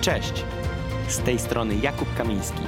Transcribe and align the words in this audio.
Cześć! 0.00 0.44
Z 1.08 1.18
tej 1.18 1.38
strony 1.38 1.74
Jakub 1.74 2.16
Kamiński. 2.16 2.62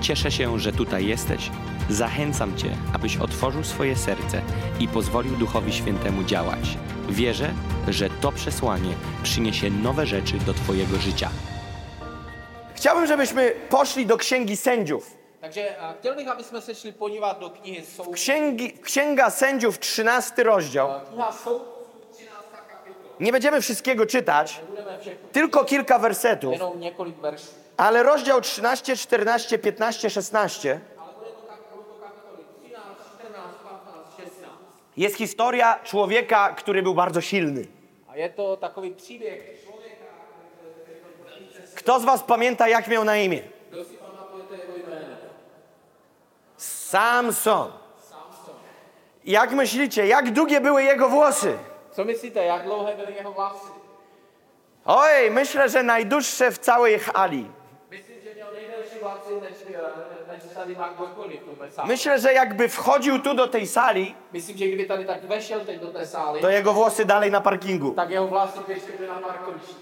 Cieszę 0.00 0.30
się, 0.30 0.58
że 0.58 0.72
tutaj 0.72 1.06
jesteś. 1.06 1.50
Zachęcam 1.90 2.56
Cię, 2.56 2.70
abyś 2.94 3.16
otworzył 3.16 3.64
swoje 3.64 3.96
serce 3.96 4.42
i 4.80 4.88
pozwolił 4.88 5.36
Duchowi 5.36 5.72
Świętemu 5.72 6.24
działać. 6.24 6.78
Wierzę, 7.08 7.50
że 7.88 8.10
to 8.10 8.32
przesłanie 8.32 8.90
przyniesie 9.22 9.70
nowe 9.70 10.06
rzeczy 10.06 10.34
do 10.38 10.54
Twojego 10.54 10.96
życia. 10.96 11.30
Chciałbym, 12.74 13.06
żebyśmy 13.06 13.52
poszli 13.70 14.06
do 14.06 14.16
Księgi 14.16 14.56
Sędziów. 14.56 15.18
Takže 15.40 15.76
chtěl 16.00 16.16
bych, 16.16 16.28
aby 16.28 16.44
jsme 16.44 16.60
se 16.60 16.74
šli 16.74 16.92
podívat 16.92 17.40
do 17.40 17.50
knihy. 17.50 17.82
Księgi, 18.12 18.72
Księga 18.72 19.30
Sędziów, 19.30 19.78
13 19.78 20.42
rozdział. 20.42 20.88
Kniha 21.12 21.32
Soud, 21.32 21.62
13. 21.62 21.64
kapitola. 21.64 21.77
Nie 23.20 23.32
będziemy 23.32 23.60
wszystkiego 23.60 24.06
czytać, 24.06 24.60
tylko 25.32 25.64
kilka 25.64 25.98
wersetów, 25.98 26.54
ale 27.76 28.02
rozdział 28.02 28.40
13, 28.40 28.96
14, 28.96 29.58
15, 29.58 30.10
16 30.10 30.80
Ale 30.98 31.12
bude 31.12 31.26
to, 31.30 31.40
tak, 31.48 31.58
budou 31.70 31.84
to 31.84 32.00
kapitoly 32.00 32.44
13, 32.60 32.88
14, 33.18 33.58
15, 34.16 34.22
16. 34.22 34.46
jest 34.96 35.16
historia 35.16 35.78
człowieka, 35.84 36.54
który 36.54 36.82
był 36.82 36.94
bardzo 36.94 37.20
silny. 37.20 37.66
Kto 41.74 42.00
z 42.00 42.04
Was 42.04 42.22
pamięta, 42.22 42.68
jak 42.68 42.88
miał 42.88 43.04
na 43.04 43.16
imię? 43.16 43.42
Samson. 46.56 47.72
Jak 49.24 49.52
myślicie, 49.52 50.06
jak 50.06 50.32
długie 50.32 50.60
były 50.60 50.82
jego 50.82 51.08
włosy? 51.08 51.58
Co 51.98 52.04
myslíte, 52.04 52.44
jak 52.44 52.62
byly 52.96 53.12
jeho 53.12 53.32
vlasy? 53.32 53.68
Oj, 54.84 55.30
myślę, 55.30 55.68
że 55.68 55.82
najdłuższe 55.82 56.50
w 56.50 56.58
całej 56.58 56.98
hali. 56.98 57.50
Myślę, 61.84 62.18
że 62.18 62.32
jakby 62.32 62.68
wchodził 62.68 63.18
tu 63.18 63.34
do 63.34 63.46
tej 63.48 63.66
sali, 63.66 64.14
Myslím, 64.32 64.56
že 64.58 64.66
kdyby 64.66 64.84
tady 64.84 65.04
tak 65.04 65.24
vešel 65.24 65.60
teď 65.66 65.80
do 65.80 65.86
té 65.92 66.06
sály, 66.06 66.40
to 66.40 66.50
jego 66.50 66.72
włosy 66.72 67.04
dalej 67.04 67.30
na 67.30 67.40
parkingu. 67.40 67.94
tak 67.94 68.10
jeho 68.10 68.26
vlasy 68.26 68.58
by 68.66 68.72
ještě 68.72 68.92
byly 68.92 69.08
na 69.08 69.18
parkovišti. 69.18 69.74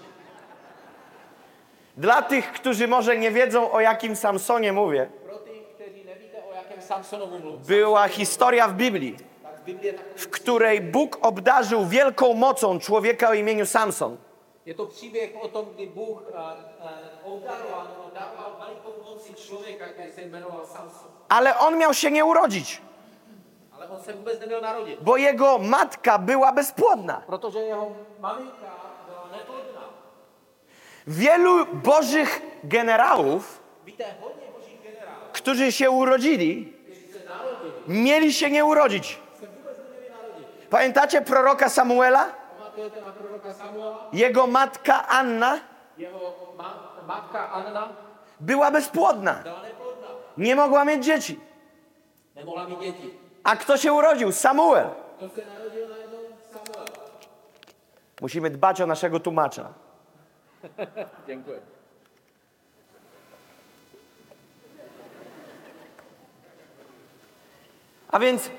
Dla 1.97 2.21
tych, 2.21 2.51
którzy 2.51 2.87
może 2.87 3.17
nie 3.17 3.31
wiedzą, 3.31 3.71
o 3.71 3.79
jakim 3.79 4.15
Samsonie 4.15 4.73
mówię, 4.73 5.09
Pro 5.25 5.37
ty, 5.37 5.51
kteří 5.75 6.05
nevíte, 6.05 6.37
o 6.51 6.53
jakém 6.53 6.81
Samsonovu 6.81 7.39
mluvím, 7.39 7.61
była 7.67 8.07
historia 8.07 8.67
w 8.67 8.73
Biblii, 8.73 9.17
w 10.15 10.27
której 10.27 10.81
Bóg 10.81 11.17
obdarzył 11.21 11.85
wielką 11.85 12.33
mocą 12.33 12.79
człowieka 12.79 13.29
o 13.29 13.33
imieniu 13.33 13.65
Samson. 13.65 14.17
Je 14.65 14.73
to 14.73 14.85
příběh 14.85 15.29
o 15.41 15.47
tom, 15.47 15.65
kdy 15.75 15.87
Bůh 15.87 16.17
obdaroval, 17.23 17.83
nebo 17.87 18.11
dával 18.13 18.55
velikou 18.59 19.13
moci 19.15 19.33
člověka, 19.33 19.85
který 19.87 20.11
se 20.11 20.21
jmenoval 20.21 20.65
Samson. 20.65 21.07
Ale 21.29 21.55
on 21.55 21.77
miał 21.77 21.93
się 21.93 22.11
nie 22.11 22.25
urodzić, 22.25 22.81
Ale 23.71 23.87
on 23.89 24.01
se 24.01 24.13
vůbec 24.13 24.39
neměl 24.39 24.61
narodit, 24.61 24.99
bo 25.01 25.17
jego 25.17 25.57
matka 25.57 26.17
była 26.17 26.51
bezpłodna. 26.51 27.21
protože 27.27 27.59
jeho 27.59 27.91
maminka 28.19 28.71
byla 29.07 29.29
neplodná. 29.37 29.81
Wielu 31.07 31.65
bożych 31.73 32.41
generałów, 32.63 33.59
Víte, 33.85 34.05
hodně 34.21 34.47
božích 34.59 34.81
generálů, 34.83 35.25
którzy 35.31 35.71
się 35.71 35.89
urodzili, 35.89 36.73
mieli 37.87 38.33
się 38.33 38.49
nie 38.51 38.65
urodzić. 38.65 39.19
se 39.39 39.45
vůbec 39.47 39.77
neměli 39.77 40.09
narodit. 40.09 40.47
Pamiętacie 40.69 41.21
proroka 41.21 41.69
Samuela? 41.69 42.25
Jego 44.13 44.47
matka 44.47 45.07
Anna 45.07 45.59
była 48.39 48.71
bezpłodna. 48.71 49.43
Nie 50.37 50.55
mogła 50.55 50.85
mieć 50.85 51.05
dzieci. 51.05 51.39
A 53.43 53.55
kto 53.55 53.77
się 53.77 53.93
urodził? 53.93 54.31
Samuel. 54.31 54.89
Musimy 58.21 58.49
dbać 58.49 58.81
o 58.81 58.87
naszego 58.87 59.19
tłumacza. 59.19 59.73
Děkuji. 61.27 61.59
A 68.11 68.19
więc 68.19 68.49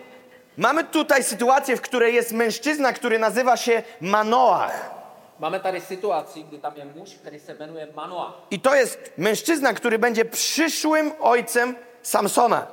mamy 0.58 0.84
tutaj 0.84 1.24
sytuację, 1.24 1.76
w 1.76 1.80
której 1.80 2.14
jest 2.14 2.32
mężczyzna, 2.32 2.92
który 2.92 3.18
nazywa 3.18 3.56
się 3.56 3.82
Manoach. 4.00 4.98
Máme 5.38 5.60
tady 5.60 5.80
situaci, 5.80 6.44
kdy 6.44 6.58
tam 6.58 6.76
je 6.76 6.84
muž, 6.84 7.14
který 7.14 7.40
se 7.40 7.54
jmenuje 7.54 7.86
Manoa. 7.94 8.32
I 8.50 8.60
to 8.60 8.74
jest 8.74 8.98
mężczyzna, 9.16 9.72
który 9.72 9.98
będzie 9.98 10.24
przyszłym 10.24 11.12
ojcem 11.20 11.76
Samsona. 12.02 12.66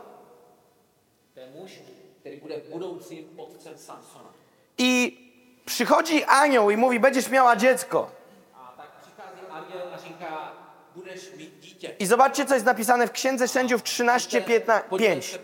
To 1.33 1.39
je 1.39 1.47
muž, 1.47 1.71
který 2.19 2.37
bude 2.37 2.57
budoucím 2.71 3.39
otcem 3.39 3.77
Samsona. 3.77 4.29
I 4.77 5.17
przychodzi 5.65 6.23
anioł 6.23 6.71
i 6.71 6.77
mówi: 6.77 6.99
Będziesz 6.99 7.29
miała 7.29 7.55
dziecko. 7.55 8.11
A 8.53 8.73
tak 8.77 8.87
přichází 9.01 9.41
anděl 9.51 9.81
a 9.93 9.97
říká, 9.97 10.51
budeš 10.95 11.31
mít 11.37 11.59
dítě. 11.59 11.95
I 11.99 12.05
zobaczcie, 12.05 12.45
co 12.45 12.53
jest 12.53 12.65
napisane 12.65 13.07
w 13.07 13.11
Księdze 13.11 13.47
Sędziów 13.47 13.83
13, 13.83 14.41
15, 14.41 14.89
Pojďme 14.89 15.07
5. 15.07 15.39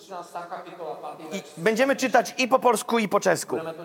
se 0.00 0.14
podívat 0.14 0.22
do 0.22 0.32
soudců 0.32 0.32
13. 0.32 0.32
kapitola 0.50 1.16
5. 1.30 1.34
I 1.34 1.60
będziemy 1.60 1.96
czytać 1.96 2.34
i 2.38 2.48
po 2.48 2.58
polsku, 2.58 2.98
i 2.98 3.08
po 3.08 3.20
czesku. 3.20 3.56
Tak. 3.56 3.76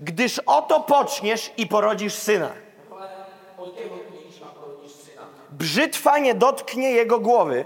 Gdyż 0.00 0.38
oto 0.46 0.80
poczniesz 0.80 1.52
i 1.56 1.66
porodzisz 1.66 2.14
syna. 2.14 2.50
Brzytwa 5.50 6.18
nie 6.18 6.34
dotknie 6.34 6.90
jego 6.90 7.18
głowy, 7.18 7.64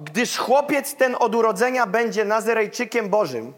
gdyż 0.00 0.38
chłopiec 0.38 0.96
ten 0.96 1.16
od 1.18 1.34
urodzenia 1.34 1.86
będzie 1.86 2.24
Nazyrejczykiem 2.24 3.08
Bożym 3.08 3.52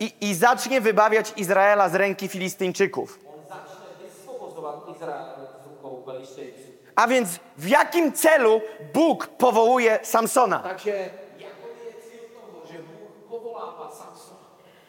i, 0.00 0.12
i 0.20 0.34
zacznie 0.34 0.80
wybawiać 0.80 1.32
Izraela 1.36 1.88
z 1.88 1.94
ręki 1.94 2.28
Filistyńczyków. 2.28 3.18
On 3.28 3.40
začne 3.48 3.86
vysvobozovat 4.02 4.96
Izrael. 4.96 5.33
A 6.96 7.06
więc 7.06 7.28
w 7.56 7.68
jakim 7.68 8.12
celu 8.12 8.60
Bůg 8.94 9.26
powołuje 9.26 9.98
Samsona? 10.02 10.62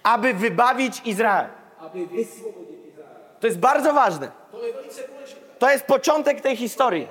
Aby 0.03 0.33
wybawić 0.33 1.01
Izrael. 1.05 1.47
To 3.39 3.47
jest 3.47 3.59
bardzo 3.59 3.93
ważne. 3.93 4.31
To 5.59 5.71
jest 5.71 5.85
początek 5.85 6.41
tej 6.41 6.57
historii. 6.57 7.07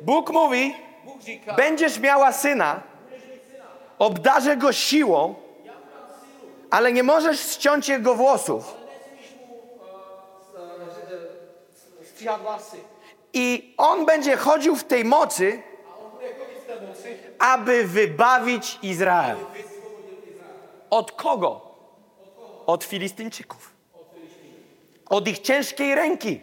Bóg 0.00 0.30
mówi: 0.30 0.74
Będziesz 1.56 1.98
miała 1.98 2.32
syna, 2.32 2.82
obdarzę 3.98 4.56
go 4.56 4.72
siłą, 4.72 5.34
ale 6.70 6.92
nie 6.92 7.02
możesz 7.02 7.40
ściąć 7.40 7.88
jego 7.88 8.14
włosów. 8.14 8.74
I 13.32 13.74
on 13.76 14.06
będzie 14.06 14.36
chodził 14.36 14.76
w 14.76 14.84
tej 14.84 15.04
mocy, 15.04 15.62
aby 17.38 17.84
wybawić 17.84 18.78
Izrael. 18.82 19.36
Od 20.90 21.12
kogo? 21.12 21.60
Od 22.66 22.84
Filistyńczyków. 22.84 23.72
Od 25.10 25.28
ich 25.28 25.38
ciężkiej 25.38 25.94
ręki. 25.94 26.40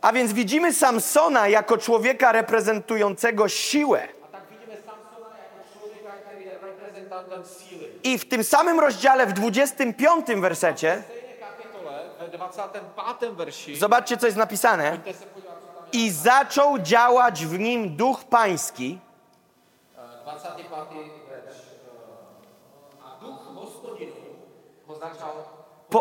A 0.00 0.12
więc 0.12 0.32
widzimy 0.32 0.72
Samsona 0.72 1.48
jako 1.48 1.78
człowieka 1.78 2.32
reprezentującego 2.32 3.48
siłę. 3.48 4.08
I 8.02 8.18
w 8.18 8.28
tym 8.28 8.44
samym 8.44 8.80
rozdziale, 8.80 9.26
w 9.26 9.32
25 9.32 10.26
wersecie, 10.26 11.02
V 11.02 11.02
stejné 11.02 11.36
kapitole, 11.40 11.90
ve 11.90 12.08
25. 12.08 12.08
verši, 12.08 12.14
zobaczcie, 13.78 14.16
co 14.16 14.26
jest 14.26 14.38
napisane. 14.38 14.98
I 15.92 16.10
zaczął 16.10 16.78
działać 16.78 17.46
w 17.46 17.58
nim 17.58 17.96
duch 17.96 18.24
pański, 18.24 18.90
je. 18.90 18.98
25. 20.22 20.68
verš. 21.28 21.56
A 23.04 23.24
duch 23.24 23.38
hospodinu 23.54 24.12
ho 24.86 24.94
začal 24.94 25.32
po, 25.90 26.00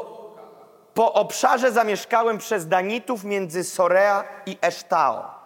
po 0.94 1.14
obszarze 1.14 1.72
zamieszkałem 1.72 2.38
przez 2.38 2.68
Danitów 2.68 3.24
między 3.24 3.64
Sorea 3.64 4.24
i 4.46 4.58
Esztao. 4.62 5.38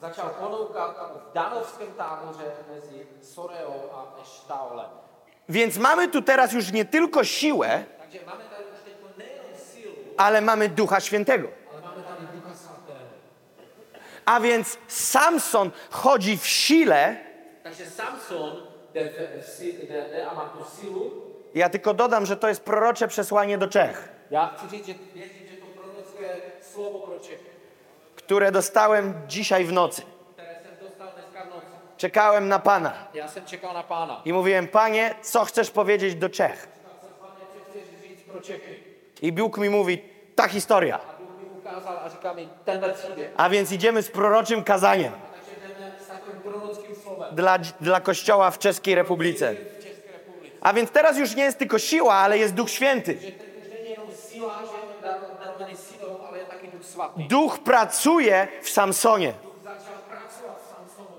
začal 0.00 0.30
ponoukat 0.30 0.96
v 1.30 1.32
danovském 1.34 1.92
táboře 1.96 2.52
mezi 2.68 3.06
Soreou 3.22 3.72
a 3.94 4.20
Eštaolem. 4.22 4.90
Więc 5.48 5.78
mamy 5.78 6.08
tu 6.08 6.22
teraz 6.22 6.52
już 6.52 6.72
nie 6.72 6.84
tylko 6.84 7.24
siłę, 7.24 7.84
Takže 7.98 8.18
máme 8.26 8.44
tady 8.44 8.64
už 8.64 8.80
teď 8.84 8.94
nejenom 9.18 9.50
sílu, 9.72 9.94
ale 10.16 10.40
mamy 10.40 10.68
Ducha 10.68 11.00
Świętego. 11.00 11.48
A 14.24 14.40
więc 14.40 14.78
Samson 14.88 15.70
chodzi 15.90 16.38
w 16.38 16.46
sile, 16.46 17.16
Takže 17.62 17.86
Samson 17.86 18.56
jde, 18.94 19.10
v- 19.10 19.44
sílu. 20.80 21.10
Ja 21.54 21.68
tylko 21.68 21.94
dodam, 21.94 22.26
że 22.26 22.36
to 22.36 22.48
jest 22.48 22.60
prorocze 22.64 23.08
przesłanie 23.08 23.58
do 23.58 23.68
Czech, 23.68 24.08
Já 24.30 24.46
chci 24.56 24.68
říct, 24.76 24.86
že 24.86 24.94
věřím, 25.14 25.46
že 25.46 25.56
to 25.56 25.66
prorocké 25.66 26.40
slovo 26.60 26.98
pro 26.98 27.20
Čechy, 27.20 27.50
które 28.16 28.52
dostałem 28.52 29.14
dzisiaj 29.26 29.64
w 29.64 29.72
nocy. 29.72 30.02
Czekałem 31.96 32.48
na 32.48 32.58
Pana 32.58 32.92
jsem 33.28 33.44
čekal 33.46 33.74
na 33.74 33.82
pána. 33.82 34.22
i 34.24 34.32
mówiłem, 34.32 34.68
Panie, 34.68 35.14
co 35.22 35.44
chcesz 35.44 35.70
powiedzieć 35.70 36.14
do 36.14 36.28
Czech? 36.28 36.68
Pane, 37.20 37.34
co 37.72 38.08
říct 38.08 38.22
pro 38.22 38.40
Čechy? 38.40 38.85
I 39.22 39.32
Bóg 39.32 39.58
mi 39.58 39.70
mówi, 39.70 40.02
ta 40.34 40.48
historia. 40.48 41.00
A 42.26 42.34
mi 42.34 42.42
mi, 43.36 43.50
więc 43.50 43.72
idziemy 43.72 44.02
z 44.02 44.10
proroczym 44.10 44.64
kazaniem 44.64 45.12
takovým 46.08 46.40
prorockým 46.42 46.96
slovem 46.96 47.34
dla, 47.34 47.58
dla 47.80 48.00
Kościoła 48.00 48.50
w 48.50 48.58
Czeskiej 48.58 48.94
Republice. 48.94 49.54
A 50.60 50.72
więc 50.72 50.90
teraz 50.90 51.18
już 51.18 51.34
nie 51.34 51.44
jest 51.44 51.58
tylko 51.58 51.78
siła, 51.78 52.14
ale 52.14 52.38
jest 52.38 52.54
Duch 52.54 52.70
Święty. 52.70 53.18
Duch 57.16 57.58
pracuje 57.58 58.48
w 58.62 58.68
Samsonie. 58.68 59.32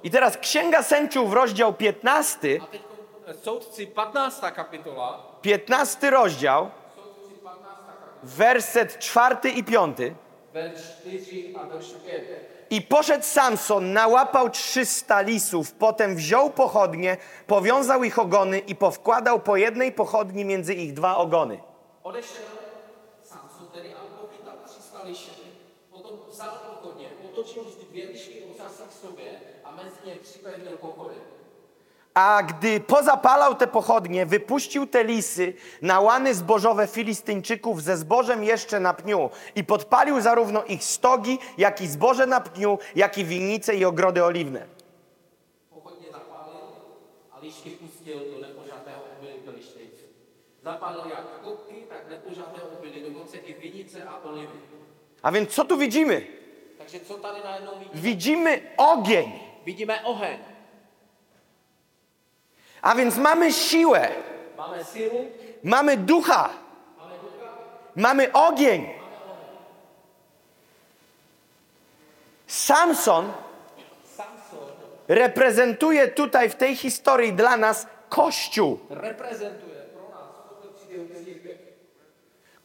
I 0.04 0.12
teraz 0.12 0.38
Księga 0.38 0.84
Sędziów, 0.84 1.34
rozdział 1.34 1.74
15, 1.74 2.60
A 2.62 2.66
teď 2.66 2.82
soudci 3.44 3.88
15. 3.88 4.52
kapitola, 4.52 5.20
15 5.42 6.10
rozdział, 6.10 6.70
werset 8.28 9.00
4 9.00 9.50
i 9.56 9.64
5. 9.64 9.98
verš 10.54 10.82
4 11.02 11.56
a 11.56 11.64
verš 11.66 11.86
5. 12.06 12.24
I 12.70 12.82
poszedł 12.82 13.24
Samson, 13.24 13.94
nałapał 13.94 14.50
300 14.50 15.22
lisów, 15.22 15.72
potem 15.72 16.16
wziął 16.16 16.50
pochodnie, 16.50 17.18
powiązał 17.48 18.04
ich 18.04 18.20
ogony 18.20 18.60
i 18.60 18.76
powkładał 18.76 19.40
po 19.40 19.58
jednej 19.58 19.92
pochodni 19.92 20.46
między 20.46 20.74
ich 20.74 20.94
dwa 20.94 21.18
ogony. 21.18 21.60
Odešel 22.04 22.46
Samson 23.24 23.68
tedy 23.74 23.90
a 23.96 24.22
pochytal 24.22 24.58
300 24.66 25.04
lišek. 25.04 25.34
Potom 25.92 26.20
vzal 26.30 26.60
pochodně, 26.68 27.10
otočil 27.26 27.64
vždy 27.64 27.86
dvě 27.90 28.06
lišky 28.08 28.44
ocasy 28.52 28.84
k 28.90 28.92
sobě 28.92 29.32
a 29.64 29.74
ně 30.06 30.16
připevnil 30.16 30.78
pochody. 30.78 31.16
A 32.18 32.42
gdy 32.44 32.80
pozapalał 32.80 33.56
te 33.56 33.68
pochodnie, 33.68 34.26
wypuścił 34.26 34.88
te 34.88 35.04
lisy 35.04 35.54
na 35.82 36.00
łany 36.00 36.34
zbożowe 36.34 36.88
Filistyńczyków 36.88 37.84
ze 37.84 37.98
zbożem 37.98 38.44
jeszcze 38.44 38.80
na 38.80 38.94
pniu 38.94 39.30
i 39.56 39.64
podpalił 39.64 40.22
zarówno 40.22 40.64
ich 40.64 40.84
stogi, 40.84 41.40
jak 41.58 41.82
i 41.82 41.88
zboże 41.88 42.26
na 42.26 42.42
pniu, 42.42 42.80
jak 42.96 43.18
i 43.18 43.26
winnice 43.26 43.76
i 43.76 43.86
ogrody 43.86 44.24
oliwne. 44.24 44.66
Pochodně 45.70 46.08
zapálil 46.12 46.66
a 47.32 47.40
lišky 47.40 47.70
pustil 47.70 48.20
do 48.34 48.48
nepožatého 48.48 49.02
obilí 49.20 49.38
Filištejců. 49.46 50.06
Zapálil 50.64 51.06
jak 51.10 51.42
kopky, 51.44 51.76
tak 51.90 52.10
nepožaté 52.10 52.62
obilí, 52.80 53.14
dokonce 53.14 53.38
i 53.38 53.54
vinice 53.54 54.04
a 54.04 54.18
olivy. 54.24 54.58
A 55.24 55.32
więc 55.32 55.50
co 55.50 55.66
tu 55.66 55.78
widzimy? 55.78 56.28
Takže 56.78 57.00
co 57.00 57.14
tady 57.14 57.40
najednou 57.44 57.72
vidíme? 57.80 58.02
Widzimy 58.02 58.62
ogień. 58.78 59.40
Vidíme 59.66 60.02
oheň. 60.04 60.57
A 62.82 62.96
więc 62.96 63.18
mamy 63.18 63.54
siłę, 63.54 64.10
Máme 64.58 64.84
sílu, 64.86 65.26
mamy 65.64 65.98
ducha, 65.98 66.50
mamy 67.96 68.34
ogień. 68.34 68.90
Samson 72.48 73.32
Samson 74.18 74.60
reprezentuje 75.08 76.08
tutaj 76.08 76.50
w 76.50 76.56
tej 76.56 76.76
historii 76.76 77.34
dla 77.34 77.58
nas 77.58 77.88
Kościół. 78.10 78.80
reprezentuje. 78.90 79.78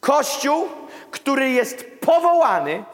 Kościół, 0.00 0.68
który 1.10 1.50
jest 1.50 1.84
powołany. 2.00 2.84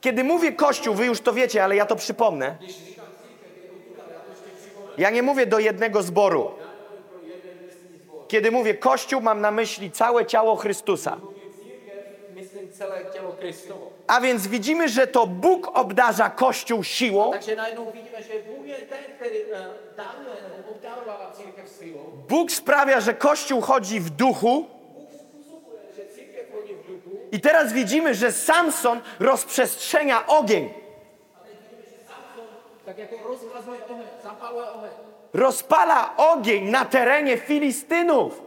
Kiedy 0.00 0.24
mówię 0.24 0.52
Kościół, 0.52 0.94
wy 0.94 1.06
już 1.06 1.20
to 1.20 1.32
wiecie, 1.32 1.64
ale 1.64 1.76
ja 1.76 1.86
to 1.86 1.96
przypomnę. 1.96 2.56
Když 2.60 2.76
říkám 2.76 3.06
církev, 3.06 3.56
je 3.62 3.68
to 3.68 3.74
tutaj, 3.88 4.06
já 4.12 4.20
to 4.20 4.30
ještě 4.30 4.50
připomenu. 4.60 4.85
Ja 4.98 5.10
nie 5.10 5.22
mówię 5.22 5.46
do 5.46 5.58
jednego 5.58 6.02
zboru. 6.02 6.50
Kiedy 8.28 8.50
mówię 8.50 8.74
Kościół, 8.74 9.20
mam 9.20 9.40
na 9.40 9.50
myśli 9.50 9.90
całe 9.90 10.26
ciało 10.26 10.56
Chrystusa. 10.56 11.16
A 14.06 14.20
więc 14.20 14.46
widzimy, 14.46 14.88
że 14.88 15.06
to 15.06 15.26
Bóg 15.26 15.70
obdarza 15.74 16.30
Kościół 16.30 16.84
siłą, 16.84 17.32
silou. 21.80 22.02
Bóg 22.28 22.52
sprawia, 22.52 23.00
że 23.00 23.14
Kościół 23.14 23.60
chodzi 23.60 24.00
w 24.00 24.10
duchu. 24.10 24.66
I 27.32 27.40
teraz 27.40 27.72
widzimy, 27.72 28.14
że 28.14 28.32
Samson 28.32 29.00
rozprzestrzenia 29.20 30.26
ogień. 30.26 30.85
Tak 32.86 32.96
rozvazuje 33.26 33.80
oheň, 33.90 34.08
zapaluje 34.22 34.68
oheň. 34.78 34.94
Rozpala 35.34 36.14
ogień 36.16 36.70
na 36.70 36.84
terenie 36.86 37.34
Filistynów. 37.34 38.42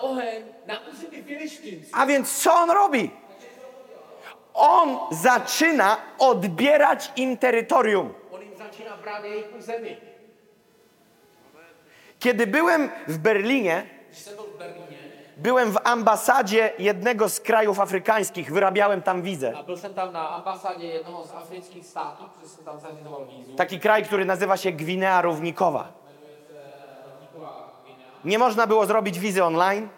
Oheň 0.00 0.42
na. 0.66 0.78
A 1.92 2.06
więc 2.06 2.42
co 2.42 2.54
on 2.54 2.70
robi? 2.70 3.10
On 4.54 4.98
zaczyna 5.10 5.96
odbierać 6.18 7.12
im 7.16 7.36
terytorium. 7.36 8.14
On 8.30 8.40
brát 9.02 9.24
jejich 9.24 9.56
území. 9.58 9.96
Kiedy 12.18 12.46
byłem 12.46 12.90
w 13.08 13.18
Berlinie, 13.18 13.86
byłem 15.38 15.72
w 15.72 15.78
ambasadzie 15.84 16.72
jednego 16.78 17.28
z 17.28 17.40
krajów 17.40 17.80
afrykańskich, 17.80 18.52
wyrabiałem 18.52 19.02
tam 19.02 19.22
wizę. 19.22 19.52
a 19.56 19.62
byl 19.62 19.76
jsem 19.76 19.94
tam 19.94 20.12
na 20.12 20.28
ambasádě 20.30 20.86
jednoho 20.86 21.26
z 21.26 21.34
afrických 21.34 21.86
států, 21.86 22.24
protože 22.34 22.48
jsem 22.48 22.64
tam 22.64 22.78
vízu. 23.26 23.54
Taki 23.56 23.80
kraj, 23.80 24.04
który 24.04 24.24
nazywa 24.24 24.56
się 24.56 24.72
Gwinea 24.72 25.22
Równikowa. 25.22 25.92
Nie 28.24 28.38
można 28.38 28.66
było 28.66 28.86
zrobić 28.86 29.18
wizy 29.18 29.44
online. 29.44 29.88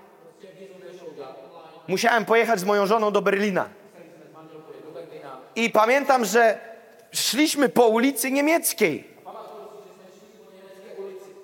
Musiałem 1.88 2.24
pojechać 2.24 2.60
z 2.60 2.64
moją 2.64 2.86
żoną 2.86 3.10
do 3.10 3.22
Berlina. 3.22 3.68
I 5.56 5.70
pamiętam, 5.70 6.24
że 6.24 6.58
szliśmy 7.12 7.68
po 7.68 7.86
ulicy 7.88 8.30
niemieckiej. 8.30 9.10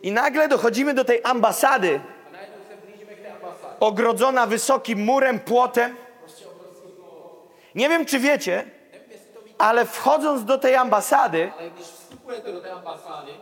I 0.03 0.13
nagle 0.13 0.49
dochodzimy 0.49 0.95
do 0.95 1.05
tej 1.05 1.21
ambasady, 1.25 2.01
A 2.29 2.33
najednou 2.33 2.59
se 2.69 2.77
blížíme 2.87 3.15
k 3.15 3.21
té 3.21 3.33
ambasádě. 3.33 3.66
Ogrodzona 3.81 4.47
wysokim 4.47 5.05
murem, 5.05 5.41
płotem. 5.41 5.97
Nie 7.75 7.89
wiem, 7.89 8.07
czy 8.07 8.19
wiecie, 8.19 8.65
ale 9.59 9.87
wchodząc 9.87 10.45
do 10.45 10.59
tej 10.59 10.75
ambasady, 10.75 11.53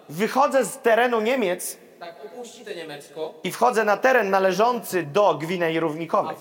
wychodzę 0.09 0.65
z 0.65 0.79
terenu 0.79 1.21
Niemiec 1.21 1.77
tak 1.99 2.15
i 3.45 3.53
wchodzę 3.53 3.85
na 3.85 3.97
teren 3.97 4.31
należący 4.31 5.03
do 5.03 5.35
Gwinei 5.35 5.81
Równikowej. 5.81 6.37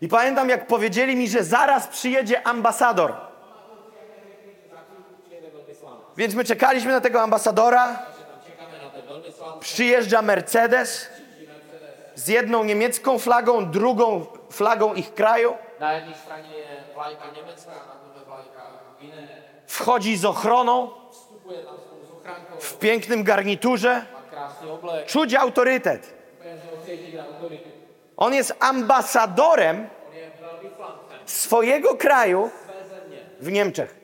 I 0.00 0.08
pamiętam, 0.08 0.48
jak 0.48 0.66
powiedzieli 0.66 1.16
mi, 1.16 1.28
że 1.28 1.44
zaraz 1.44 1.88
przyjedzie 1.88 2.46
ambasador. 2.46 3.14
Więc 6.16 6.34
my 6.34 6.44
czekaliśmy 6.44 6.92
na 6.92 7.00
tego 7.00 7.22
ambasadora. 7.22 7.86
Takže 7.86 8.24
tam 8.24 8.40
čekáme 8.46 8.84
na 8.84 8.90
ten 8.90 9.02
velvyslance. 9.08 9.33
Przyjeżdża 9.60 10.22
Mercedes 10.22 11.08
z 12.14 12.28
jedną 12.28 12.64
niemiecką 12.64 13.18
flagą, 13.18 13.70
drugą 13.70 14.26
flagą 14.50 14.94
ich 14.94 15.14
kraju. 15.14 15.56
Na 15.80 15.92
jedné 15.92 16.14
straně 16.14 16.48
je 16.58 16.84
vlajka 16.94 17.24
Německa, 17.36 17.70
na 17.70 17.94
druhé 18.04 18.24
vlajka 18.26 18.62
Gvineje. 18.98 19.42
Wchodzi 19.66 20.16
z 20.16 20.24
ochroną 20.24 20.90
w 22.60 22.78
pięknym 22.78 23.24
garniturze. 23.24 24.06
Czuć 25.06 25.34
autorytet. 25.34 26.14
On 28.16 28.34
jest 28.34 28.54
ambasadorem 28.60 29.88
swojego 31.26 31.96
kraju 31.96 32.50
w 33.40 33.52
Niemczech. 33.52 33.94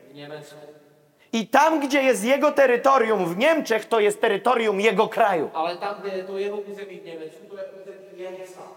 I 1.32 1.46
tam, 1.46 1.80
gdzie 1.80 2.02
jest 2.02 2.25
jego 2.25 2.52
terytorium 2.52 3.26
w 3.34 3.37
Niemczech, 3.38 3.84
to 3.84 4.00
jest 4.00 4.20
terytorium 4.20 4.80
jego 4.80 5.08
kraju. 5.08 5.50
Ale 5.54 5.76
tam, 5.76 5.94
to 6.26 6.38
jeho 6.38 6.56
území 6.56 7.00
v 7.00 7.04
Německu, 7.04 7.46
to 7.50 7.56
je 7.56 7.62
území 7.82 8.18
jeho 8.22 8.46
státu. 8.46 8.75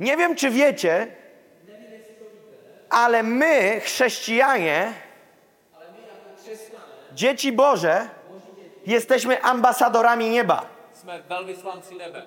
Nie 0.00 0.16
wiem, 0.16 0.36
czy 0.36 0.50
wiecie, 0.50 1.06
ale 2.90 3.22
my, 3.22 3.80
chrześcijanie, 3.80 4.92
Křesťané 6.42 7.14
dzieci 7.14 7.52
Boże, 7.52 8.08
jesteśmy 8.86 9.42
ambasadorami 9.42 10.28
nieba. 10.28 10.66
jsme 10.92 11.22
velvyslanci 11.28 11.96
nebe. 11.96 12.22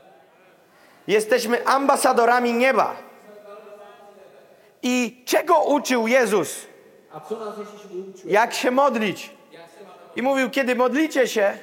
Jesteśmy 1.07 1.65
ambasadorami 1.65 2.53
nieba. 2.53 2.95
I 4.83 5.23
czego 5.25 5.63
uczył 5.63 6.07
Jezus? 6.07 6.65
A 7.13 7.17
A 7.17 7.19
co 7.19 7.35
nás 7.39 7.57
Ježíš 7.57 7.87
vyučuje? 7.87 8.33
jak 8.33 8.53
się 8.53 8.71
modlić. 8.71 9.34
I 10.15 10.21
mówił, 10.21 10.49
kiedy 10.49 10.75
modlicie 10.75 11.27
się, 11.27 11.57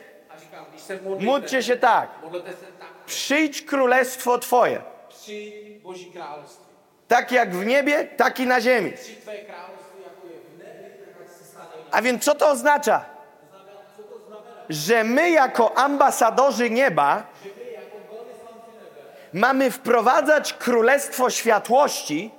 módlcie 1.21 1.63
się 1.63 1.77
tak. 1.77 2.11
Przyjdź 3.07 3.63
królestwo 3.63 4.39
Twoje. 4.39 4.83
Tak 7.09 7.33
jak 7.33 7.55
w 7.55 7.67
niebie, 7.67 8.05
tak 8.05 8.41
i 8.41 8.47
na 8.47 8.61
ziemi. 8.61 8.93
A 11.91 12.03
więc 12.03 12.25
co 12.25 12.35
to 12.35 12.51
oznacza? 12.51 13.05
Że 14.69 15.05
my 15.05 15.31
jako 15.31 15.79
ambasadorzy 15.79 16.71
nieba 16.71 17.23
mamy 19.33 19.71
wprowadzać 19.71 20.53
królestwo 20.53 21.31
światłości 21.31 22.31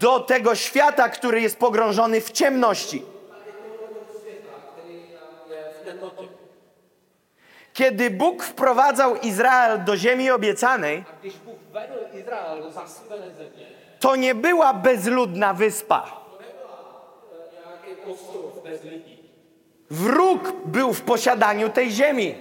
do 0.00 0.20
tego 0.20 0.54
świata, 0.54 1.08
który 1.08 1.40
jest 1.40 1.58
pogrążony 1.58 2.20
w 2.20 2.30
ciemności. 2.30 3.02
je 5.50 5.72
v 5.80 5.84
temnotě. 5.84 6.28
Kiedy 7.72 8.10
Bóg 8.10 8.42
wprowadzał 8.42 9.16
Izrael 9.16 9.84
do 9.84 9.96
ziemi 9.96 10.30
obiecanej, 10.30 11.04
to 14.00 14.16
nie 14.16 14.34
była 14.34 14.74
bezludna 14.74 15.54
wyspa. 15.54 16.22
Wróg 19.90 20.52
był 20.64 20.92
w 20.92 21.00
posiadaniu 21.02 21.68
tej 21.68 21.90
ziemi. 21.90 22.34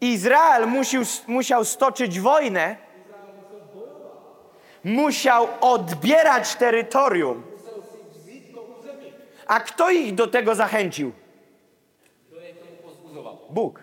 Izrael 0.00 0.66
musiał, 0.68 1.02
musiał 1.26 1.64
stoczyć 1.64 2.20
wojnę, 2.20 2.76
musiał 4.84 5.48
odbierać 5.60 6.54
terytorium. 6.54 7.42
A 9.46 9.60
kto 9.60 9.90
ich 9.90 10.14
do 10.14 10.26
tego 10.26 10.54
zachęcił? 10.54 11.12
Bóg. 13.50 13.82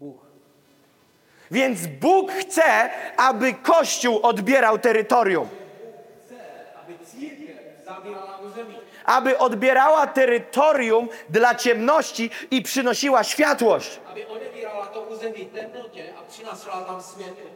Bůh. 0.00 0.20
Więc 1.50 1.86
Bóg 1.86 2.32
chce, 2.32 2.90
aby 3.16 3.54
Kościół 3.54 4.20
odbierał 4.22 4.78
terytorium, 4.78 5.48
Aby 9.04 9.38
odbierała 9.38 10.06
terytorium 10.06 11.08
dla 11.28 11.54
ciemności 11.54 12.30
i 12.50 12.62
přynosiła 12.62 13.24
światłość. 13.24 14.00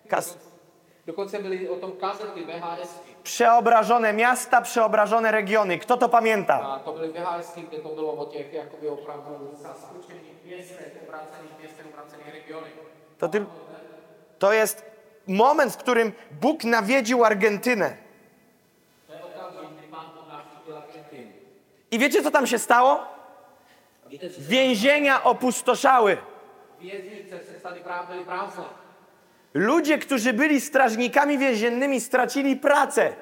kas 0.09 0.39
Dokonce 1.07 1.39
byly 1.39 1.71
o 1.71 1.77
tom 1.77 1.93
kazety 1.93 2.45
VHS. 2.47 2.99
przeobrażone 3.23 4.13
miasta, 4.13 4.61
przeobrażone 4.61 5.31
regiony. 5.33 5.79
Kto 5.79 5.97
to 5.97 6.09
pamięta? 6.09 6.55
A 6.61 6.79
to 6.79 6.93
byly 6.93 7.09
VHS, 7.13 7.55
kde 7.69 7.79
to 7.79 7.89
bylo 7.89 8.13
o 8.13 8.27
těch 8.27 8.53
jakoby 8.53 8.89
opravdu 8.89 9.51
zaskočených 9.55 10.45
městech, 10.45 10.97
obrácených 11.05 11.59
městech, 11.59 11.87
obrácených 11.93 12.35
regionech. 12.35 12.73
To, 13.19 13.29
tyl- 13.29 13.47
to 14.39 14.53
jest 14.53 14.85
moment, 15.27 15.73
w 15.73 15.77
którym 15.77 16.13
Bóg 16.31 16.65
nawiedził 16.65 17.25
Argentynę. 17.25 17.97
I 21.91 21.99
wiecie, 21.99 22.23
co 22.23 22.31
tam 22.31 22.47
się 22.47 22.59
stało? 22.59 23.05
Więzienia 24.39 25.25
opustoszały. 25.25 26.17
Ludzie, 29.55 29.99
którzy 29.99 30.33
byli 30.33 30.61
strażnikami 30.61 31.39
więziennymi, 31.39 32.01
stracili 32.01 32.57
pracę, 32.57 33.13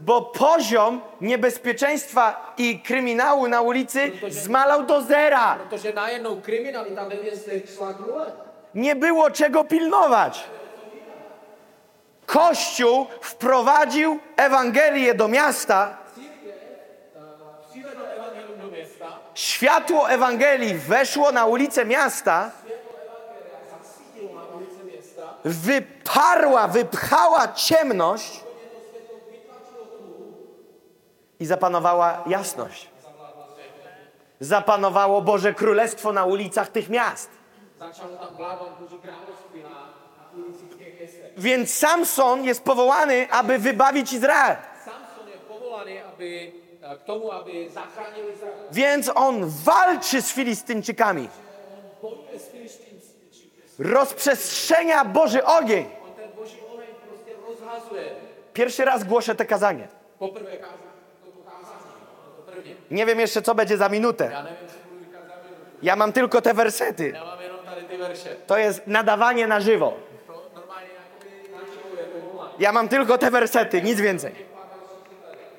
bo 0.00 0.22
poziom 0.22 1.00
niebezpieczeństwa 1.20 2.54
i 2.58 2.80
kryminału 2.80 3.48
na 3.48 3.60
ulicy 3.60 4.12
zmalał 4.28 4.86
do 4.86 5.02
zera. 5.02 5.58
K 5.70 5.78
nule. 8.06 8.32
Nie 8.74 8.96
było 8.96 9.30
czego 9.30 9.64
pilnować. 9.64 10.44
Kościół 12.26 13.06
wprowadził 13.20 14.18
Ewangelię 14.36 15.14
do 15.14 15.28
miasta, 15.28 16.03
światło 19.34 20.10
Ewangelii 20.10 20.74
weszło 20.74 21.32
na 21.32 21.46
ulice 21.46 21.84
miasta, 21.84 22.50
wyparła, 25.44 26.68
wypchała 26.68 27.48
ciemność 27.52 28.40
i 31.40 31.46
zapanowała 31.46 32.24
jasność. 32.26 32.90
Zapanowało 34.40 35.22
Boże 35.22 35.54
Królestwo 35.54 36.12
na 36.12 36.24
ulicach 36.24 36.68
tych 36.68 36.88
miast. 36.88 37.30
Więc 41.36 41.74
Samson 41.74 42.44
jest 42.44 42.64
powołany, 42.64 43.28
aby 43.30 43.58
wybawić 43.58 44.12
Izrael. 44.12 44.56
Samson 44.84 45.28
je 45.28 45.38
povolaný, 45.48 45.98
aby, 45.98 46.52
k 46.84 47.04
tomu, 47.04 47.32
aby 47.32 47.70
zachránil 47.70 48.32
Izrael. 48.34 48.54
Więc 48.72 49.10
on 49.14 49.50
walczy 49.64 50.22
z 50.22 50.32
Filistyńczykami. 50.32 51.28
Rozprzestrzenia 53.78 55.04
Boży 55.04 55.44
ogień. 55.44 55.86
Pierwszy 58.52 58.84
raz 58.84 59.04
głoszę 59.04 59.34
te 59.34 59.44
kazanie. 59.44 59.88
Prvně. 62.46 62.74
Nie 62.90 63.06
wiem 63.06 63.20
jeszcze, 63.20 63.42
co 63.42 63.54
będzie 63.54 63.76
za 63.76 63.88
minutę. 63.88 64.44
Ja 65.82 65.96
mam 65.96 66.12
tylko 66.12 66.40
te 66.40 66.54
wersety. 66.54 67.12
To 68.46 68.58
jest 68.58 68.86
nadawanie 68.86 69.46
na 69.46 69.60
żywo. 69.60 69.92
Ja 72.58 72.72
mam 72.72 72.88
tylko 72.88 73.18
te 73.18 73.30
wersety, 73.30 73.82
nic 73.82 74.00
więcej. 74.00 74.34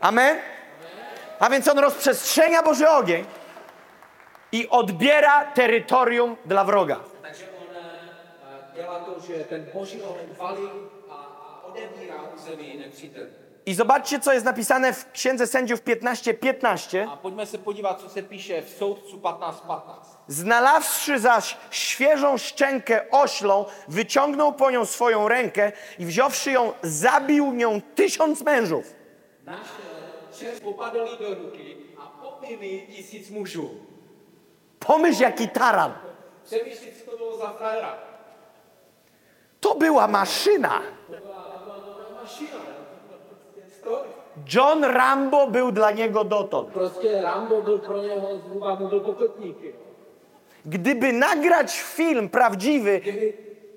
Amen? 0.02 0.38
A 1.40 1.50
więc 1.50 1.68
on 1.68 1.80
rozprzestrzenia 1.80 2.64
Boży 2.64 2.90
ogień 2.90 3.26
i 4.52 4.70
odbiera 4.70 5.46
terytorium 5.46 6.36
dla 6.46 6.64
wroga. 6.64 7.00
Takže 7.22 7.44
on 7.44 7.76
eh, 7.76 8.76
dělá 8.76 9.00
to, 9.00 9.20
že 9.28 9.44
ten 9.44 9.66
boží 9.74 10.02
oheň 10.02 10.28
valí 10.38 10.70
a. 11.10 11.36
I 13.66 13.74
zobaczcie, 13.74 14.20
co 14.20 14.34
jest 14.34 14.46
napisane 14.46 14.94
w 14.94 15.12
Księdze 15.12 15.48
Sędziów 15.48 15.84
15:15. 15.84 16.34
15. 16.34 17.08
A 17.42 17.46
se 17.46 17.58
podívat, 17.58 18.02
co 18.02 18.10
se 18.10 18.24
píše 18.24 18.62
v 18.62 18.70
soudcu 18.70 19.18
15.15. 19.18 19.82
Znalazłszy 20.28 21.20
zaś 21.20 21.58
świeżą 21.72 22.38
szczękę 22.38 23.12
oślą, 23.12 23.66
wyciągnął 23.88 24.54
po 24.54 24.72
nią 24.72 24.86
swoją 24.86 25.28
rękę 25.28 25.72
i 26.00 26.06
wziąwszy 26.06 26.52
ją, 26.52 26.74
zabił 26.82 27.52
nią 27.52 27.82
tysiąc 27.96 28.42
mężów. 28.42 28.94
Našel 29.46 29.85
čest 30.36 30.64
popadlý 30.64 31.18
do 31.20 31.34
ruky 31.34 31.76
a 31.98 32.06
pobil 32.22 32.58
tisíc 32.96 33.30
mužů. 33.30 33.72
Pomyśl, 34.80 35.24
jaki 35.24 35.48
taran. 35.48 36.02
Přemýšlí, 36.44 36.88
co 36.92 37.12
to 37.12 37.18
bylo 37.18 37.38
za 37.38 37.48
frajera. 37.48 38.00
To 39.60 39.74
była 39.76 40.08
maszyna. 40.08 40.84
To 41.08 41.12
byl 41.12 41.20
prostě 43.28 43.62
stroj. 43.80 44.08
John 44.48 44.84
Rambo 44.84 45.48
był 45.48 45.72
dla 45.72 45.92
niego 45.92 46.24
dotąd. 46.24 46.70
Prostě 46.70 47.22
Rambo 47.22 47.62
byl 47.62 47.78
pro 47.78 47.98
něho 47.98 48.38
zhruba 48.38 48.76
mu 48.76 49.00
pokotník. 49.00 49.58
Gdyby 50.64 51.14
nagrać 51.14 51.82
film 51.82 52.30
prawdziwy 52.30 53.00
Kdyby, 53.00 53.34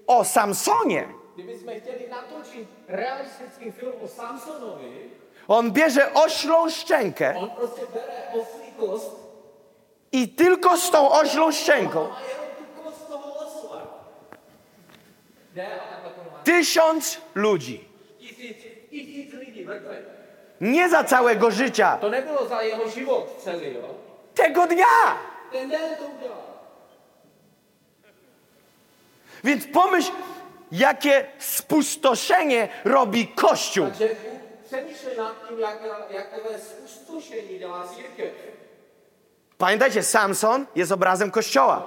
o 0.06 0.24
Samsonie, 0.24 1.08
kdybychom 1.34 1.74
chtěli 1.80 2.08
natočit 2.10 2.68
realistický 2.88 3.70
film 3.70 3.92
o 4.00 4.08
Samsonovi, 4.08 5.10
on 5.48 5.72
bierze 5.72 6.14
oślą 6.14 6.70
szczękę 6.70 7.34
on 7.38 7.50
prostě 7.50 7.82
bere 7.94 8.32
oslí 8.32 8.72
kost 8.80 9.10
i 10.12 10.28
tylko 10.28 10.76
z 10.76 10.90
tą 10.90 11.10
oślą 11.10 11.52
szczęką 11.52 12.00
a 12.00 12.20
jenom 12.20 12.46
tu 12.58 12.82
kost 12.82 13.08
toho 13.08 13.36
osla. 13.36 13.82
Jde 15.54 15.66
a 15.66 15.78
takhle 15.78 16.10
to 16.10 16.30
má. 16.30 16.38
tysiąc 16.44 17.20
ludzi. 17.34 17.88
Tisíc, 18.18 18.56
tisíc 18.90 19.32
lidí 19.32 19.64
mrtvých. 19.64 20.18
Nie 20.60 20.88
za 20.88 21.04
całego 21.04 21.50
życia, 21.50 21.98
To 22.00 22.10
nebylo 22.10 22.46
za 22.48 22.62
jeho 22.62 22.88
život 22.88 23.40
celý, 23.44 23.74
jo? 23.74 23.94
tego 24.34 24.66
dnia. 24.66 25.18
Ten 25.52 25.70
den 25.70 25.96
to 25.96 26.04
udělal. 26.18 26.38
Więc 29.44 29.66
pomyśl, 29.66 30.12
jakie 30.72 31.26
spustoszenie 31.38 32.68
robi 32.84 33.28
Kościół. 33.28 33.86
Takže 33.86 34.08
přemýšlej 34.68 35.16
nad 35.16 35.48
tím, 35.48 35.58
jak, 35.58 35.78
jakové 36.10 36.58
spustošení 36.58 37.58
dělá 37.58 37.88
církev. 37.88 38.32
Pamiętajcie, 39.58 40.02
Samson 40.02 40.66
jest 40.74 40.92
obrazem 40.92 41.30
Kościoła. 41.30 41.86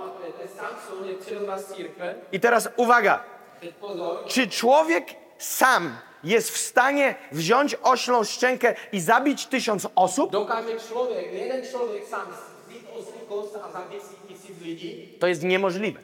Samson 0.57 1.75
církve. 1.75 2.15
I 2.31 2.39
teraz 2.39 2.69
uwaga, 2.75 3.23
czy 4.27 4.47
człowiek 4.47 5.05
sam 5.37 5.97
jest 6.23 6.51
w 6.51 6.57
stanie 6.57 7.15
wziąć 7.31 7.75
oślą 7.83 8.23
szczękę 8.23 8.75
i 8.91 9.01
zabić 9.01 9.45
tysiąc 9.45 9.87
osób? 9.95 10.31
dokáže 10.31 10.79
člověk, 10.89 11.33
jeden 11.33 11.61
tisíc 14.27 14.61
lidí? 14.61 15.17
To 15.19 15.27
jest 15.27 15.43
niemożliwe. 15.43 15.99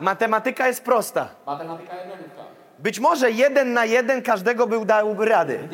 Matematyka 0.00 0.66
jest 0.66 0.84
prosta. 0.84 1.28
Matematika 1.46 1.94
je 1.94 2.00
jednoduchá. 2.00 2.63
Być 2.84 3.00
może 3.00 3.30
jeden 3.30 3.72
na 3.72 3.84
jeden 3.84 4.22
każdego 4.22 4.66
by 4.66 4.86
dałby 4.86 5.24
rady. 5.24 5.68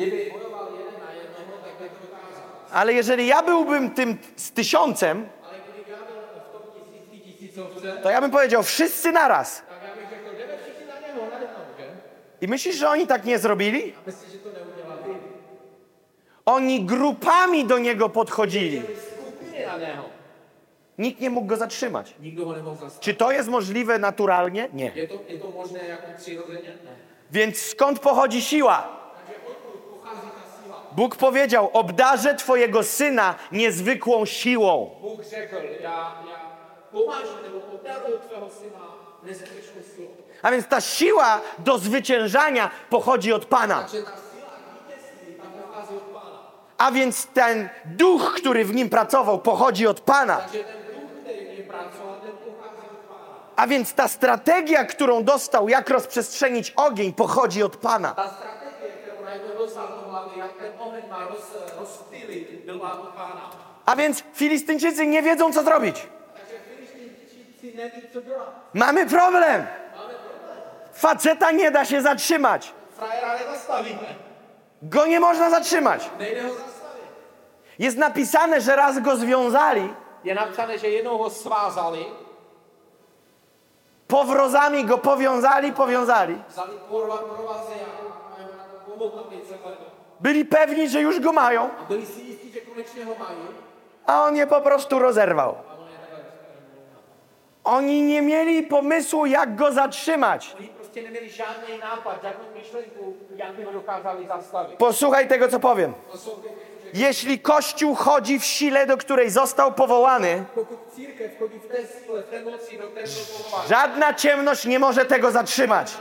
Ale 2.71 2.93
jeżeli 2.93 3.27
ja 3.27 3.43
byłbym 3.43 3.89
tym 3.89 4.17
z 4.35 4.51
tysiącem, 4.51 5.29
to 8.03 8.09
ja 8.09 8.21
bym 8.21 8.31
powiedział 8.31 8.63
wszyscy 8.63 9.11
naraz. 9.11 9.63
I 12.41 12.47
myślisz, 12.47 12.75
że 12.75 12.89
oni 12.89 13.07
tak 13.07 13.25
nie 13.25 13.39
zrobili? 13.39 13.93
Oni 16.45 16.85
grupami 16.85 17.65
do 17.65 17.79
niego 17.79 18.09
podchodzili. 18.09 18.81
Nikt 21.01 21.19
nie 21.21 21.29
mógł 21.29 21.47
go 21.47 21.57
zatrzymać. 21.57 22.15
Nikdo 22.19 22.45
ho 22.45 22.51
nemohl 22.53 22.77
zastavit. 22.77 22.99
Czy 22.99 23.13
to 23.13 23.31
jest 23.31 23.49
możliwe 23.49 23.99
naturalnie? 23.99 24.69
Nie. 24.73 24.91
Je 24.95 25.07
to, 25.07 25.15
je 25.29 25.39
to 25.39 25.47
možné 25.47 25.79
jako 25.87 26.07
přirozeně? 26.17 26.69
Ne. 26.85 26.91
Więc 27.31 27.57
skąd 27.57 27.99
pochodzi 27.99 28.41
siła? 28.41 28.77
Takže 29.27 29.41
odkud 29.47 29.81
pochází 29.81 30.27
ta 30.27 30.43
síla? 30.63 30.75
Bóg 30.91 31.15
powiedział: 31.15 31.69
Obdarzę 31.73 32.35
Twojego 32.35 32.83
syna 32.83 33.35
niezwykłą 33.51 34.25
siłą. 34.25 34.91
Bůh 35.01 35.23
řekl, 35.23 35.55
já, 35.81 36.23
já 36.29 36.51
pomážu 36.91 37.35
nebo 37.43 37.57
obdaruju 37.73 38.17
tvého 38.17 38.49
syna 38.49 38.79
neskutečnou 39.23 39.81
silou. 39.95 40.11
A 40.43 40.51
więc 40.51 40.67
ta 40.67 40.81
siła 40.81 41.41
do 41.59 41.77
zwyciężania 41.77 42.71
pochodzi 42.89 43.33
od 43.33 43.45
Pana. 43.45 43.81
Takže 43.81 44.01
ta 44.01 44.11
síla 44.11 44.47
k 44.47 44.89
vítězství 44.89 45.33
tam 45.33 45.51
pochází 45.51 45.95
od 45.95 46.03
Pána. 46.03 46.51
A 46.77 46.91
więc 46.91 47.25
ten 47.25 47.69
duch, 47.85 48.33
który 48.37 48.65
w 48.65 48.75
nim 48.75 48.89
pracował, 48.89 49.39
pochodzi 49.39 49.87
od 49.87 49.99
Pana. 50.01 50.37
Takže 50.37 50.63
ten 50.63 50.77
duch, 50.93 51.11
který 51.23 51.45
v 51.45 51.57
něm 51.57 51.67
pracoval, 51.67 52.15
ten 52.21 52.31
pochází 52.31 52.87
od 52.91 52.97
Pána. 53.07 53.50
A 53.61 53.67
więc 53.67 53.93
ta 53.93 54.07
strategia, 54.07 54.85
którą 54.85 55.23
dostał, 55.23 55.69
jak 55.69 55.89
rozprzestrzenić 55.89 56.73
ogień, 56.75 57.13
pochodzi 57.13 57.63
od 57.63 57.77
Pana. 57.77 58.11
Ta 58.15 58.29
strategie, 58.29 58.87
kterou 59.03 59.25
najednou 59.25 59.57
dostal 59.57 59.87
do 59.87 60.09
hlavy, 60.09 60.39
jak 60.39 60.53
ten 60.53 60.71
oheň 60.79 61.09
má 61.09 61.27
roz, 61.27 61.45
rozptýlit, 61.79 62.65
byla 62.65 62.91
od 62.91 63.07
Pána. 63.07 63.49
A 63.85 63.95
więc 63.95 64.23
Filistyńczycy 64.33 65.07
nie 65.07 65.21
wiedzą, 65.21 65.53
co 65.53 65.63
zrobić. 65.63 66.07
Mamy 68.73 69.05
problem. 69.05 69.67
Faceta 70.93 71.51
nie 71.51 71.71
da 71.71 71.85
się 71.85 72.01
zatrzymać. 72.01 72.73
Go 74.81 75.05
nie 75.05 75.19
można 75.19 75.49
zatrzymać. 75.49 76.09
Jest 77.79 77.97
napisane, 77.97 78.61
że 78.61 78.75
raz 78.75 78.99
go 78.99 79.15
związali, 79.15 79.93
Je 80.23 80.35
napsané, 80.35 80.77
že 80.77 80.89
jednou 80.89 81.17
ho 81.17 81.29
svázali, 81.29 82.05
powrozami 84.11 84.85
go 84.85 84.97
powiązali, 84.97 85.71
powiązali. 85.71 86.35
celé. 89.49 89.75
Byli 90.19 90.45
pewni, 90.45 90.89
że 90.89 91.01
już 91.01 91.19
go 91.19 91.31
mają, 91.33 91.69
A 94.05 94.23
on 94.23 94.35
je 94.35 94.47
po 94.47 94.61
prostu 94.61 94.99
rozerwał. 94.99 95.55
Oni 97.63 98.01
nie 98.01 98.21
mieli 98.21 98.63
pomysłu, 98.63 99.25
jak 99.25 99.55
go 99.55 99.71
zatrzymać. 99.71 100.55
Posłuchaj 104.77 105.27
tego, 105.27 105.47
co 105.47 105.59
powiem. 105.59 105.93
Poslouchejte, 106.11 106.70
Jeśli 106.93 107.39
Kościół 107.39 107.95
chodzi 107.95 108.39
w 108.39 108.45
sile, 108.45 108.87
do 108.87 108.97
której 108.97 109.29
został 109.29 109.73
powołany, 109.73 110.43
żadna 113.69 114.13
ciemność 114.13 114.65
nie 114.65 114.79
może 114.79 115.05
tego 115.05 115.31
zatrzymać. 115.31 115.93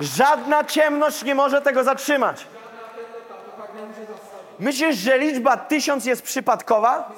Żadna 0.00 0.64
ciemność 0.64 1.22
nie 1.22 1.34
może 1.34 1.62
tego 1.62 1.84
zatrzymać. 1.84 2.46
Myślisz, 4.58 4.96
że 4.96 5.18
liczba 5.18 5.56
tysiąc 5.56 6.04
jest 6.04 6.22
przypadkowa? 6.22 7.12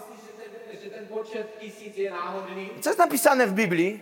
Co 2.81 2.91
jest 2.91 2.99
napisane 2.99 3.47
w 3.47 3.53
Biblii? 3.53 4.01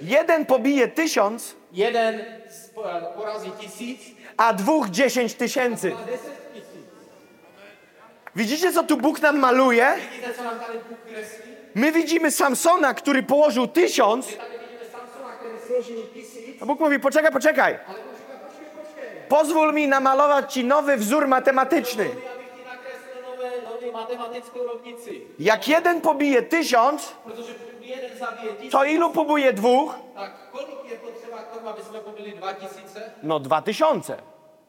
Jeden 0.00 0.46
pobije 0.46 0.88
tysiąc, 0.88 1.54
Jeden 1.72 2.24
porazí 3.16 3.50
tisíc 3.52 4.00
a 4.36 4.52
dwóch 4.52 4.90
dziesięć 4.90 5.34
tysięcy. 5.34 5.92
Widzicie, 8.36 8.72
co 8.72 8.82
tu 8.82 8.96
Bóg 8.96 9.20
nam 9.20 9.38
maluje? 9.38 9.94
My 11.74 11.92
widzimy 11.92 12.30
Samsona, 12.30 12.94
który 12.94 13.22
położył 13.22 13.66
tysiąc, 13.66 14.26
a 16.60 16.66
Bóg 16.66 16.80
mówi, 16.80 17.00
poczekaj, 17.00 17.32
poczekaj. 17.32 17.78
Pozwól 19.28 19.74
mi 19.74 19.88
namalować 19.88 20.52
ci 20.52 20.64
nowy 20.64 20.96
wzór 20.96 21.28
matematyczny. 21.28 22.08
Jak 25.38 25.68
jeden 25.68 26.00
pobije 26.00 26.42
tysiąc, 26.42 27.12
to 28.70 28.84
ilu 28.84 29.10
pobije 29.10 29.52
dwóch? 29.52 29.94
Tak 31.36 31.40
kolik 31.40 31.40
je 31.40 31.40
potřeba 31.40 31.42
k 31.42 31.54
tomu, 31.54 31.68
aby 31.68 31.82
jsme 31.82 31.98
pobili 32.00 32.32
dva 32.32 32.52
tisíce? 32.52 33.02
No 33.22 33.38
dwa 33.38 33.60
tysiące. 33.60 34.16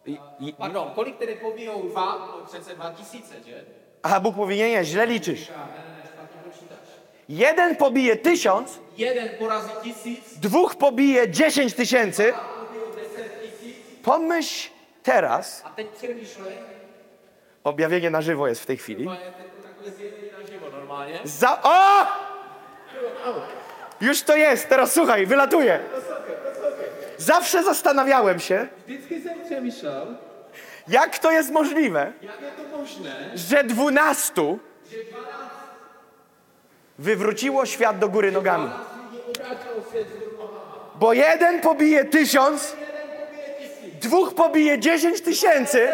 I- 0.05 0.17
i- 0.39 0.53
Pardon, 0.53 0.91
kolik 0.95 1.17
tedy 1.17 1.35
pobijou 1.35 1.89
dva? 1.89 2.05
No 2.17 2.45
přece 2.45 2.75
dva 2.75 2.91
tisíce, 2.91 3.35
že? 3.45 3.63
A 4.03 4.19
Bóg 4.19 4.35
mówi, 4.35 4.57
nie, 4.57 4.69
nie, 4.69 4.83
źle 4.83 5.05
liczysz. 5.05 5.51
Počítáš. 6.43 6.77
Jeden 7.29 7.75
pobije 7.75 8.15
tysiąc, 8.15 8.79
Jeden 8.97 9.29
porazí 9.39 9.71
tisíc, 9.83 10.37
dwóch 10.39 10.75
pobije 10.75 11.29
dziesięć 11.29 11.73
tysięcy. 11.73 12.33
Pomyśl 14.03 14.69
teraz, 15.03 15.63
A 15.65 15.69
přemýšlej, 15.95 16.57
objawienie 17.63 18.09
na 18.09 18.21
żywo 18.21 18.47
jest 18.47 18.61
w 18.61 18.65
tej 18.65 18.77
chwili. 18.77 19.05
to 19.05 19.11
na 20.69 20.77
normálně. 20.77 21.19
Za... 21.23 21.61
O! 21.63 22.07
Już 24.01 24.21
to 24.23 24.35
jest, 24.35 24.69
teraz 24.69 24.93
słuchaj, 24.93 25.25
wylatuje. 25.25 25.79
Zawsze 27.25 27.63
zastanawiałem 27.63 28.39
się, 28.39 28.67
jak 30.87 31.19
to 31.19 31.31
jest 31.31 31.51
możliwe, 31.51 32.11
że 33.35 33.63
dwunastu 33.63 34.59
že 34.91 34.97
12 35.03 35.13
wywróciło 36.99 37.65
świat 37.65 37.99
do 37.99 38.09
góry 38.09 38.31
nogami. 38.31 38.69
Bo 40.95 41.13
jeden 41.13 41.61
pobije 41.61 42.05
tysiąc, 42.05 42.75
dwóch 44.01 44.35
pobije 44.35 44.79
dziesięć 44.79 45.21
tysięcy, 45.21 45.89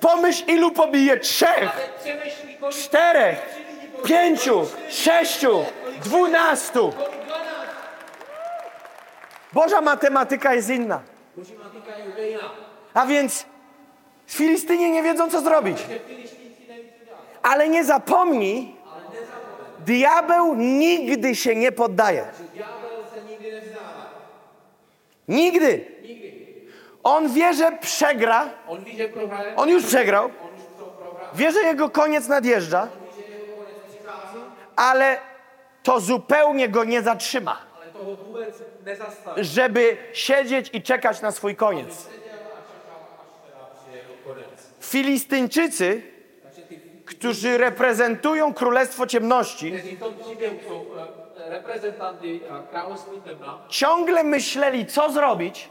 pomyśl 0.00 0.44
ilu 0.46 0.70
pobije 0.70 1.16
trzech, 1.16 1.70
czterech, 2.70 3.38
pięciu, 4.04 4.66
sześciu, 4.88 5.64
dwunastu. 6.04 6.92
Kolik 9.54 9.70
12. 9.70 9.80
Boża 9.80 9.80
matematyka 9.80 10.54
jest 10.54 10.70
inna. 10.70 11.00
A 12.94 13.06
więc 13.06 13.46
Filistyni 14.26 14.90
nie 14.90 15.02
wiedzą, 15.02 15.30
co 15.30 15.40
zrobić. 15.40 15.78
Ale 17.42 17.68
nie 17.68 17.84
zapomnij, 17.84 18.76
diabeł 19.86 20.54
nigdy 20.54 21.34
się 21.36 21.56
nie 21.56 21.72
poddaje. 21.72 22.24
Nigdy. 25.28 25.94
On 27.02 27.32
wie, 27.32 27.54
że 27.54 27.72
przegra. 27.72 28.48
On 29.56 29.68
już 29.68 29.86
przegrał. 29.86 30.30
Wie, 31.34 31.52
że 31.52 31.60
jego 31.60 31.90
koniec 31.90 32.28
nadjeżdża, 32.28 32.88
ale 34.76 35.18
to 35.82 36.00
zupełnie 36.00 36.68
go 36.68 36.84
nie 36.84 37.02
zatrzyma, 37.02 37.58
żeby 39.36 39.96
siedzieć 40.12 40.70
i 40.72 40.82
czekać 40.82 41.22
na 41.22 41.30
swój 41.30 41.56
koniec. 41.56 42.08
Filistyńczycy, 44.80 46.02
którzy 47.04 47.58
reprezentują 47.58 48.54
królestwo 48.54 49.06
ciemności, 49.06 49.72
ciągle 53.68 54.24
myśleli, 54.24 54.86
co 54.86 55.10
zrobić, 55.12 55.68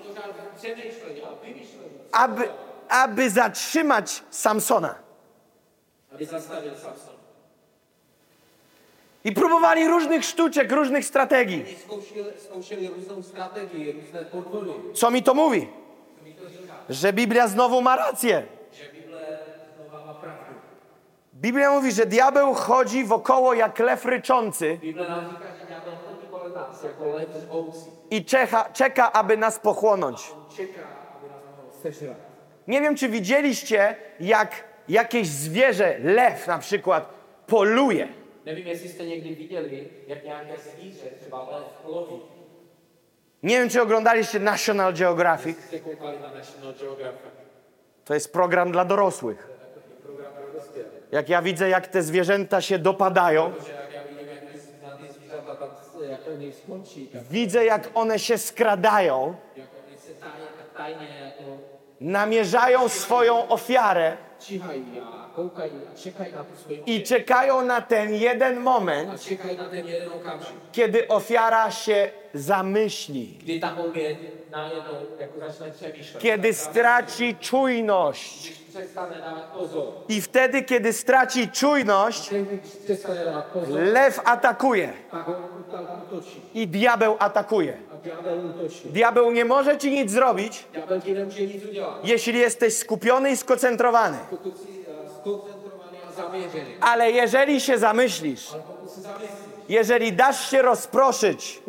aby, 2.12 2.49
aby 2.89 3.30
zatrzymać 3.30 4.23
Samsona. 4.30 4.95
aby 6.13 6.26
zastavil 6.26 6.76
Samson. 6.76 7.12
I 9.24 9.32
próbowali 9.32 9.88
różnych 9.88 10.26
sztuczek, 10.26 10.72
różnych 10.72 11.06
strategii. 11.06 11.66
Co 14.94 15.12
mi 15.12 15.24
to 15.24 15.34
mówi? 15.34 15.68
Że 16.90 17.14
Biblia 17.14 17.48
znowu 17.48 17.82
ma 17.82 17.96
rację. 17.96 18.44
Biblia 21.34 21.72
mówi, 21.72 21.92
że 21.92 22.06
diabeł 22.06 22.54
chodzi 22.54 23.04
wokoło 23.04 23.54
jak 23.54 23.80
lew 23.80 24.06
ryczący 24.06 24.80
i 28.12 28.26
czeka, 28.26 28.70
czeka, 28.74 29.12
aby 29.12 29.38
nas 29.38 29.60
pochłonąć. 29.60 30.34
Nie 32.68 32.82
wiem, 32.82 32.96
czy 32.96 33.10
widzieliście, 33.10 33.96
jak 34.20 34.64
jakieś 34.90 35.28
zwierzę, 35.28 35.96
lew 36.00 36.48
na 36.48 36.58
przykład, 36.60 37.10
poluje. 37.48 38.23
Nevím, 38.45 38.67
jestli 38.67 38.89
jste 38.89 39.06
někdy 39.06 39.36
viděli, 39.36 39.89
jak 40.08 40.23
nějaké 40.23 40.53
zvíře, 40.58 41.06
třeba 41.21 41.49
lev, 41.49 41.63
loví. 41.86 42.21
Nie 43.43 43.60
wiem, 43.60 43.69
czy 43.69 43.82
oglądaliście 43.82 44.39
National 44.39 44.93
Geographic. 44.93 45.58
Jste 45.60 45.79
koukali 45.79 46.17
na 46.19 46.34
National 46.34 46.73
Geographic. 46.79 47.32
To 48.03 48.13
jest 48.13 48.34
program 48.34 48.71
dla 48.71 48.86
dorosłych. 48.86 49.49
Jak 51.12 51.29
ja 51.29 51.41
widzę, 51.41 51.69
jak 51.69 51.88
te 51.88 52.03
zwierzęta 52.03 52.62
się 52.62 52.79
dopadają, 52.79 53.53
widzę, 57.29 57.65
jak 57.65 57.89
one 57.93 58.19
się 58.19 58.38
skradają, 58.38 59.36
namierzają 61.99 62.89
swoją 62.89 63.47
ofiarę 63.47 64.17
i 66.86 67.04
czekają 67.04 67.62
na 67.62 67.82
ten 67.82 68.13
jeden 68.13 68.60
moment, 68.60 69.30
kiedy 70.72 71.08
ofiara 71.08 71.72
się 71.72 72.10
zamyśli, 72.34 73.39
kiedy 76.19 76.54
straci 76.54 77.36
czujność. 77.39 78.63
I 80.10 80.22
wtedy, 80.22 80.63
kiedy 80.63 80.93
straci 80.93 81.50
czujność, 81.52 82.30
lew 83.69 84.19
atakuje. 84.26 84.93
Tak 85.12 85.26
tak 85.26 85.88
i 86.54 86.67
diabeł 86.67 87.15
atakuje. 87.19 87.78
Diabeł 88.86 89.32
nie 89.32 89.46
może 89.46 89.78
ci 89.78 89.91
nic 89.91 90.12
zrobić, 90.12 90.65
jeśli 92.04 92.39
jesteś 92.39 92.78
skupiony 92.78 93.32
i 93.32 93.38
skoncentrowany. 93.38 94.17
Ale 96.82 97.12
jeżeli 97.12 97.62
się 97.62 97.78
zamyślisz, 97.78 98.48
jeżeli 99.70 100.14
dasz 100.14 100.50
się 100.50 100.62
rozproszyć, 100.62 101.62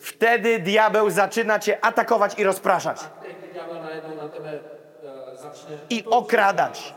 wtedy 0.00 0.58
diabeł 0.58 1.10
zaczyna 1.10 1.58
cię 1.58 1.84
atakować 1.84 2.38
i 2.38 2.44
rozpraszać. 2.44 3.00
začne 5.34 5.78
I 5.90 6.04
okradać. 6.04 6.94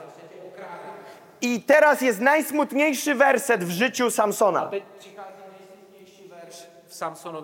I 1.41 1.61
teraz 1.61 2.01
jest 2.01 2.19
najsmutniejszy 2.19 3.15
werset 3.15 3.63
w 3.63 3.71
życiu 3.71 4.11
Samsona. 4.11 4.71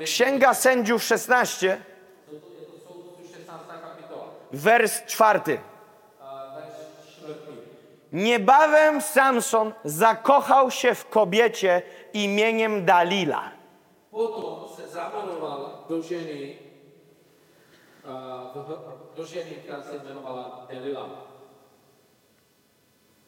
Księga 0.05 0.53
Sędziów 0.53 1.03
16, 1.03 1.81
wers 4.53 5.03
czwarty. 5.05 5.59
Niebawem 8.11 9.01
Samson 9.01 9.73
zakochał 9.83 10.71
się 10.71 10.95
w 10.95 11.09
kobiecie 11.09 11.81
imieniem 12.13 12.85
Dalila. 12.85 13.51
Potom 14.11 14.69
se 14.77 14.87
zamiloval 14.87 15.69
do 15.89 16.01
ženy, 16.01 16.55
v- 18.55 19.15
do 19.17 19.25
ženy, 19.25 19.51
která 19.63 19.83
se 19.83 19.95
jmenovala 19.95 20.67
Delila. 20.69 21.05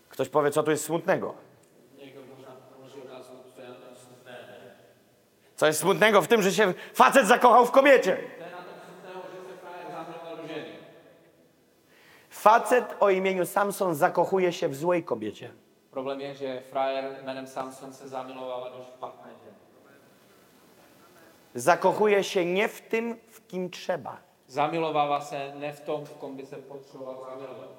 Ktoś 0.10 0.30
powie, 0.30 0.52
co 0.52 0.64
tu 0.64 0.72
jest 0.72 0.86
smutnego? 0.86 1.34
Co 5.56 5.68
jest 5.68 5.80
smutnego 5.80 6.22
w 6.22 6.28
tym, 6.28 6.42
że 6.42 6.52
się 6.52 6.74
facet 6.94 7.28
zakochał 7.28 7.66
w 7.66 7.72
kobiecie? 7.72 8.16
To 8.18 8.44
je 8.44 8.52
na 8.52 8.58
tom 8.58 8.76
smutného, 8.86 9.22
že 9.32 9.38
se 9.48 9.58
frajer 9.62 9.88
zamiloval 9.92 10.38
do 10.38 10.48
ženy. 10.48 10.74
Facet 12.44 12.96
o 13.00 13.10
imieniu 13.10 13.46
Samson 13.46 13.96
zakochuje 13.96 14.54
się 14.54 14.68
w 14.68 14.76
złej 14.76 15.04
kobiecie. 15.04 15.52
Problém 15.92 16.20
je, 16.22 16.36
že 16.36 16.62
frajer 16.62 17.24
jménem 17.24 17.48
Samson 17.48 17.94
se 17.94 18.10
zamiloval 18.10 18.72
do 18.72 18.84
špatné 18.84 19.32
ženy. 19.44 19.58
Zakochuje 21.56 22.24
się 22.24 22.46
nie 22.46 22.68
w 22.68 22.82
tym, 22.82 23.16
w 23.30 23.48
kim 23.48 23.70
trzeba. 23.70 24.18
Zamilovává 24.48 25.22
se 25.22 25.56
ne 25.56 25.74
v 25.74 25.82
tom, 25.82 26.06
v 26.06 26.18
kom 26.18 26.38
by 26.38 26.46
se 26.46 26.58
potřeboval 26.58 27.16
zamilovat. 27.16 27.70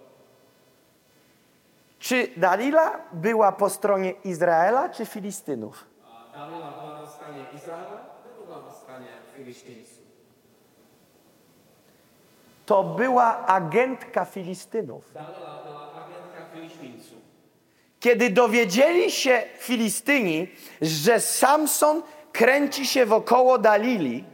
Czy 1.98 2.28
Dalila 2.36 3.00
była 3.12 3.52
po 3.52 3.70
stronie 3.70 4.10
Izraela 4.24 4.88
czy 4.88 5.06
Filistynów? 5.06 5.84
A 6.04 6.38
Dalila 6.38 6.70
byla 6.70 7.00
na 7.00 7.06
straně 7.06 7.46
Izraela, 7.52 8.00
nebo 8.24 8.46
byla 8.46 8.62
na 8.66 8.72
straně 8.72 9.08
Filištínců? 9.36 10.03
To 12.66 12.84
była 12.84 13.46
agentka 13.46 14.24
Filistynów. 14.24 15.12
Kiedy 18.00 18.30
dowiedzieli 18.30 19.10
się 19.10 19.42
Filistyni, 19.58 20.48
że 20.82 21.20
Samson 21.20 22.02
kręci 22.32 22.86
się 22.86 23.06
wokoło 23.06 23.58
Dalili, 23.58 24.24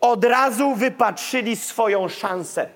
od 0.00 0.24
razu 0.24 0.74
wypatrzyli 0.74 1.56
swoją 1.56 2.08
szansę. 2.08 2.68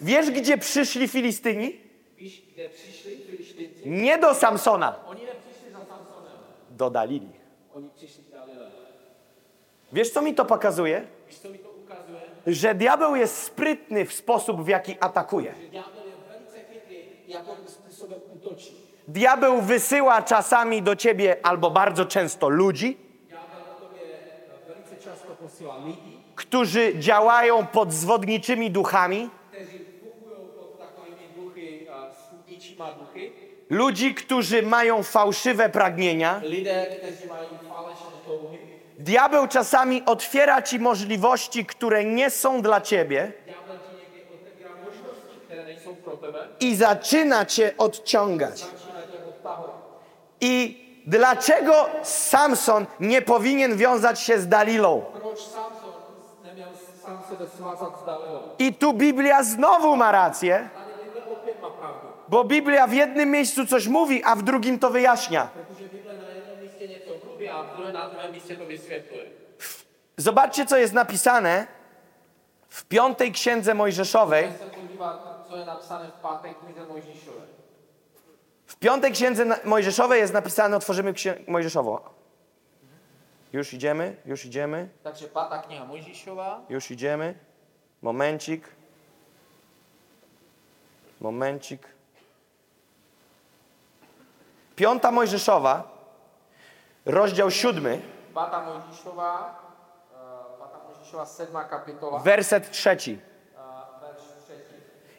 Wiesz, 0.00 0.30
gdzie 0.30 0.58
przyszli 0.58 1.08
Filistyni? 1.08 1.80
Nie 3.86 4.18
do 4.18 4.34
Samsona, 4.34 5.04
Oni 5.06 5.24
nepřišli 5.24 5.72
za 5.72 5.78
Samsonem, 5.78 6.38
do 6.80 6.90
Dalili. 6.90 7.28
Wiesz, 9.92 10.10
co 10.10 10.22
mi 10.22 10.34
to 10.34 10.44
pokazuje? 10.44 11.06
Że 12.46 12.74
diabeł 12.74 13.16
jest 13.16 13.42
sprytny 13.42 14.04
w 14.04 14.12
sposób, 14.12 14.62
w 14.62 14.68
jaki 14.68 14.96
atakuje. 15.00 15.54
Diabeł 19.08 19.60
wysyła 19.60 20.22
czasami 20.22 20.82
do 20.82 20.96
ciebie 20.96 21.36
albo 21.42 21.70
bardzo 21.70 22.04
często 22.06 22.48
ludzi, 22.48 22.96
lidi, 25.86 26.16
którzy 26.34 26.98
działają 26.98 27.66
pod 27.66 27.92
zwodniczymi 27.92 28.70
duchami, 28.70 29.30
duchy. 32.98 33.39
Ludzi, 33.70 34.14
którzy 34.14 34.62
mają 34.62 35.02
fałszywe 35.02 35.68
pragnienia. 35.68 36.40
Diabeł 38.98 39.48
czasami 39.48 40.02
otwiera 40.06 40.62
ci 40.62 40.78
możliwości, 40.78 41.66
które 41.66 42.04
nie 42.04 42.30
są 42.30 42.62
dla 42.62 42.80
ciebie 42.80 43.32
i 46.60 46.76
zaczyna 46.76 47.46
cię 47.46 47.74
odciągać. 47.78 48.64
I 50.40 50.84
dlaczego 51.06 51.88
Samson 52.02 52.86
nie 53.00 53.22
powinien 53.22 53.76
wiązać 53.76 54.20
się 54.20 54.38
z 54.38 54.48
Dalilą? 54.48 55.04
I 58.58 58.74
tu 58.74 58.92
Biblia 58.92 59.42
znowu 59.42 59.96
ma 59.96 60.12
rację, 60.12 60.68
Tady 60.74 61.04
Bible 61.04 61.32
opět 61.32 61.62
ma 61.62 61.70
pravdu. 61.70 62.19
Bo 62.30 62.44
Biblia 62.44 62.86
w 62.86 62.92
jednym 62.92 63.30
miejscu 63.30 63.66
coś 63.66 63.86
mówi, 63.86 64.24
a 64.24 64.36
w 64.36 64.42
drugim 64.42 64.78
to 64.78 64.90
wyjaśnia. 64.90 65.50
Zobaczcie, 70.16 70.66
co 70.66 70.76
jest 70.76 70.92
napisane 70.92 71.66
w 72.68 72.84
piątej 72.84 73.32
księdze 73.32 73.74
Mojżeszowej. 73.74 74.48
W 78.66 78.76
piątej 78.76 79.12
księdze 79.12 79.46
Mojżeszowej 79.64 80.20
jest 80.20 80.32
napisane, 80.32 80.76
otworzymy 80.76 81.12
księgę 81.12 81.40
Mojżeszową. 81.46 81.98
Już 83.52 83.74
idziemy, 83.74 84.16
już 84.26 84.44
idziemy, 84.44 84.88
Takže 85.02 85.26
pátá 85.26 85.58
kniha 85.58 85.84
Mojžíšová, 85.84 86.60
już 86.68 86.90
idziemy. 86.90 87.34
Momencik. 88.02 88.62
Momencik. 91.20 91.99
Piąta 94.80 95.10
Mojżeszowa, 95.10 95.82
rozdział 97.06 97.50
siódmy, 97.50 98.00
5. 98.34 98.48
Mojžišová, 98.66 99.60
uh, 100.58 100.68
5. 100.72 100.84
Mojžišová 100.88 101.26
7. 101.26 101.68
kapitola, 101.70 102.18
werset 102.18 102.70
trzeci. 102.70 103.18
verš 104.00 104.22
3. 104.44 104.54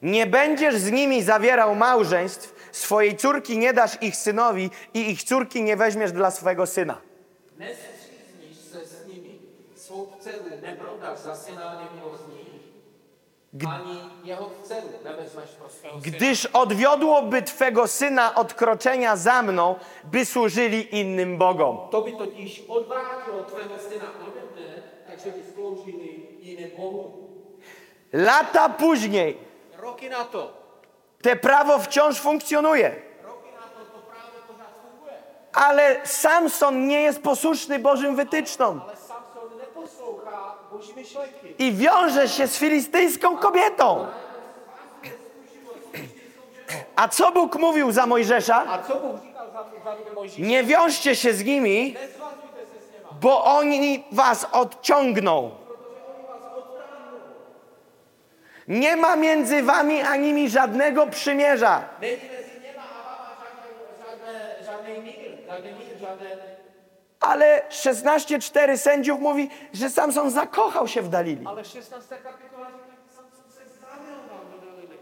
Nie 0.02 0.28
będziesz 0.28 0.76
z 0.76 0.91
nimi 0.91 1.24
zawierał 1.24 1.76
małżeństw, 1.76 2.56
swojej 2.71 3.17
córki 3.17 3.58
nie 3.58 3.74
dasz 3.74 4.02
ich 4.02 4.15
synowi 4.15 4.69
i 4.93 5.10
ich 5.12 5.24
córki 5.24 5.63
nie 5.63 5.78
weźmiesz 5.78 6.12
dla 6.12 6.32
swego 6.32 6.65
syna. 6.65 6.97
Se 8.71 8.86
s 8.86 9.08
nimi, 9.08 9.39
svou 9.76 10.08
dceru 10.19 10.43
neprodáš 10.62 11.19
za 11.19 11.36
syna 11.36 11.76
nemilostní, 11.76 12.39
ani 12.39 12.50
jeho 12.50 12.50
dceru 12.50 12.50
nevezmeš 12.50 12.60
pro 12.62 12.69
svého 12.71 13.30
syna. 13.30 13.41
Gdyż 16.02 16.46
odwiodłoby 16.46 17.42
twego 17.42 17.88
syna 17.88 18.36
od 18.36 18.54
kroczenia 18.54 19.16
za 19.16 19.42
mną, 19.42 19.76
by 20.04 20.26
służyli 20.26 21.00
innym 21.00 21.38
bogom. 21.38 21.78
To 21.92 22.02
by 22.02 22.12
totiž 22.12 22.64
odvrátilo 22.68 23.44
tvého 23.44 23.76
syna 23.90 24.08
ode 24.28 24.42
mne, 24.56 24.82
takže 25.08 25.32
by 25.32 25.44
sloužili 25.54 26.28
jiným 26.40 26.72
bohům. 26.78 27.12
Lata 28.14 28.70
później 28.70 29.38
Roky 29.78 30.10
na 30.10 30.24
to, 30.26 30.54
te 31.22 31.36
prawo 31.36 31.80
wciąż 31.80 32.20
funkcjonuje. 32.20 32.96
roky 33.24 33.50
na 33.56 33.68
to 33.68 33.80
to 33.86 34.00
právo 34.00 34.38
pořád 34.48 34.72
funguje. 34.82 35.14
Ale 35.54 36.02
Samson 36.04 36.88
nie 36.88 37.02
jest 37.02 37.22
posłuszny 37.22 37.80
Bożym 37.80 38.16
wytycznom 38.16 38.82
Ale 38.82 39.01
i 41.60 41.72
wiąże 41.72 42.28
się 42.28 42.48
z 42.48 42.58
filistyjską 42.58 43.38
kobietą. 43.38 44.08
A 46.96 47.08
co 47.08 47.32
Bóg 47.32 47.60
mówił 47.60 47.91
za 47.91 48.06
Mojżesza? 48.06 48.65
Nie 50.38 50.63
wiążcie 50.63 51.15
się 51.15 51.34
z 51.34 51.44
nimi, 51.44 51.96
bo 53.22 53.46
oni 53.46 54.04
was 54.12 54.48
odciągną. 54.52 55.52
Nie 58.67 58.96
ma 58.96 59.15
między 59.15 59.63
wami 59.63 60.02
a 60.02 60.15
nimi 60.15 60.50
żadnego 60.50 61.08
przymierza. 61.08 61.84
váma 62.76 63.36
žádné, 64.00 64.56
žádné, 64.65 65.76
žádný 66.02 66.51
Ale 67.22 67.62
16:4 67.70 68.78
sędziów 68.78 69.20
mówi, 69.20 69.50
że 69.74 69.90
Samson 69.90 70.32
zakochał 70.32 70.88
się 70.88 71.02
w 71.02 71.10
Dalili. 71.10 71.46
Ale 71.48 71.66
16. 71.66 72.18
kapitola 72.24 72.68
říká, 72.68 72.86
že 73.08 73.16
Samson 73.16 73.52
se 73.52 73.62
zamiloval 73.82 74.46
do 74.52 74.68
Dalily. 74.68 74.98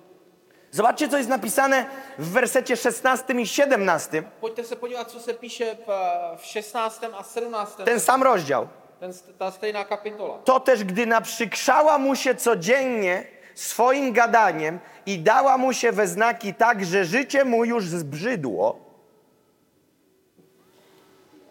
Zobaczcie, 0.72 1.10
co 1.10 1.18
jest 1.18 1.30
napisane 1.30 1.86
w 2.18 2.32
wersecie 2.32 2.78
16 2.78 3.34
i 3.34 3.48
17. 3.48 4.24
Pojďte 4.42 4.64
se 4.64 4.76
podívat, 4.76 5.12
co 5.12 5.34
píše 5.34 5.76
v, 5.76 5.92
v 6.38 6.46
16. 6.46 7.04
a 7.20 7.24
17. 7.24 7.84
Ten 7.84 8.00
sam 8.00 8.24
rozdział. 8.24 8.68
Ten, 9.00 9.14
ta 9.38 9.52
stejná 9.52 9.86
kapitola. 9.86 10.38
To 10.44 10.60
też, 10.60 10.84
gdy 10.84 11.06
naprzykrzała 11.06 11.98
mu 11.98 12.16
się 12.16 12.36
codziennie 12.36 13.24
swoim 13.56 14.14
gadaniem 14.14 14.80
i 15.06 15.20
dała 15.20 15.58
mu 15.58 15.74
się 15.74 15.92
we 15.92 16.08
znaki 16.08 16.54
tak, 16.54 16.86
że 16.86 17.06
życie 17.06 17.46
mu 17.46 17.66
już 17.66 17.86
zbrzydło, 17.86 18.90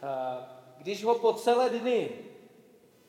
Eh, 0.02 0.47
Když 0.78 1.04
ho 1.04 1.14
po 1.14 1.32
celé 1.32 1.70
dny 1.70 2.08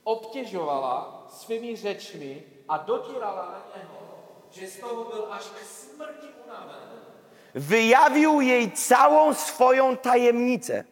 obtěžovala 0.03 1.25
svými 1.29 1.75
řečmi 1.75 2.43
a 2.69 2.77
dotírala 2.77 3.45
na 3.45 3.63
něho, 3.75 3.99
že 4.51 4.67
z 4.67 4.79
toho 4.79 5.03
byl 5.03 5.27
až 5.31 5.43
k 5.43 5.65
smrti 5.65 6.27
unaven, 6.45 6.89
wyjawił 7.55 8.41
jej 8.41 8.71
całą 8.71 9.33
swoją 9.33 9.97
tajemnicę 9.97 10.85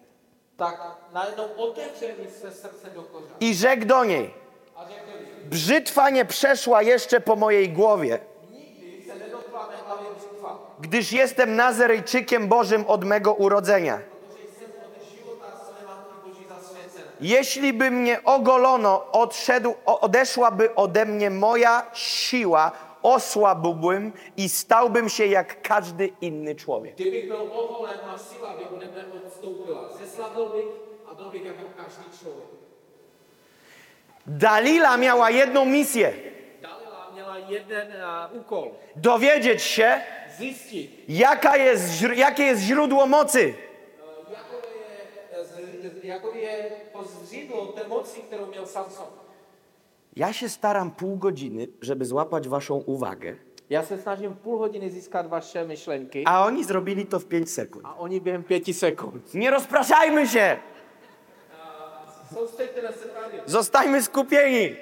tak 0.58 0.98
najednou 1.14 1.44
otevřel 1.44 2.10
jí 2.10 2.28
své 2.40 2.52
srdce 2.52 2.90
do 2.90 3.02
kořán. 3.04 3.38
i 3.40 3.54
rzekł 3.54 3.86
do 3.86 4.04
niej: 4.04 4.34
A 4.76 4.86
řekl 4.86 5.12
Brzytwa 5.44 6.10
nie 6.10 6.26
przeszła 6.26 6.82
jeszcze 6.82 7.20
po 7.20 7.36
mojej 7.36 7.70
głowie, 7.70 8.20
nikdy 8.52 9.06
se 9.08 9.16
nedotkla 9.16 9.68
mé 9.68 9.76
hlavě 9.86 10.10
břitva, 10.18 10.60
gdyż 10.80 11.12
jestem 11.12 11.56
Nazarejczykiem 11.56 12.48
Bożym 12.48 12.86
od 12.88 13.04
mego 13.04 13.34
urodzenia. 13.34 14.00
Jeśli 17.22 17.74
by 17.74 17.92
mnie 17.92 18.24
ogolono, 18.24 19.12
odszedł, 19.12 19.74
odeszłaby 19.86 20.76
ode 20.76 21.06
mnie 21.06 21.30
moja 21.30 21.86
siła, 21.94 22.72
osłabłbym 23.04 24.14
i 24.38 24.50
stałbym 24.50 25.10
się 25.10 25.26
jak 25.26 25.62
każdy 25.62 26.10
inny 26.22 26.56
człowiek. 26.56 26.96
Kdybych 26.96 27.28
byl 27.28 27.38
oholen 27.38 28.00
a 28.14 28.18
síla 28.18 28.50
by 28.58 28.76
ode 28.76 28.86
mne 28.86 29.04
odstoupila. 29.26 29.90
Zeslabil 30.00 30.46
bych 30.46 30.66
a 31.12 31.14
byl 31.16 31.30
bych 31.32 31.46
jako 31.46 31.64
každý 31.78 32.20
člověk. 32.20 32.48
Dalila 34.28 34.98
miała 34.98 35.30
jedną 35.30 35.66
misję: 35.66 36.14
Dalila 36.62 37.10
měla 37.14 37.38
jeden 37.50 37.88
uh, 37.88 38.42
úkol. 38.42 38.72
dowiedzieć 38.96 39.62
się, 39.64 40.02
Zjistit, 40.38 40.92
jaka 41.10 41.58
jest, 41.58 42.02
jakie 42.16 42.44
jest 42.44 42.62
źródło 42.62 43.08
mocy. 43.08 43.54
Jakoby 46.04 46.40
je, 46.40 46.72
zřídlo 47.24 47.66
té 47.66 47.88
moci, 47.88 48.20
kterou 48.22 48.46
měl 48.46 48.66
Samson. 48.66 49.06
Ja 50.16 50.34
się 50.34 50.50
staram 50.50 50.92
pół 50.92 51.18
godziny, 51.18 51.68
żeby 51.82 52.06
złapać 52.06 52.48
waszą 52.48 52.76
uwagę, 52.86 53.36
Já 53.70 53.84
se 53.84 53.98
snažím 53.98 54.34
půl 54.36 54.58
hodiny 54.58 54.90
získat 54.90 55.28
vaše 55.28 55.66
myšlenky 55.66 56.24
a 56.26 56.46
oni 56.46 56.64
zrobili 56.64 57.06
to 57.06 57.20
w 57.20 57.26
5 57.26 57.50
sekund. 57.52 57.86
a 57.86 57.96
oni 58.00 58.22
během 58.22 58.44
pěti 58.44 58.74
sekund. 58.74 59.34
Nie 59.34 59.52
rozpraszajmy 59.52 60.28
się! 60.28 60.58
Zostańmy 63.46 64.02
skupieni! 64.02 64.76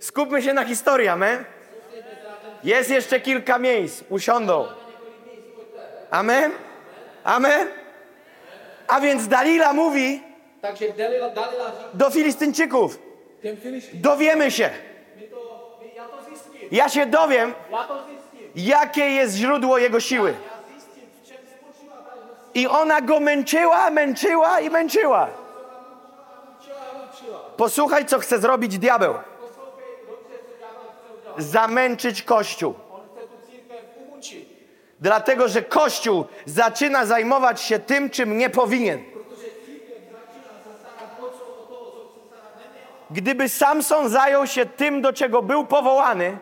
Skupmy 0.00 0.42
się 0.42 0.54
na 0.54 0.64
historii, 0.64 1.08
amen? 1.08 1.44
Jest 2.64 2.90
jeszcze 2.90 3.20
kilka 3.20 3.58
miejsc, 3.58 4.04
usiądą. 4.10 4.66
Amen? 6.10 6.52
Amen? 7.24 7.68
A 8.88 9.00
więc 9.00 9.28
Dalila 9.28 9.72
mówi 9.72 10.22
Takže 10.60 10.92
Dalila, 10.92 11.30
Dalila 11.30 11.70
říká 11.70 11.88
do 11.94 12.10
Filistyńczyków, 12.10 12.98
dowiemy 13.94 14.50
się, 14.50 14.70
ja 16.72 16.88
się 16.88 17.06
dowiem, 17.06 17.54
jakie 18.54 19.04
jest 19.04 19.34
źródło 19.34 19.78
jego 19.78 20.00
siły. 20.00 20.34
I 22.54 22.66
ona 22.66 23.00
go 23.00 23.20
męczyła, 23.20 23.90
męczyła 23.90 24.60
i 24.60 24.70
męczyła. 24.70 25.28
Posłuchaj, 27.56 28.06
co 28.06 28.18
chce 28.18 28.38
zrobić 28.38 28.78
diabeł. 28.78 29.14
Zamęczyć 31.38 32.22
Kościół. 32.22 32.74
On 32.92 33.00
chce 33.00 33.20
tu 33.20 33.50
církev 33.50 33.82
umučit. 34.08 34.48
Dlatego, 35.00 35.48
że 35.48 35.62
Kościół 35.62 36.24
zaczyna 36.46 37.06
zajmować 37.06 37.60
się 37.60 37.78
tym, 37.78 38.10
czym 38.10 38.38
nie 38.38 38.50
powinien. 38.50 39.04
Gdyby 43.10 43.48
Samson 43.48 44.08
zajął 44.08 44.46
się 44.46 44.66
tym, 44.66 45.02
do 45.02 45.12
czego 45.12 45.42
był 45.42 45.64
powołany, 45.66 46.38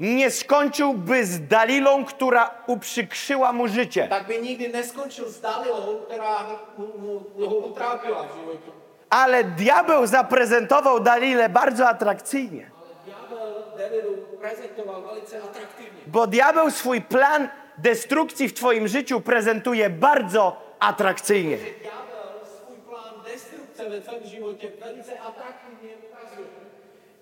nie 0.00 0.30
skończyłby 0.30 1.26
z 1.26 1.48
Dalilą, 1.48 2.04
która 2.04 2.50
uprzykrzyła 2.66 3.52
mu 3.52 3.68
życie. 3.68 4.08
tak 4.08 4.26
by 4.26 4.38
nikdy 4.38 4.68
neskončil 4.68 5.24
s 5.26 5.40
Dalilou, 5.40 6.00
která 6.06 6.46
mu, 6.78 6.86
mu, 6.98 7.48
ho 7.50 7.56
utrápila 7.56 8.22
v 8.22 8.36
životě. 8.36 8.70
Ale 9.10 9.44
diabeł 9.44 10.06
zaprezentował 10.06 11.00
Dalilę 11.00 11.48
bardzo 11.48 11.88
atrakcyjnie, 11.88 12.70
Ďábel 13.06 13.78
Dalilu 13.78 14.27
atraktivně. 15.44 16.00
bo 16.06 16.26
diabeł 16.26 16.70
swój 16.70 17.00
plan 17.00 17.48
destrukcji 17.78 18.48
w 18.48 18.54
twoim 18.54 18.88
życiu 18.88 19.20
prezentuje 19.20 19.90
bardzo 19.90 20.56
atrakcyjnie. 20.80 21.56
Ukazuje. 21.56 21.88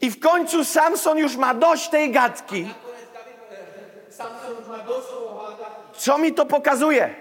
I 0.00 0.10
w 0.10 0.20
końcu 0.20 0.64
Samson 0.64 1.18
już 1.18 1.36
ma 1.36 1.54
dość 1.54 1.88
tej 1.88 2.12
gadki. 2.12 2.68
Co 5.96 6.18
mi 6.18 6.34
to 6.34 6.46
pokazuje? 6.46 7.14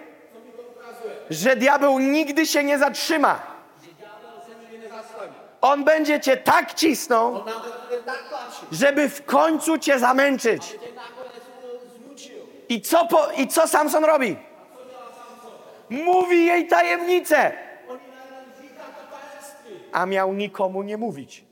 Że 1.29 1.55
diabeł 1.55 1.99
nigdy 1.99 2.45
się 2.45 2.63
nie 2.63 2.79
zatrzyma. 2.79 3.39
Že 3.84 3.89
ďábel 3.91 4.41
se 4.47 4.55
nikdy 4.62 4.79
nezastaví. 4.79 5.34
On 5.65 5.84
będzie 5.84 6.19
cię 6.19 6.38
tak 6.38 6.73
cisnął, 6.73 7.43
tak 7.43 7.54
żeby 8.71 9.10
w 9.10 9.25
końcu 9.25 9.78
cię 9.78 9.99
zamęczyć. 9.99 10.80
I 12.69 12.82
co, 12.82 13.08
po, 13.08 13.32
I 13.32 13.47
co 13.47 13.67
Samson 13.67 14.06
robi? 14.06 14.38
Mówi 15.89 16.45
jej 16.45 16.67
tajemnicę, 16.67 17.51
a 19.91 20.06
miał 20.06 20.34
nikomu 20.34 20.84
nie 20.84 20.97
mówić. 20.97 21.43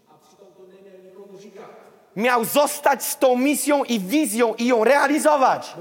Miał 2.15 2.45
zostać 2.45 3.03
z 3.03 3.17
tą 3.17 3.37
misją 3.37 3.83
i 3.83 3.99
wizją 3.99 4.53
i 4.55 4.67
ją 4.67 4.83
realizować. 4.83 5.75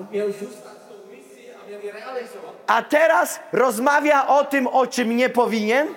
A 2.67 2.83
teraz 2.83 3.41
rozmawia 3.53 4.27
o 4.27 4.45
tym, 4.45 4.67
o 4.67 4.87
czym 4.87 5.17
nie 5.17 5.31
powinien. 5.31 5.89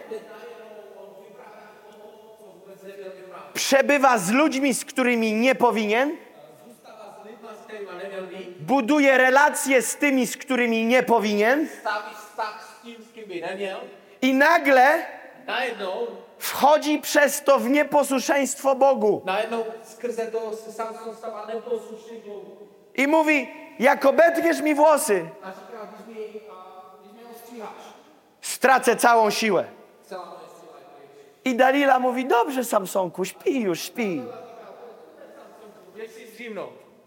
Przebywa 3.56 4.18
z 4.18 4.32
ludźmi, 4.32 4.74
z 4.74 4.86
którymi 4.86 5.34
nie 5.34 5.56
powinien. 5.56 6.18
Buduje 8.60 9.18
relacje 9.18 9.82
z 9.82 9.96
tymi, 9.96 10.28
z 10.28 10.38
którymi 10.38 10.86
nie 10.86 11.04
powinien. 11.04 11.68
I 14.22 14.34
nagle 14.34 15.06
wchodzi 16.38 17.00
przez 17.00 17.44
to 17.44 17.60
w 17.60 17.70
nieposłuszeństwo 17.70 18.76
Bogu. 18.76 19.22
I 22.96 23.08
mówi, 23.08 23.50
jak 23.80 24.06
obetniesz 24.06 24.62
mi 24.62 24.76
włosy, 24.76 25.30
stracę 28.41 28.96
całą 28.96 29.30
siłę. 29.30 29.65
celá 30.06 30.26
moje 30.26 30.50
síla 30.58 30.78
je 30.80 30.86
pryč. 30.86 31.35
I 31.46 31.56
Dalila 31.56 32.00
mówi, 32.00 32.26
dobrze 32.28 32.64
Samsonku, 32.64 33.26
śpi 33.26 33.62
już, 33.62 33.80
śpi. 33.82 34.22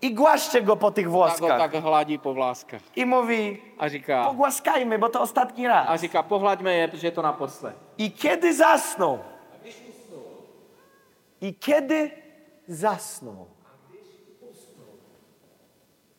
I 0.03 0.15
głaszcie 0.15 0.63
go 0.63 0.77
po 0.77 0.91
tych 0.91 1.05
Tak 1.05 1.13
ho 1.13 1.19
włoskach. 1.19 1.59
tak 1.59 1.73
hladí 1.83 2.19
po 2.19 2.35
vláskách. 2.35 2.81
I 2.97 3.07
mówi, 3.07 3.63
A 3.79 3.89
říká, 3.89 4.25
pogłaskajmy, 4.25 4.99
bo 4.99 5.09
to 5.09 5.21
ostatni 5.21 5.67
raz. 5.69 5.87
a 5.89 5.97
říká, 5.97 6.23
pohlaďme 6.23 6.75
je, 6.75 6.89
protože 6.89 7.07
je 7.07 7.13
to 7.13 7.23
naposled. 7.23 7.75
I 7.99 8.11
kiedy 8.13 8.55
zasnął, 8.55 9.19
i 11.41 11.55
kiedy 11.55 12.11
zasnął, 12.69 13.47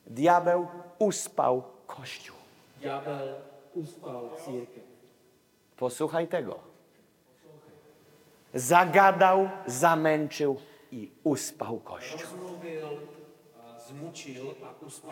diabeł 0.08 0.68
uspał 1.00 1.64
Kościół. 1.88 2.36
Ďábel 2.82 3.36
uspal 3.76 4.30
církev. 4.46 4.84
Posłuchaj 5.78 6.28
tego. 6.28 6.69
Zagadał, 8.54 9.50
zamęczył 9.66 10.60
i 10.92 11.12
uspał 11.24 11.80
Kościół. 11.80 12.20
A. 13.60 15.10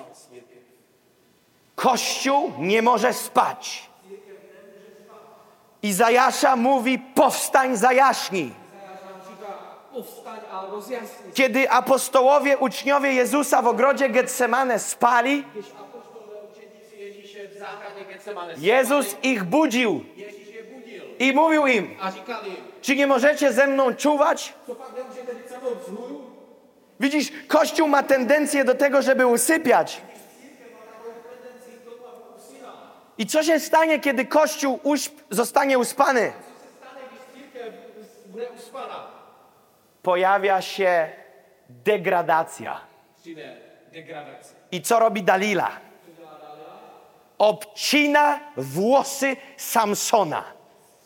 Kościół 1.75 2.51
nie 2.59 2.81
może 2.81 3.13
spać. 3.13 3.89
Izajasza 5.83 6.55
mówi, 6.55 6.99
powstań, 6.99 7.77
zajaśnij. 7.77 8.51
Kiedy 11.33 11.69
apostołowie, 11.69 12.57
uczniowie 12.57 13.13
Jezusa 13.13 13.61
w 13.61 13.67
ogrodzie 13.67 14.09
Getsemane 14.09 14.79
spali, 14.79 15.43
Jezus 18.57 19.15
ich 19.23 19.43
budził 19.43 20.05
i 21.19 21.33
mówił 21.33 21.67
im, 21.67 21.95
czy 22.81 22.95
nie 22.95 23.07
możecie 23.07 23.53
ze 23.53 23.67
mną 23.67 23.95
czuwać? 23.95 24.53
Widzisz, 26.99 27.31
Kościół 27.47 27.87
ma 27.87 28.03
tendencję 28.03 28.63
do 28.63 28.75
tego, 28.75 29.01
żeby 29.01 29.27
usypiać. 29.27 30.01
I 33.17 33.25
co 33.25 33.43
się 33.43 33.59
stanie, 33.59 33.99
kiedy 33.99 34.25
Kościół 34.25 34.79
uśp, 34.83 35.13
zostanie 35.29 35.79
uspany? 35.79 36.33
Pojawia 40.03 40.61
się 40.61 41.09
degradacja. 41.69 42.81
I 44.71 44.81
co 44.81 44.99
robi 44.99 45.23
Dalila? 45.23 45.71
Obcina 47.37 48.39
włosy 48.57 49.35
Samsona. 49.57 50.56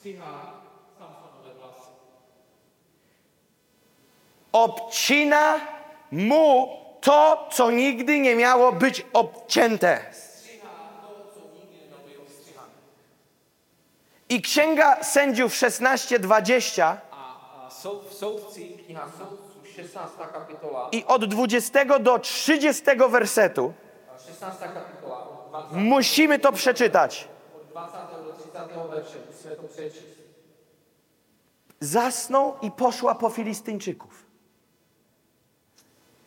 Stříhá 0.01 0.61
Samsonové 0.97 1.53
vlasy. 1.59 1.89
Obcina 4.51 5.61
mu 6.11 6.69
to, 6.99 7.47
co 7.51 7.71
nigdy 7.71 8.19
nie 8.19 8.35
miało 8.35 8.71
być 8.71 9.05
obcięte. 9.13 10.05
I 14.29 14.41
Księga 14.41 15.03
Sędziów 15.03 15.53
16:20 15.53 16.81
A, 16.81 17.65
a 17.65 17.69
sou, 17.69 18.01
v 18.09 18.13
soudci, 18.13 18.77
kniha 18.85 19.09
soudců, 19.17 19.73
16. 19.75 20.17
kapitola, 20.33 20.89
i 20.91 21.05
od 21.05 21.25
20 21.25 21.99
do 21.99 22.19
30 22.19 23.07
wersetu 23.09 23.73
a 24.15 24.19
16. 24.19 24.59
kapitola, 24.59 25.27
od 25.29 25.49
20. 25.49 25.75
musimy 25.75 26.39
to 26.39 26.51
przeczytać. 26.51 27.27
od 27.55 27.63
20. 27.67 27.97
do 28.25 28.33
30. 28.33 28.89
verše, 28.89 29.17
to 29.55 29.63
přečíst. 29.67 30.21
Zasnął 31.79 32.57
i 32.61 32.71
poszła 32.71 33.15
po 33.15 33.29
Filistyńczyków. 33.29 34.25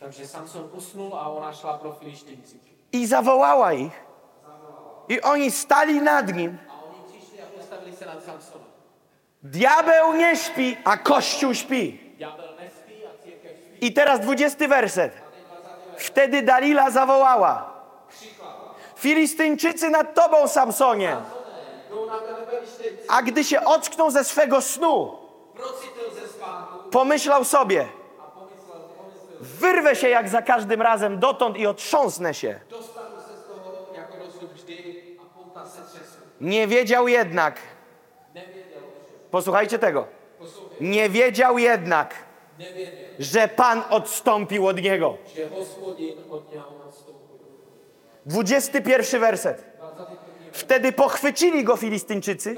Takže 0.01 0.29
Samson 0.29 0.69
usnul 0.73 1.15
a 1.15 1.31
ona 1.31 1.53
šla 1.53 1.79
pro 1.79 1.93
Filištinci. 1.93 2.59
I 2.93 3.07
zawołała 3.07 3.73
ich. 3.73 4.05
I 5.09 5.21
oni 5.21 5.51
stali 5.51 6.01
nad 6.01 6.35
nim. 6.35 6.59
A 6.69 6.85
oni 6.85 6.99
přišli 7.09 7.43
a 7.43 7.47
postavili 7.59 7.97
se 7.97 8.07
nad 8.07 8.25
Samsonem. 8.25 8.69
Diabeł 9.43 10.13
nie 10.13 10.37
śpi, 10.37 10.77
a 10.85 10.97
Kościół 10.97 11.55
śpi. 11.55 12.01
Ďábel 12.19 12.57
nespí 12.61 13.05
a 13.07 13.13
církev 13.25 13.53
spí. 13.57 13.87
I 13.87 13.93
teraz 13.93 14.21
20 14.21 14.69
werset. 14.69 15.13
Wtedy 15.97 16.43
Dalila 16.43 16.91
zawołała. 16.91 17.75
Filistyńczycy 18.97 19.91
nad 19.91 20.15
tobą, 20.15 20.49
Samsonie. 20.49 21.17
A 23.09 23.22
gdy 23.22 23.44
się 23.44 23.64
ocknął 23.64 24.11
ze 24.11 24.24
swego 24.24 24.61
snu, 24.61 25.18
pomyślał 26.90 27.44
sobie, 27.44 27.88
wyrwę 29.40 29.96
się 29.96 30.09
jak 30.09 30.28
za 30.28 30.42
każdym 30.42 30.83
razem 30.83 31.18
dotąd 31.18 31.57
i 31.57 31.66
otrząsnę 31.66 32.35
się. 32.35 32.61
Nie 36.40 36.66
wiedział 36.66 37.09
jednak, 37.09 37.59
posłuchajcie 39.30 39.78
tego, 39.78 40.07
nie 40.80 41.09
wiedział 41.09 41.59
jednak, 41.59 42.14
że 43.18 43.48
Pan 43.48 43.83
odstąpił 43.90 44.66
od 44.66 44.83
niego. 44.83 45.16
že 45.37 45.48
hospodin 45.48 46.18
od 46.30 46.52
něho 46.52 46.68
odstoupil. 46.88 47.38
21 48.26 49.20
werset. 49.20 49.74
21. 50.55 50.64
Wtedy 50.64 50.93
pochwycili 50.93 51.64
go 51.64 51.77
Filistyńczycy, 51.77 52.57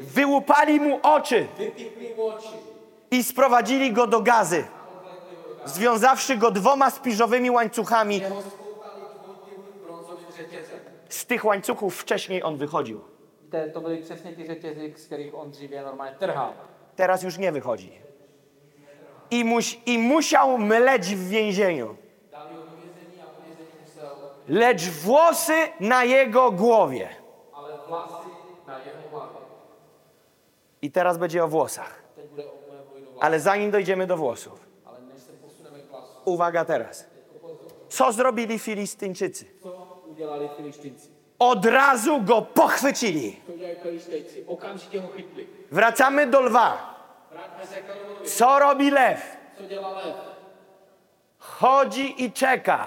wyłupali 0.00 0.80
mu 0.80 1.00
oczy 1.02 1.46
i 3.10 3.22
sprowadzili 3.24 3.92
go 3.92 4.06
do 4.06 4.20
gazy, 4.20 4.64
związawszy 5.64 6.36
go 6.36 6.50
dwoma 6.50 6.90
spiżowymi 6.90 7.50
łańcuchami. 7.50 8.22
Z 11.08 11.26
tych 11.26 11.44
łańcuchów 11.44 11.96
wcześniej 11.96 12.42
on 12.42 12.56
wychodził. 12.56 13.00
To 13.74 13.80
byly 13.80 13.96
přesně 13.96 14.32
ty 14.32 14.46
řetězy, 14.46 14.92
z 14.96 15.06
kterých 15.06 15.34
on 15.34 15.50
dříve 15.50 15.82
normálně 15.82 16.16
trhal. 16.18 16.52
Teraz 16.96 17.22
już 17.22 17.38
nie 17.38 17.52
wychodzi. 17.52 17.92
I, 19.30 19.44
muś, 19.44 19.78
I 19.86 19.98
musiał 19.98 20.58
mleć 20.58 21.14
w 21.14 21.28
więzieniu. 21.28 21.96
Dali 22.32 22.54
ho 22.54 22.62
do 22.62 22.76
vězení 22.76 23.22
a 23.22 23.26
v 23.26 23.46
vězení 23.46 23.68
musel, 23.84 24.16
Lecz 24.48 24.82
włosy 24.88 25.52
na 25.80 26.04
jego 26.04 26.50
głowie. 26.50 27.08
ale 27.56 27.78
vlasy 27.88 28.12
na 28.66 28.78
jeho 28.78 29.08
hlavě. 29.10 29.40
I 30.82 30.90
teraz 30.90 31.18
będzie 31.18 31.44
o 31.44 31.48
włosach. 31.48 32.02
Ale 33.20 33.40
zanim 33.40 33.70
dojdziemy 33.70 34.06
do 34.06 34.16
włosów, 34.16 34.60
uwaga 36.24 36.64
teraz. 36.64 37.06
Co 37.88 38.12
zrobili 38.12 38.58
Filistyńczycy? 38.58 39.44
Od 41.38 41.64
razu 41.66 42.20
go 42.22 42.42
pochwycili. 42.42 43.40
Wracamy 45.70 46.26
do 46.26 46.40
lwa. 46.40 46.94
Co 48.24 48.58
robi 48.58 48.90
lew? 48.90 49.36
Chodzi 51.38 52.24
i 52.24 52.32
czeka, 52.32 52.86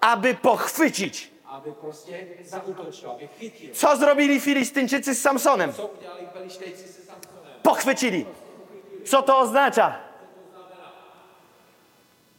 aby 0.00 0.34
pochwycić. 0.34 1.32
aby 1.44 1.72
prostě 1.72 2.26
zautočil, 2.44 3.10
aby 3.10 3.28
chytil. 3.38 3.70
Co 3.74 3.96
zrobili 3.96 4.40
Filistyńczycy 4.40 5.14
z 5.14 5.20
Samsonem? 5.22 5.72
Co 5.72 5.86
udělali 5.86 6.26
Filištinci 6.32 6.88
se 6.88 7.02
Samsonem? 7.02 7.52
Pochwycili. 7.62 8.26
Co 9.04 9.22
to 9.22 9.38
oznacza? 9.38 10.00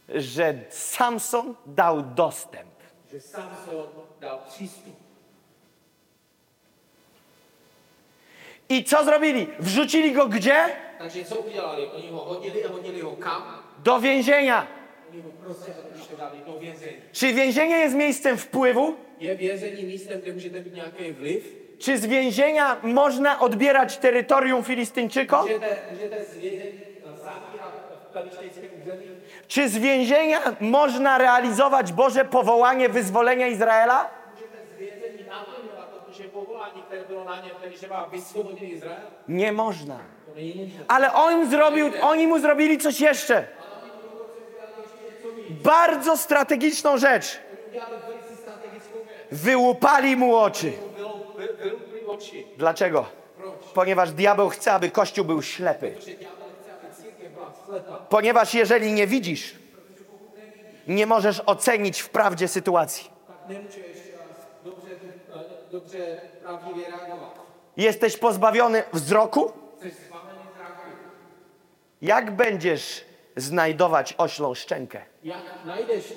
Że 0.10 0.60
Samson 0.70 1.56
dał 1.66 2.02
dostęp. 2.02 2.70
Že 3.12 3.22
Samson 3.22 3.88
dal 4.20 4.40
přístup. 4.48 4.96
I 8.70 8.84
co 8.84 9.04
zrobili? 9.06 9.48
Wrzucili 9.60 10.12
go 10.12 10.28
gdzie? 10.28 10.70
Takže 10.98 11.26
co 11.26 11.36
udělali? 11.36 11.88
Oni 11.92 12.10
ho 12.10 12.18
hodili 12.26 12.66
a 12.66 12.70
hodili 12.70 13.02
ho 13.02 13.12
kam? 13.16 13.64
Do 13.84 14.00
więzienia. 14.00 14.68
Vězení. 16.60 16.98
Czy 17.12 17.34
więzienie 17.34 17.76
jest 17.78 17.96
miejscem 17.96 18.38
wpływu? 18.38 18.96
Czy 21.80 21.98
z 21.98 22.06
więzienia 22.06 22.78
można 22.84 23.40
odbierać 23.40 23.98
terytorium 23.98 24.64
Filistyńczykom? 24.64 25.48
Czy 29.48 29.70
z 29.70 29.78
więzienia 29.78 30.40
można 30.60 31.18
realizować 31.18 31.94
Boże 31.94 32.26
powołanie 32.26 32.90
wyzwolenia 32.90 33.48
Izraela? 33.48 34.10
Nie 39.28 39.52
można. 39.52 40.00
Ale 40.88 41.14
on 41.14 41.50
zrobił, 41.50 41.92
oni 42.02 42.28
mu 42.28 42.40
zrobili 42.40 42.78
coś 42.78 43.02
jeszcze. 43.02 43.48
Bardzo 45.64 46.18
strategiczną 46.18 46.98
rzecz. 46.98 47.40
Wyłupali 49.32 50.16
mu 50.16 50.36
oczy. 50.36 50.74
Dlaczego? 52.58 53.06
Ponieważ 53.74 54.12
diabeł 54.12 54.50
chce, 54.50 54.74
aby 54.74 54.92
Kościół 54.92 55.26
był 55.26 55.42
ślepy. 55.42 55.96
Ponieważ 58.10 58.54
jeżeli 58.54 58.94
nie 58.94 59.08
widzisz, 59.08 59.56
nie 60.88 61.06
możesz 61.06 61.42
ocenić 61.46 62.00
w 62.02 62.10
prawdzie 62.10 62.48
sytuacji. 62.48 63.10
Jesteś 67.78 68.18
pozbawiony 68.18 68.84
wzroku? 68.94 69.52
Jak 72.02 72.32
będziesz 72.32 73.09
znajdować 73.40 74.16
oślą 74.18 74.54
szczękę? 74.54 75.02
Jak 75.24 75.40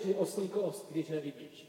tu 0.03 0.23
oslí 0.23 0.49
kost, 0.49 0.87
když 0.91 1.09
nevidíš? 1.09 1.67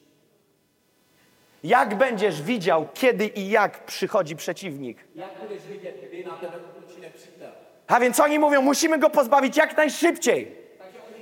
Jak 1.63 1.95
będziesz 1.95 2.41
widział, 2.41 2.87
kiedy 2.93 3.25
i 3.27 3.49
jak 3.49 3.85
przychodzi 3.85 4.35
przeciwnik? 4.35 4.97
Jak 5.15 5.29
budeš 5.41 5.63
vidět, 5.63 5.95
kdy 6.07 6.23
na 6.23 6.31
tebe 6.37 6.57
útočí 6.57 7.01
nepřítel? 7.01 7.51
A 7.87 7.99
więc 7.99 8.19
oni 8.19 8.39
mówią, 8.39 8.61
musimy 8.61 8.99
go 8.99 9.09
pozbawić 9.09 9.57
jak 9.57 9.77
najszybciej. 9.77 10.55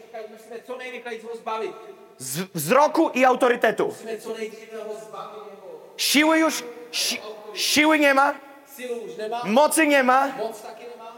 Říkají, 0.05 0.25
musíme 0.37 0.61
co 0.61 0.77
nejrychleji 0.77 1.21
ho 1.21 1.35
zbavit. 1.35 1.71
Z 2.17 2.39
wzroku 2.41 3.09
i 3.09 3.25
autorytetu. 3.25 3.93
Siły 5.97 6.39
już, 6.39 6.63
si, 6.91 7.19
siły 7.53 7.99
nie 7.99 8.13
ma, 8.13 8.33
mocy 9.45 9.87
nie 9.87 10.03
ma, 10.03 10.31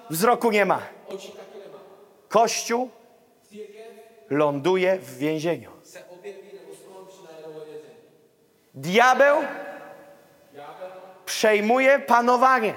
wzroku 0.09 0.51
nie 0.51 0.65
ma. 0.65 0.81
Kościół 2.29 2.89
ląduje 4.29 4.97
w 4.97 5.17
więzieniu. 5.17 5.71
Diabeł 8.73 9.37
przejmuje 11.25 11.99
panowanie. 11.99 12.73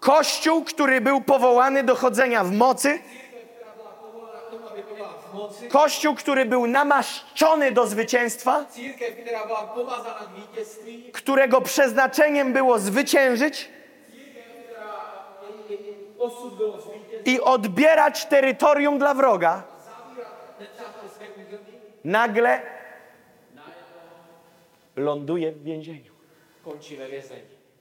Kościół, 0.00 0.64
który 0.64 1.00
był 1.00 1.20
powołany 1.20 1.82
do 1.82 1.94
chodzenia 1.94 2.44
w 2.44 2.52
mocy. 2.52 2.98
Kościół, 5.68 6.14
który 6.14 6.46
był 6.46 6.66
namaszczony 6.66 7.72
do 7.72 7.86
zwycięstwa, 7.86 8.66
którego 11.12 11.60
przeznaczeniem 11.60 12.52
było 12.52 12.78
zwyciężyć 12.78 13.68
i 17.24 17.40
odbierać 17.40 18.26
terytorium 18.26 18.98
dla 18.98 19.14
wroga, 19.14 19.62
nagle 22.04 22.62
ląduje 24.96 25.52
w 25.52 25.62
więzieniu. 25.62 26.12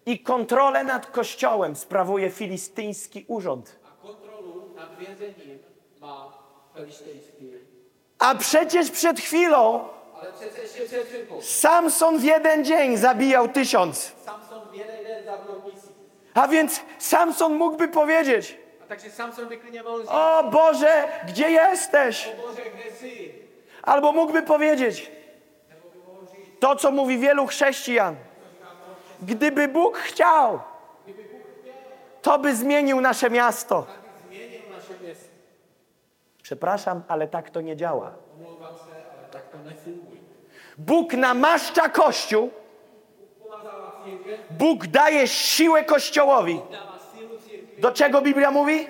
I 0.05 0.19
kontrolę 0.19 0.83
nad 0.83 1.05
kościołem 1.05 1.75
sprawuje 1.75 2.29
filistyński 2.29 3.25
urząd. 3.27 3.79
A 8.19 8.35
nad 8.35 8.35
przecież 8.35 8.91
przed 8.91 9.19
chwilą. 9.19 9.87
Samson 11.41 12.19
w 12.19 12.23
jeden 12.23 12.65
dzień 12.65 12.97
zabijał 12.97 13.47
tysiąc. 13.47 14.11
Samson 14.25 14.61
v 14.71 14.75
jeden 14.75 15.03
den 15.03 15.25
zabil 15.25 15.61
tisíc. 15.61 15.99
A 16.33 16.47
więc 16.47 16.81
Samson 16.97 17.53
mógłby 17.53 17.87
powiedzieć: 17.87 18.57
A 18.89 19.09
Samson 19.09 19.49
říct, 19.49 19.61
O 20.07 20.43
Boże, 20.43 21.07
gdzie 21.27 21.51
jesteś? 21.51 22.27
o 22.27 22.47
Bože, 22.47 22.61
kde 22.61 22.95
jsi? 22.95 23.31
Albo 23.83 24.11
mógłby 24.11 24.41
powiedzieć 24.41 25.11
to, 26.59 26.75
co 26.75 26.91
mówi 26.91 27.17
wielu 27.17 27.47
chrześcijan. 27.47 28.15
Gdyby 29.21 29.67
Bóg 29.67 29.97
chciał, 29.97 30.59
to 32.21 32.39
by 32.39 32.55
zmienił 32.55 33.01
nasze 33.01 33.29
miasto. 33.29 33.81
Tak. 33.81 33.99
Przepraszam, 36.43 37.03
ale 37.07 37.27
tak 37.27 37.49
to 37.49 37.61
nie 37.61 37.75
działa. 37.75 38.11
Tak. 39.31 39.41
Bóg 40.77 41.13
namaszcza 41.13 41.89
Kościół, 41.89 42.51
Bóg 44.49 44.87
daje 44.87 45.27
siłę 45.27 45.83
Kościołowi. 45.83 46.61
Do 47.77 47.91
czego 47.91 48.21
Biblia 48.21 48.51
mówi? 48.51 48.87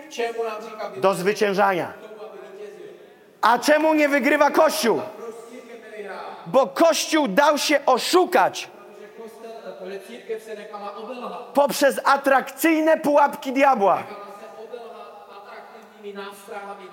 Do 0.97 1.13
zwyciężania. 1.13 1.93
A 3.41 3.59
czemu 3.59 3.93
nie 3.93 4.09
wygrywa 4.09 4.51
Kościół? 4.51 5.01
Bo 6.45 6.67
Kościół 6.67 7.27
dał 7.27 7.57
się 7.57 7.85
oszukać 7.85 8.69
poprzez 11.53 11.99
atrakcyjne 12.03 12.97
pułapki 12.97 13.53
diabła 13.53 14.03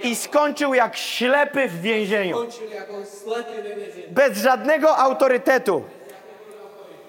i 0.03 0.16
skończył 0.16 0.74
jak 0.74 0.97
ślepy 0.97 1.68
w 1.68 1.81
więzieniu. 1.81 2.47
Bez 4.09 4.39
żadnego 4.39 4.97
autorytetu. 4.97 5.85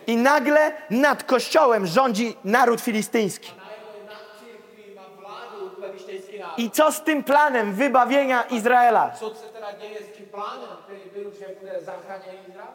I 0.08 0.18
nagle 0.18 0.72
nad 0.90 1.24
kościołem 1.24 1.88
rządzi 1.88 2.36
naród 2.44 2.82
filistyński. 2.82 3.52
I 6.58 6.72
co 6.72 6.92
z 6.92 7.02
tym 7.02 7.24
planem 7.24 7.74
wybawienia 7.74 8.44
Izraela? 8.44 9.12
Co 9.12 9.36
se 9.36 9.48
teda 9.48 9.72
děje 9.72 10.00
s 10.00 10.18
tím 10.18 10.26
plánem, 10.26 10.70
který 10.84 11.00
byl, 11.14 11.32
že 11.40 11.46
bude 11.60 11.80
zachráněný 11.82 12.38
Izrael? 12.50 12.68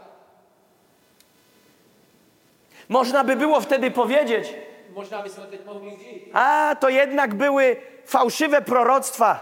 Można 2.89 3.25
by 3.25 3.37
było 3.37 3.61
wtedy 3.61 3.91
powiedzieć, 3.91 4.47
říct, 4.47 6.31
a 6.35 6.75
to 6.75 6.89
jednak 6.89 7.35
były 7.35 7.77
fałszywe 8.05 8.61
proroctwa. 8.61 9.35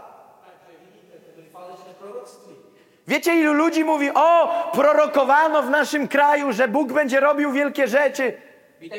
to 1.10 1.36
byly 1.36 1.48
falešné 1.48 1.94
proroctví. 1.98 2.54
Wiecie, 3.10 3.34
ilu 3.34 3.52
ludzi 3.52 3.84
mówi, 3.84 4.10
o, 4.14 4.48
prorokowano 4.72 5.62
w 5.62 5.70
naszym 5.70 6.08
kraju, 6.08 6.52
że 6.52 6.68
Bóg 6.68 6.92
będzie 6.92 7.20
robił 7.20 7.52
wielkie 7.52 7.88
rzeczy. 7.88 8.32
Říká, 8.82 8.96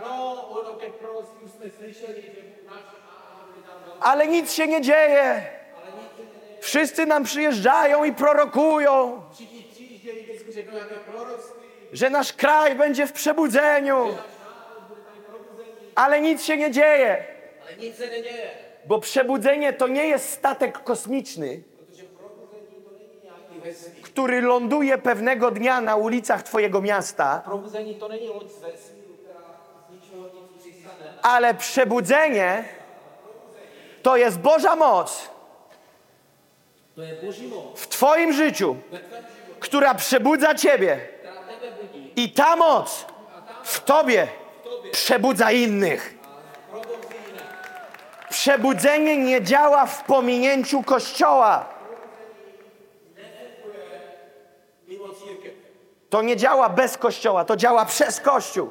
no, 0.00 0.48
o 0.50 0.62
nám 3.66 3.78
dal, 3.86 3.96
Ale 4.00 4.26
nic 4.26 4.52
się 4.52 4.66
nie 4.66 4.80
dzieje. 4.80 5.42
Wszyscy 6.60 7.06
nam 7.06 7.24
przyjeżdżają 7.24 8.04
i 8.04 8.12
prorokują, 8.12 9.22
że 11.92 12.10
nasz 12.10 12.32
kraj 12.32 12.74
będzie 12.74 13.06
w 13.06 13.12
przebudzeniu. 13.12 14.16
Ale 15.94 16.20
nic 16.20 16.42
się 16.42 16.56
nie 16.56 16.70
dzieje, 16.70 17.24
bo 18.86 18.98
przebudzenie 18.98 19.72
to 19.72 19.88
nie 19.88 20.06
jest 20.06 20.30
statek 20.30 20.82
kosmiczny, 20.82 21.62
który 24.02 24.40
ląduje 24.40 24.98
pewnego 24.98 25.50
dnia 25.50 25.80
na 25.80 25.96
ulicach 25.96 26.42
Twojego 26.42 26.80
miasta, 26.80 27.42
ale 31.22 31.54
przebudzenie 31.54 32.64
to 34.02 34.16
jest 34.16 34.38
Boża 34.38 34.76
moc 34.76 35.30
w 37.74 37.86
Twoim 37.88 38.32
życiu, 38.32 38.76
która 39.60 39.94
przebudza 39.94 40.54
Ciebie. 40.54 41.00
I 42.16 42.32
ta 42.32 42.56
moc 42.56 43.06
w 43.64 43.80
Tobie 43.80 44.28
przebudza 44.92 45.50
innych. 45.52 46.14
Przebudzenie 48.30 49.16
nie 49.16 49.42
działa 49.42 49.86
w 49.86 50.04
pominięciu 50.04 50.82
Kościoła. 50.82 51.74
Mimo 54.88 55.08
církev. 55.08 55.54
To 56.14 56.22
nie 56.22 56.36
działa 56.36 56.68
bez 56.68 56.98
Kościoła, 56.98 57.44
to 57.44 57.56
działa 57.56 57.84
przez 57.84 58.20
Kościół. 58.20 58.70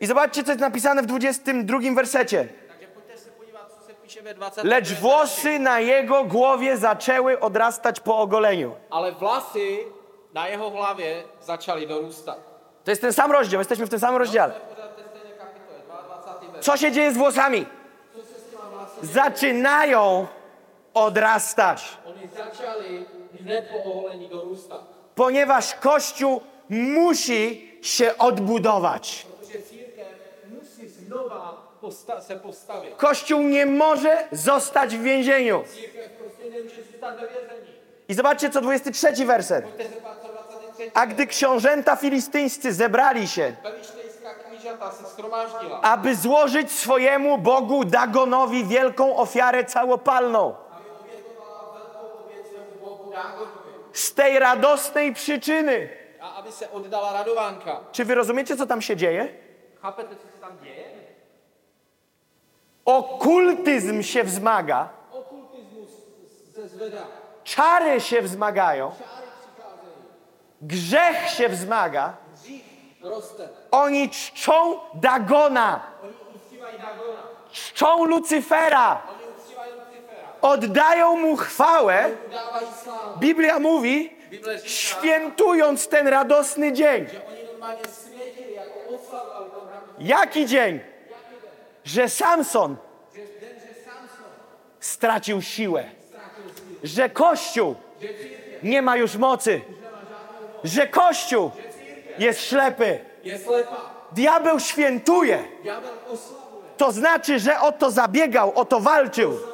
I 0.00 0.06
zobaczcie, 0.06 0.44
co 0.44 0.50
jest 0.50 0.60
napisane 0.60 1.02
w 1.02 1.06
22 1.06 1.78
wersecie. 1.94 2.48
Takže 2.68 2.86
pojďte 2.86 3.18
se 3.18 3.30
podívat, 3.30 3.66
co 3.74 3.86
se 3.86 3.94
píše 3.94 4.22
ve 4.22 4.34
20. 4.34 4.62
Lecz 4.64 4.92
włosy 4.92 5.58
na 5.58 5.80
jego 5.80 6.24
głowie 6.24 6.76
zaczęły 6.76 7.40
odrastać 7.40 8.00
po 8.00 8.18
ogoleniu. 8.18 8.74
Ale 8.90 9.12
vlasy 9.12 9.78
na 10.34 10.48
jeho 10.48 10.70
hlavě 10.70 11.22
začaly 11.42 11.86
dorůstat. 11.86 12.38
To 12.84 12.90
jest 12.90 13.02
ten 13.02 13.12
sam 13.12 13.32
rozdział, 13.32 13.60
jesteśmy 13.60 13.86
w 13.86 13.90
tym 13.90 14.00
samym 14.00 14.18
rozdziale. 14.18 14.52
Pořád 14.54 14.96
ve 14.96 15.02
stejné 15.02 15.38
kapitole, 15.38 15.78
22. 16.06 16.52
verš. 16.52 16.64
Co 16.64 16.76
się 16.76 16.92
dzieje 16.92 17.12
z 17.12 17.16
włosami? 17.16 17.66
Zaczynają 19.02 20.26
odrastać, 20.94 21.98
Oni 22.06 22.28
hned 23.40 23.68
po 23.68 24.04
ponieważ 25.14 25.74
Kościół 25.74 26.40
musi 26.68 27.78
się 27.82 28.18
odbudować. 28.18 29.26
Kościół 32.96 33.40
nie 33.42 33.66
może 33.66 34.28
zostać 34.32 34.96
w 34.96 35.02
więzieniu. 35.02 35.64
I 38.08 38.14
zobaczcie, 38.14 38.50
co 38.50 38.60
23 38.60 39.26
werset. 39.26 39.64
Pojďte 39.64 39.84
se 39.84 40.00
pát, 40.00 40.18
co 40.22 40.28
23. 40.58 40.90
A 40.94 41.06
gdy 41.06 41.26
książęta 41.26 41.96
filistyńscy 41.96 42.72
zebrali 42.72 43.28
się, 43.28 43.56
aby 45.82 46.16
złożyć 46.16 46.72
swojemu 46.72 47.38
Bogu 47.38 47.84
Dagonowi 47.84 48.64
wielką 48.64 49.16
ofiarę 49.16 49.64
całopalną, 49.64 50.54
z 53.92 54.14
tej 54.14 54.38
radosnej 54.38 55.14
przyczyny. 55.14 55.88
A 56.20 56.34
aby 56.34 56.52
se 56.52 56.70
oddala 56.72 57.12
radovánka. 57.12 57.80
Czy 57.92 58.04
wy 58.04 58.14
rozumiecie, 58.14 58.56
co 58.56 58.66
tam 58.66 58.82
się 58.82 58.96
dzieje? 58.96 59.28
Chápete, 59.82 60.16
co 60.16 60.28
se 60.28 60.38
tam 60.40 60.58
děje? 60.62 60.84
Okultyzm 62.84 64.02
się 64.02 64.24
wzmaga, 64.24 64.88
czary 67.44 68.00
się 68.00 68.22
wzmagają, 68.22 68.92
grzech 70.62 71.28
się 71.28 71.48
wzmaga. 71.48 72.16
Oni 73.70 74.10
czczą 74.10 74.80
Dagona, 74.94 75.80
czczą 77.52 78.04
Lucyfera. 78.04 79.02
Oddają 80.44 81.16
mu 81.16 81.36
chwałę. 81.36 82.10
Biblia 83.18 83.58
mówi, 83.58 84.16
świętując 84.64 85.88
ten 85.88 86.08
radosny 86.08 86.72
dzień. 86.72 87.06
Jaki 89.98 90.46
dzień? 90.46 90.80
Że 91.84 92.08
Samson 92.08 92.76
stracił 94.80 95.42
siłę, 95.42 95.84
że 96.82 97.10
Kościół 97.10 97.74
nie 98.62 98.82
ma 98.82 98.96
już 98.96 99.16
mocy, 99.16 99.60
że 100.64 100.86
Kościół 100.86 101.50
jest 102.18 102.40
ślepy. 102.40 102.98
Diabeł 104.12 104.60
świętuje, 104.60 105.44
to 106.76 106.92
znaczy, 106.92 107.38
że 107.38 107.60
o 107.60 107.72
to 107.72 107.90
zabiegał, 107.90 108.52
o 108.54 108.64
to 108.64 108.80
walczył. 108.80 109.53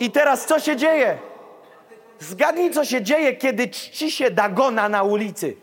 I 0.00 0.10
teraz 0.10 0.46
co 0.46 0.60
się 0.60 0.76
dzieje? 0.76 1.18
Zgadnij, 2.18 2.70
co 2.70 2.84
się 2.84 3.02
dzieje, 3.02 3.36
kiedy 3.36 3.68
czci 3.68 4.10
się 4.10 4.30
Dagona 4.30 4.88
na 4.88 5.02
ulicy. 5.02 5.56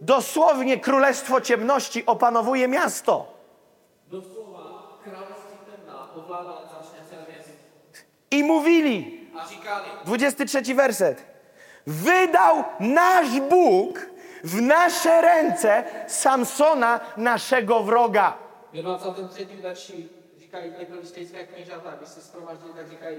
Dosłownie 0.00 0.80
królestwo 0.80 1.40
ciemności 1.40 2.06
opanowuje 2.06 2.68
miasto. 2.68 3.36
I 8.30 8.44
mówili, 8.44 9.28
A 9.38 9.46
říkali, 9.48 9.90
23 10.04 10.74
werset. 10.74 11.24
Wydał 11.86 12.64
nasz 12.80 13.40
Bóg 13.40 14.06
w 14.44 14.60
nasze 14.60 15.20
ręce 15.20 15.84
Samsona, 16.06 17.00
naszego 17.16 17.82
wroga. 17.82 18.45
Ve 18.76 18.82
23. 18.82 19.48
verši 19.62 20.08
říkají 20.40 20.72
ty 20.78 20.84
filistejské 20.86 21.46
knížata, 21.46 21.94
když 21.98 22.08
se 22.08 22.20
schromaždili, 22.20 22.72
tak 22.76 22.90
říkají, 22.90 23.16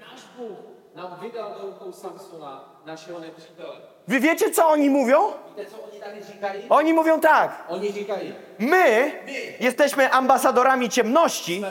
náš 0.00 0.20
Bůh 0.36 0.58
nám 0.94 1.18
vydal 1.22 1.56
do 1.60 1.66
rukou 1.66 1.92
Samsona, 1.92 2.82
našeho 2.84 3.20
nepřítele. 3.20 3.76
Wy 4.08 4.18
wiecie, 4.18 4.50
co 4.50 4.68
oni 4.68 4.88
mówią? 4.88 5.34
Víte, 5.48 5.70
co 5.70 5.76
oni 5.76 6.00
tady 6.00 6.22
říkají? 6.32 6.64
Oni 6.68 6.92
mówią 6.92 7.20
tak. 7.20 7.64
Oni 7.68 7.92
říkají, 7.92 8.34
My 8.58 9.12
jesteśmy 9.60 10.10
ambasadorami 10.10 10.88
ciemności, 10.88 11.64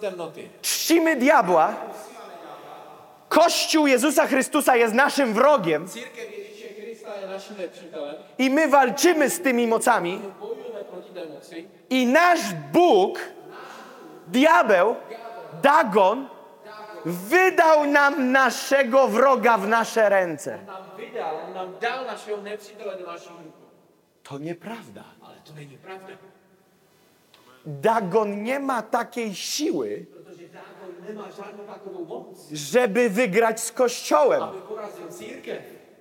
temnoty. 0.00 0.50
czcimy 0.60 1.16
diabła. 1.16 1.74
Kościół 3.28 3.86
Jezusa 3.86 4.26
Chrystusa 4.26 4.76
jest 4.76 4.94
naszym 4.94 5.34
wrogiem 5.34 5.86
i 8.38 8.50
my 8.50 8.68
walczymy 8.68 9.30
z 9.30 9.40
tymi 9.40 9.66
mocami. 9.66 10.20
I 11.90 12.06
nasz 12.06 12.54
Bóg, 12.72 13.18
diabeł, 14.28 14.96
Dagon, 15.62 16.28
wydał 17.04 17.86
nam 17.86 18.32
naszego 18.32 19.08
wroga 19.08 19.58
w 19.58 19.68
nasze 19.68 20.08
ręce. 20.08 20.58
On 21.48 21.56
on 21.56 21.72
do. 21.80 23.52
To 24.22 24.38
nieprawda. 24.38 25.04
Ale 25.22 25.36
to 25.44 25.52
není 25.54 25.78
pravda. 25.78 26.08
Dagon 27.66 28.42
nie 28.42 28.60
ma 28.60 28.82
takiej 28.82 29.34
siły, 29.34 30.06
żeby 32.52 33.10
wygrać 33.10 33.60
z 33.60 33.72
Kościołem. 33.72 34.42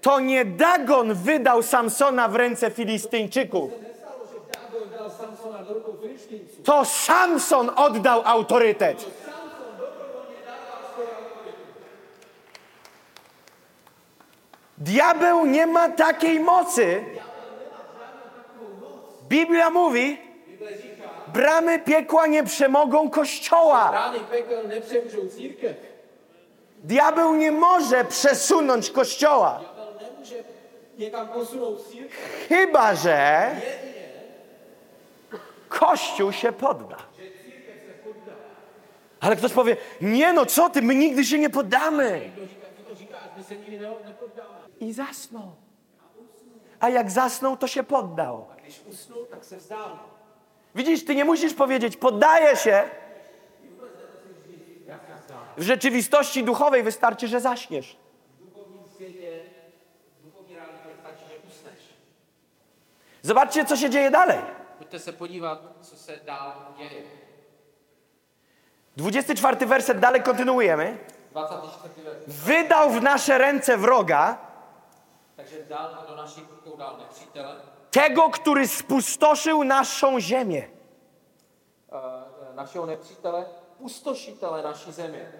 To 0.02 0.20
nie 0.20 0.46
Dagon 0.46 1.14
wydał 1.14 1.64
Samsona 1.64 2.28
w 2.28 2.36
ręce 2.36 2.72
Filistyńczyków. 2.72 3.72
Nestalo, 3.72 4.26
že 4.26 4.40
Dágon 4.54 4.90
dal 4.98 5.12
Samsona 5.12 5.64
do 5.64 5.74
rukou 5.74 5.94
filištínců. 6.02 6.53
To 6.64 6.86
Samson 6.86 7.72
oddał 7.76 8.22
autorytet. 8.26 9.06
Diabeł 14.78 15.46
nie 15.46 15.68
ma 15.68 15.90
takiej 15.90 16.40
mocy. 16.40 17.04
Biblia 19.30 19.70
mówi, 19.70 20.18
bramy 21.28 21.80
piekła 21.80 22.28
nie 22.28 22.44
przemogą 22.44 23.10
Kościoła. 23.10 24.12
Diabeł 26.84 27.36
nie 27.36 27.52
może 27.52 28.06
przesunąć 28.06 28.90
Kościoła. 28.90 29.60
Chyba, 32.50 32.96
że 32.96 33.50
Kościół 35.80 36.32
się 36.32 36.52
podda. 36.52 36.98
Ale 39.20 39.36
ktoś 39.36 39.54
powie, 39.54 39.78
nie 40.02 40.34
no, 40.34 40.46
co 40.46 40.70
ty, 40.70 40.82
my 40.82 40.96
nigdy 40.96 41.26
się 41.26 41.40
nie 41.40 41.50
poddamy. 41.50 42.32
I 44.80 44.94
zasnął. 44.94 45.56
A 46.80 46.90
jak 46.90 47.12
zasnął, 47.12 47.58
to 47.58 47.68
się 47.68 47.84
poddał. 47.84 48.46
Widzisz, 50.76 51.06
ty 51.06 51.16
nie 51.16 51.26
musisz 51.26 51.54
powiedzieć, 51.54 51.98
poddaję 51.98 52.56
się. 52.56 52.84
W 55.58 55.62
rzeczywistości 55.62 56.44
duchowej 56.44 56.84
wystarczy, 56.84 57.28
że 57.28 57.42
zaśniesz. 57.42 57.98
Zobaczcie, 63.22 63.66
co 63.66 63.78
się 63.78 63.90
dzieje 63.90 64.12
dalej. 64.12 64.63
Pojďte 64.84 65.00
se 65.00 65.12
podívat, 65.12 65.62
co 65.82 65.96
se 65.96 66.20
dál 66.26 66.76
děje. 66.78 67.04
24 68.96 69.66
werset, 69.66 69.98
dalej 69.98 70.22
kontynuujemy. 70.22 71.00
24. 71.32 71.94
verš. 72.04 72.24
Wydał 72.28 72.90
w 72.90 73.02
nasze 73.02 73.38
ręce 73.38 73.78
wroga, 73.78 74.38
Takže 75.36 75.66
dál 75.70 76.06
do 76.08 76.16
našich 76.16 76.44
rukou 76.52 76.78
dal 76.78 76.98
nepřítele, 76.98 77.62
tego, 77.90 78.30
który 78.30 78.68
spustoszył 78.68 79.64
naszą 79.64 80.20
ziemię. 80.20 80.70
našeho 82.56 82.86
nepřítele, 82.86 83.46
pustošitele 83.78 84.64
naší 84.64 84.92
země. 84.92 85.32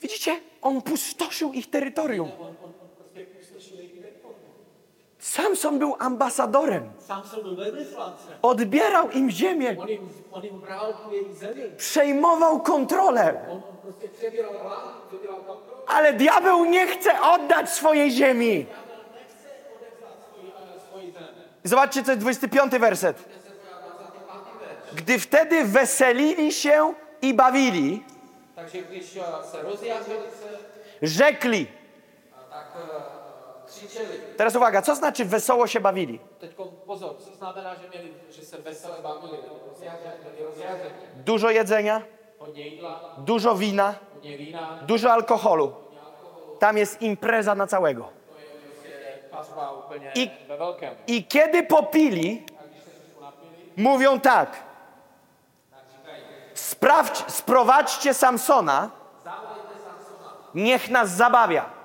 Widzicie? 0.00 0.40
On 0.60 0.82
pustoszył 0.82 1.52
ich 1.52 1.70
terytorium. 1.70 2.32
On, 2.32 2.46
on, 2.46 2.74
on 2.82 2.88
prostě 2.96 3.24
pustošil 3.24 3.76
jejich 3.76 3.92
teritorium. 3.92 4.50
Samson 5.20 5.78
był 5.78 5.96
ambasadorem. 5.98 6.90
Odbierał 8.42 9.10
im 9.10 9.30
ziemię. 9.30 9.76
Przejmował 11.76 12.60
kontrolę. 12.60 13.40
Ale 15.86 16.12
diabeł 16.12 16.64
nie 16.64 16.86
chce 16.86 17.20
oddać 17.20 17.70
swojej 17.70 18.10
ziemi. 18.10 18.66
Zobaczcie, 21.64 22.02
co 22.02 22.10
jest 22.10 22.20
25 22.22 22.72
werset. 22.72 23.24
Gdy 24.94 25.18
wtedy 25.18 25.64
weselili 25.64 26.52
się 26.52 26.94
i 27.22 27.34
bawili, 27.34 28.04
se, 30.30 30.48
rzekli. 31.02 31.66
Teraz 34.36 34.56
uwaga, 34.56 34.82
co 34.82 34.94
znaczy 34.94 35.24
wesoło 35.24 35.66
się 35.66 35.80
bawili? 35.80 36.18
Pozor, 36.86 37.16
co 37.18 37.30
znamená, 37.34 37.74
že, 37.74 37.88
měli, 37.88 38.14
že 38.30 38.42
se 38.44 38.58
vesele 38.58 39.02
bavili, 39.02 39.38
rozjařeni, 39.68 40.24
byli 40.24 40.44
rozjařeni. 40.44 40.94
Dużo 41.24 41.50
jedzenia, 41.50 42.02
Hodně 42.38 42.62
jídla, 42.66 43.14
dużo 43.18 43.54
wina, 43.54 43.94
hodně 44.14 44.36
vína, 44.36 44.78
dużo 44.82 45.12
alkoholu. 45.12 45.74
Tam 46.58 46.76
jest 46.78 47.02
impreza 47.02 47.54
na 47.54 47.66
całego. 47.66 48.08
pařba 49.30 49.70
úplně 49.72 50.12
I- 50.14 50.30
ve 50.48 50.56
velkém. 50.56 50.94
I 51.06 51.24
kiedy 51.24 51.62
popili, 51.62 52.42
mówią 53.76 54.20
tak. 54.20 54.56
Sprawdź, 56.54 57.24
sprowadźcie 57.32 58.14
Samsona, 58.14 58.90
niech 60.54 60.90
nas 60.90 61.10
zabawia. 61.10 61.79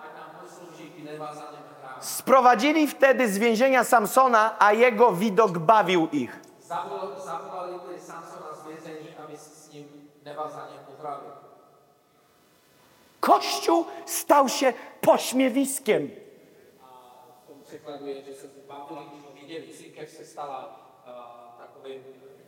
Sprowadzili 2.00 2.88
wtedy 2.88 3.30
z 3.30 3.38
więzienia 3.38 3.84
Samsona, 3.84 4.56
a 4.60 4.74
jego 4.74 5.12
widok 5.12 5.58
bawił 5.58 6.08
ich. 6.12 6.40
Samsona 6.60 7.16
z 8.56 8.66
aby. 11.06 11.32
Kościół 13.20 13.86
stał 14.06 14.50
się 14.50 14.74
pośmiewiskiem. 15.02 16.10
Církev 19.96 20.26
stala 20.26 20.66
uh, 21.06 21.58
takovým 21.58 22.04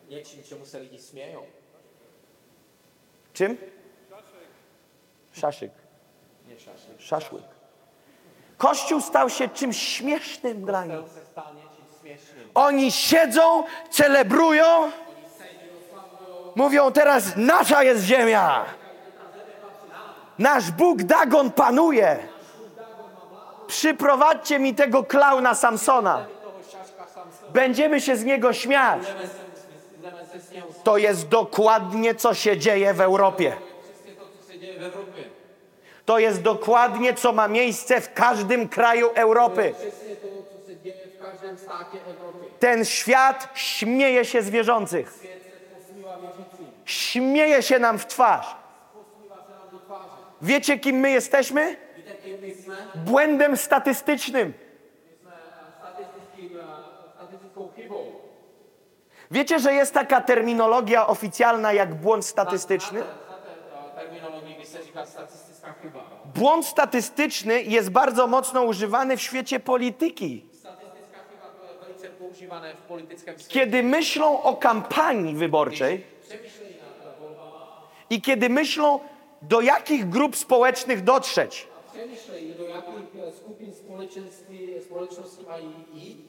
něčím, 0.10 0.44
čemu 0.44 0.66
se 0.66 0.80
lidi 0.80 1.00
smějou. 1.00 1.46
Czym? 3.34 3.58
Szaszyk. 5.32 5.72
Nie 6.48 6.60
šašli. 6.60 6.94
Szaszłyk. 7.00 7.57
Kościół 8.58 9.02
stał 9.02 9.30
się 9.30 9.50
czymś 9.50 9.78
śmiesznym 9.78 10.66
dla 10.66 10.86
nich. 10.86 11.00
Oni 12.54 12.92
siedzą, 12.92 13.64
celebrują, 13.90 14.92
mówią 16.56 16.92
teraz 16.92 17.24
nasza 17.36 17.84
jest 17.84 18.04
ziemia. 18.04 18.66
Nasz 20.40 20.72
Bóg 20.72 21.04
Dagon 21.04 21.52
panuje. 21.52 22.20
Przyprowadźcie 23.68 24.60
mi 24.60 24.76
tego 24.76 25.04
klauna 25.04 25.56
Samsona. 25.56 26.26
Będziemy 27.50 28.02
się 28.02 28.18
z 28.18 28.24
niego 28.24 28.54
śmiać. 28.54 29.04
To 30.84 30.98
jest 30.98 31.28
dokładnie 31.28 32.16
co 32.16 32.34
się 32.34 32.58
dzieje 32.58 32.94
w 32.94 33.02
Europie. 33.02 33.58
To, 36.08 36.20
jest 36.20 36.42
dokładnie 36.42 37.14
co 37.14 37.34
ma 37.34 37.48
miejsce 37.48 38.02
w 38.02 38.14
każdym 38.14 38.70
kraju 38.70 39.10
Europy. 39.16 39.74
Ten 42.60 42.86
świat 42.86 43.50
śmieje 43.54 44.26
się 44.26 44.42
z 44.42 44.50
wierzących. 44.50 45.14
Śmieje 46.86 47.64
się 47.64 47.80
nam 47.80 48.00
w 48.00 48.08
twarz. 48.08 48.56
Wiecie, 50.42 50.80
kim 50.80 50.96
my 50.96 51.12
jesteśmy? 51.12 51.78
Błędem 52.96 53.58
statystycznym. 53.58 54.54
Wiecie, 59.32 59.60
że 59.60 59.74
jest 59.74 59.94
taka 59.94 60.22
terminologia 60.22 61.08
oficjalna 61.08 61.74
jak 61.74 61.96
błąd 61.96 62.26
statystyczny? 62.26 63.00
Eh, 63.00 63.06
terminologii, 63.96 64.56
kdy 64.56 64.66
Błąd 66.36 66.66
statystyczny 66.66 67.62
jest 67.62 67.90
bardzo 67.90 68.28
mocno 68.28 68.64
używany 68.64 69.18
w 69.18 69.22
świecie 69.22 69.60
polityki. 69.60 70.46
Kiedy 73.48 73.84
myślą 73.84 74.42
o 74.42 74.56
kampanii 74.56 75.36
wyborczej 75.36 76.04
i 78.10 78.22
kiedy 78.22 78.50
myślą, 78.50 79.00
do 79.42 79.62
jakich 79.62 80.10
grup 80.10 80.36
społecznych 80.36 81.04
dotrzeć. 81.04 81.68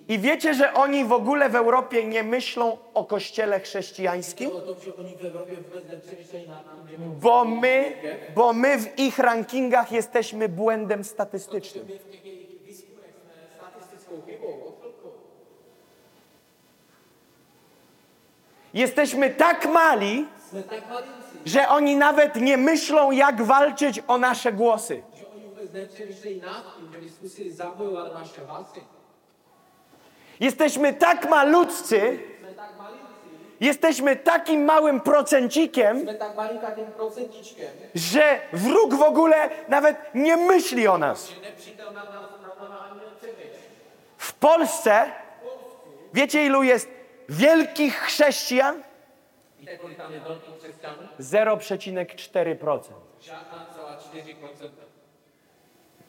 I 0.09 0.19
wiecie, 0.19 0.55
że 0.55 0.75
oni 0.75 1.05
w 1.05 1.13
ogóle 1.13 1.49
w 1.49 1.57
Europie 1.57 2.05
nie 2.05 2.23
myślą 2.23 2.79
o 2.95 3.05
kościele 3.05 3.61
chrześcijańskim? 3.61 4.51
My 4.51 4.55
Bo 7.21 7.45
my, 7.45 7.95
bo 8.35 8.53
my 8.53 8.79
w 8.79 8.99
ich 8.99 9.19
rankingach 9.19 9.93
jesteśmy 9.93 10.49
błędem 10.49 11.05
statystycznym. 11.05 11.87
odchylkou. 14.69 15.11
Jesteśmy 18.75 19.31
tak 19.31 19.73
mali, 19.73 20.27
tak 20.71 20.83
że 21.45 21.69
oni 21.69 21.97
nawet 21.97 22.37
nie 22.37 22.57
myślą, 22.57 23.11
jak 23.11 23.43
walczyć 23.43 24.03
o 24.09 24.19
nasze 24.19 24.53
głosy. 24.53 25.03
Že 25.73 25.79
oni 25.79 25.87
vůbec 25.87 25.91
nepřemýšlejí 25.91 26.41
nad 26.41 26.77
tím, 26.77 26.93
že 26.93 26.99
by 26.99 27.09
zkusili 27.09 27.53
zabojovat 27.53 28.15
naše 28.15 28.41
hlasy. 28.47 28.81
Jesteśmy 30.41 30.93
tak 30.93 31.29
malutcy, 31.29 32.19
jesteśmy 33.61 34.17
takim 34.17 34.65
małym 34.65 35.01
procencikiem, 35.01 36.07
tak 36.07 36.19
że 37.95 38.41
wróg 38.53 38.95
w 38.95 39.03
ogóle 39.03 39.51
nawet 39.69 39.97
nie 40.15 40.37
myśli 40.37 40.89
o 40.89 40.99
nas. 40.99 41.33
W 44.17 44.35
Polsce, 44.35 45.13
wiecie 46.13 46.47
ilu 46.47 46.63
jest 46.63 46.89
wielkich 47.29 47.97
chrześcijan? 47.97 48.83
Víte, 49.61 49.79
kolik 49.79 49.99
tam 49.99 50.13
je 50.13 50.21
velkých 50.21 50.55
křesťanů? 50.59 51.09
0,4%. 51.21 52.93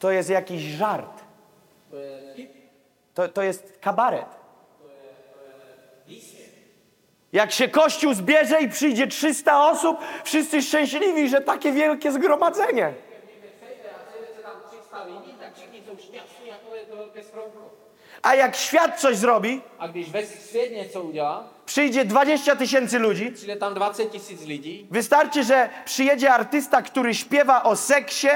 To 0.00 0.10
jest 0.10 0.30
jakiś 0.30 0.62
żart. 0.62 1.20
To 3.14 3.28
To, 3.28 3.42
jest 3.42 3.78
kabaret. 3.80 4.26
Jak 7.32 7.52
się 7.52 7.68
kościół 7.68 8.14
zbierze 8.14 8.60
i 8.60 8.68
przyjdzie 8.68 9.06
300 9.06 9.70
osób, 9.70 9.98
wszyscy 10.24 10.62
szczęśliwi, 10.62 11.28
że 11.28 11.40
takie 11.40 11.72
wielkie 11.72 12.12
zgromadzenie. 12.12 12.86
A 12.86 14.12
sejde 14.12 14.26
se 14.36 14.42
tam 14.42 14.56
300 14.70 15.04
lidí, 15.04 15.34
všichni 15.54 15.82
jsou 15.86 15.96
šťastní, 15.96 16.48
jako 16.48 16.74
je 16.74 16.84
to 16.84 16.96
velké 16.96 17.22
stromko. 17.22 17.70
A 18.22 18.34
jak 18.34 18.56
świat 18.56 19.00
coś 19.00 19.16
zrobi, 19.16 19.62
A 19.78 19.88
svět 20.24 20.72
něco 20.72 21.02
udělá, 21.02 21.48
przyjdzie 21.64 22.04
20 22.04 22.56
tysięcy 22.56 22.98
ludzi, 22.98 23.32
tam 23.60 23.74
20 23.74 24.04
tisíc 24.04 24.44
lidí, 24.44 24.86
wystarczy, 24.90 25.44
że 25.44 25.68
przyjedzie 25.84 26.32
artysta, 26.32 26.82
który 26.82 27.14
śpiewa 27.14 27.62
o 27.62 27.76
seksie, 27.76 28.28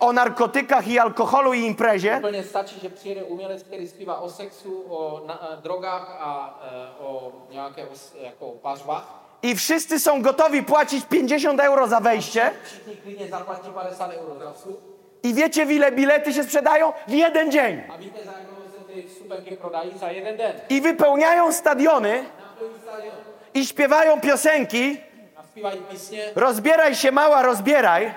o 0.00 0.12
narkotykach 0.12 0.88
i 0.88 0.98
alkoholu 0.98 1.52
i 1.54 1.60
imprezie 1.66 2.16
Úplně 2.18 2.44
stačí, 2.44 2.80
že 2.82 2.88
přijede 2.88 3.22
umělec, 3.22 3.62
který 3.62 3.88
zpívá 3.88 4.18
o 4.20 4.30
sexu, 4.30 4.84
o 4.88 5.22
na, 5.26 5.34
a, 5.34 5.54
drogách 5.54 6.16
a 6.20 6.60
e, 6.72 7.02
o 7.04 7.32
nějaké 7.50 7.86
jako 8.20 8.46
pařbách. 8.62 9.04
i 9.42 9.54
wszyscy 9.54 10.00
są 10.00 10.22
gotowi 10.22 10.62
płacić 10.62 11.04
50 11.04 11.60
euro 11.60 11.86
za 11.88 12.00
wejście 12.00 12.52
Všichni 12.64 12.96
klidně 12.96 13.28
zaplatí 13.28 13.70
50 13.70 14.12
euro 14.14 14.38
za 14.44 14.52
vstup. 14.52 14.80
i 15.22 15.34
wiecie, 15.34 15.66
w 15.66 15.70
ile 15.70 15.92
bilety 15.92 16.32
się 16.32 16.44
sprzedają? 16.44 16.92
W 17.08 17.12
jeden 17.12 17.50
dzień. 17.50 17.82
A 17.94 17.96
víte, 17.96 18.18
za 18.24 18.32
jakou 18.32 18.54
se 18.78 18.94
ty 18.94 19.08
vstupenky 19.08 19.56
prodají? 19.56 19.90
Za 19.98 20.10
jeden 20.10 20.36
den. 20.36 20.52
I 20.68 20.80
wypełniają 20.80 21.52
stadiony 21.52 22.24
i 23.54 23.66
śpiewają 23.66 24.20
piosenki 24.20 24.98
A 25.36 25.42
zpívají 25.42 25.80
písně, 25.90 26.24
Rozbieraj 26.34 26.94
się 26.94 27.12
mała, 27.12 27.42
rozbieraj. 27.42 28.14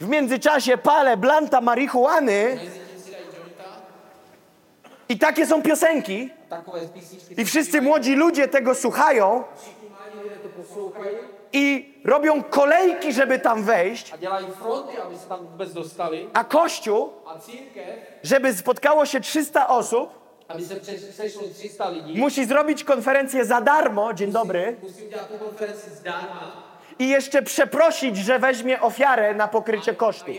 W 0.00 0.08
międzyczasie 0.08 0.78
palę 0.78 1.16
blanta 1.16 1.60
marihuany. 1.60 2.58
Jointa. 2.58 3.64
i 5.08 5.18
takie 5.18 5.46
są 5.46 5.62
piosenki. 5.62 6.30
I 7.36 7.44
wszyscy 7.44 7.82
młodzi 7.82 8.14
ludzie 8.16 8.48
tego 8.48 8.74
słuchają. 8.74 9.44
I 11.52 11.94
robią 12.04 12.42
kolejki, 12.42 13.12
żeby 13.12 13.38
tam 13.38 13.62
wejść, 13.64 14.12
a 16.34 16.44
Kościół, 16.44 17.12
żeby 18.22 18.54
spotkało 18.54 19.06
się 19.06 19.20
300 19.20 19.68
osób, 19.68 20.10
aby 20.48 20.64
se 20.64 20.74
přeš- 20.76 21.12
sešlo 21.12 21.42
300 21.54 21.90
lidí, 21.90 22.18
musi 22.18 22.44
zrobić 22.44 22.84
konferencję 22.84 23.44
za 23.44 23.60
darmo, 23.60 24.14
dzień 24.14 24.32
dobry, 24.32 24.76
i 26.98 27.08
jeszcze 27.08 27.42
przeprosić, 27.42 28.16
że 28.16 28.38
weźmie 28.38 28.80
ofiarę 28.80 29.34
na 29.34 29.48
pokrycie 29.48 29.94
kosztów. 29.94 30.36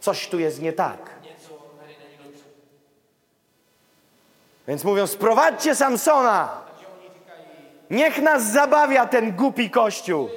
Coś 0.00 0.28
tu 0.28 0.38
jest 0.38 0.62
nie 0.62 0.72
tak. 0.72 1.10
Więc 4.68 4.84
mówią, 4.84 5.06
sprowadźcie 5.06 5.74
Samsona. 5.74 6.62
Niech 7.90 8.18
nas 8.18 8.52
zabawia 8.52 9.06
ten 9.06 9.32
głupi 9.36 9.70
kościół. 9.70 10.28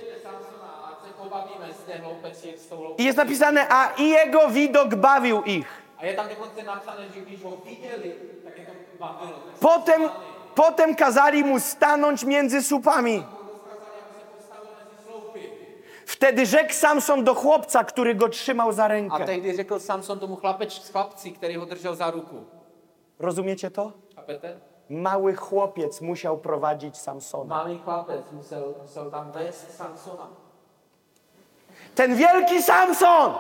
I 2.97 3.03
jest 3.03 3.17
napisane, 3.17 3.67
a 3.69 3.93
i 3.97 4.09
jego 4.09 4.47
widok 4.49 4.95
bawił 4.95 5.43
ich. 5.43 5.67
A 5.97 6.01
tak 6.15 6.27
Potem, 9.59 10.01
potem 10.55 10.95
kazali 10.95 11.43
mu 11.43 11.59
stanąć 11.59 12.23
między 12.23 12.61
słupami. 12.61 13.23
Wtedy 16.05 16.45
rzekł 16.45 16.73
Samson 16.73 17.23
do 17.23 17.35
chłopca, 17.35 17.83
który 17.83 18.15
go 18.15 18.29
trzymał 18.29 18.71
za 18.73 18.83
A 18.83 18.87
rękę. 18.87 19.25
tehdy 19.25 19.55
řekl 19.55 19.79
Samson 19.79 20.19
tomu 20.19 20.35
chlapeč, 20.35 20.81
chlapci, 20.91 21.31
který 21.33 21.55
ho 21.55 21.65
držel 21.65 21.95
za 21.95 22.11
ruku. 22.11 22.35
Rozumiecie 23.19 23.71
to? 23.71 23.91
Mały 24.89 25.35
chłopiec 25.35 26.01
musiał 26.01 26.37
prowadzić 26.37 26.97
Samsona. 26.97 27.55
Malý 27.63 27.79
chlapec 27.79 28.31
musel, 28.31 28.73
musel 28.81 29.11
tam 29.11 29.31
vést 29.31 29.77
Samsona. 29.77 30.27
Ten 31.95 32.15
wielki 32.15 32.63
Samson, 32.63 33.33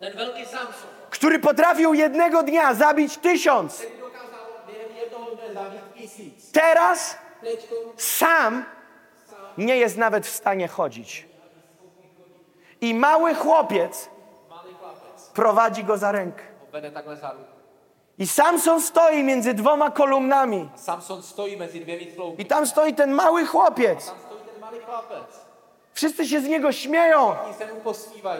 Ten 0.00 0.16
velký 0.16 0.46
Samson, 0.46 0.90
który 1.10 1.38
potrafił 1.38 1.94
jednego 1.94 2.42
dnia 2.42 2.74
zabić 2.74 3.16
tysiąc, 3.16 3.86
teraz 6.52 7.18
sam 7.96 8.64
nie 9.58 9.76
jest 9.76 9.96
nawet 9.96 10.26
w 10.26 10.30
stanie 10.30 10.68
chodzić. 10.68 11.28
I 12.80 12.94
mały 12.94 13.34
chłopiec 13.34 14.08
prowadzi 15.34 15.84
go 15.84 15.96
za 15.96 16.12
rękę. 16.12 16.44
ruku. 16.72 17.44
I 18.18 18.26
Samson 18.26 18.80
stoi 18.80 19.24
między 19.24 19.54
dwoma 19.54 19.90
kolumnami. 19.90 20.68
I 22.38 22.46
tam 22.46 22.66
stoi 22.66 22.94
ten 22.94 23.12
mały 23.12 23.46
chłopiec. 23.46 24.14
Wszyscy 26.00 26.26
się 26.28 26.40
z 26.40 26.44
niego 26.44 26.72
śmieją. 26.72 27.34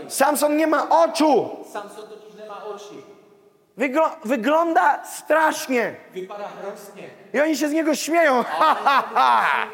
Samson 0.08 0.56
nie 0.56 0.66
ma 0.66 0.88
oczu. 0.88 1.50
Wygl- 3.78 4.16
wygląda 4.24 5.04
strasznie. 5.04 5.96
I 7.34 7.40
oni 7.40 7.56
się 7.56 7.68
z 7.68 7.72
niego 7.72 7.94
śmieją. 7.94 8.42
Ha, 8.42 8.74
ha, 8.84 9.02
ha. 9.14 9.66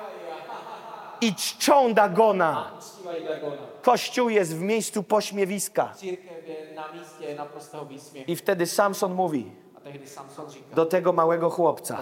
I 1.21 1.35
czczą 1.35 1.95
Dagona. 1.95 2.71
Kościół 3.83 4.29
jest 4.29 4.57
w 4.57 4.61
miejscu 4.61 5.03
pośmiewiska. 5.03 5.93
I 8.27 8.37
wtedy 8.37 8.67
Samson 8.67 9.15
mówi 9.15 9.53
do 10.75 10.87
tego 10.87 11.13
małego 11.13 11.51
chłopca. 11.51 11.97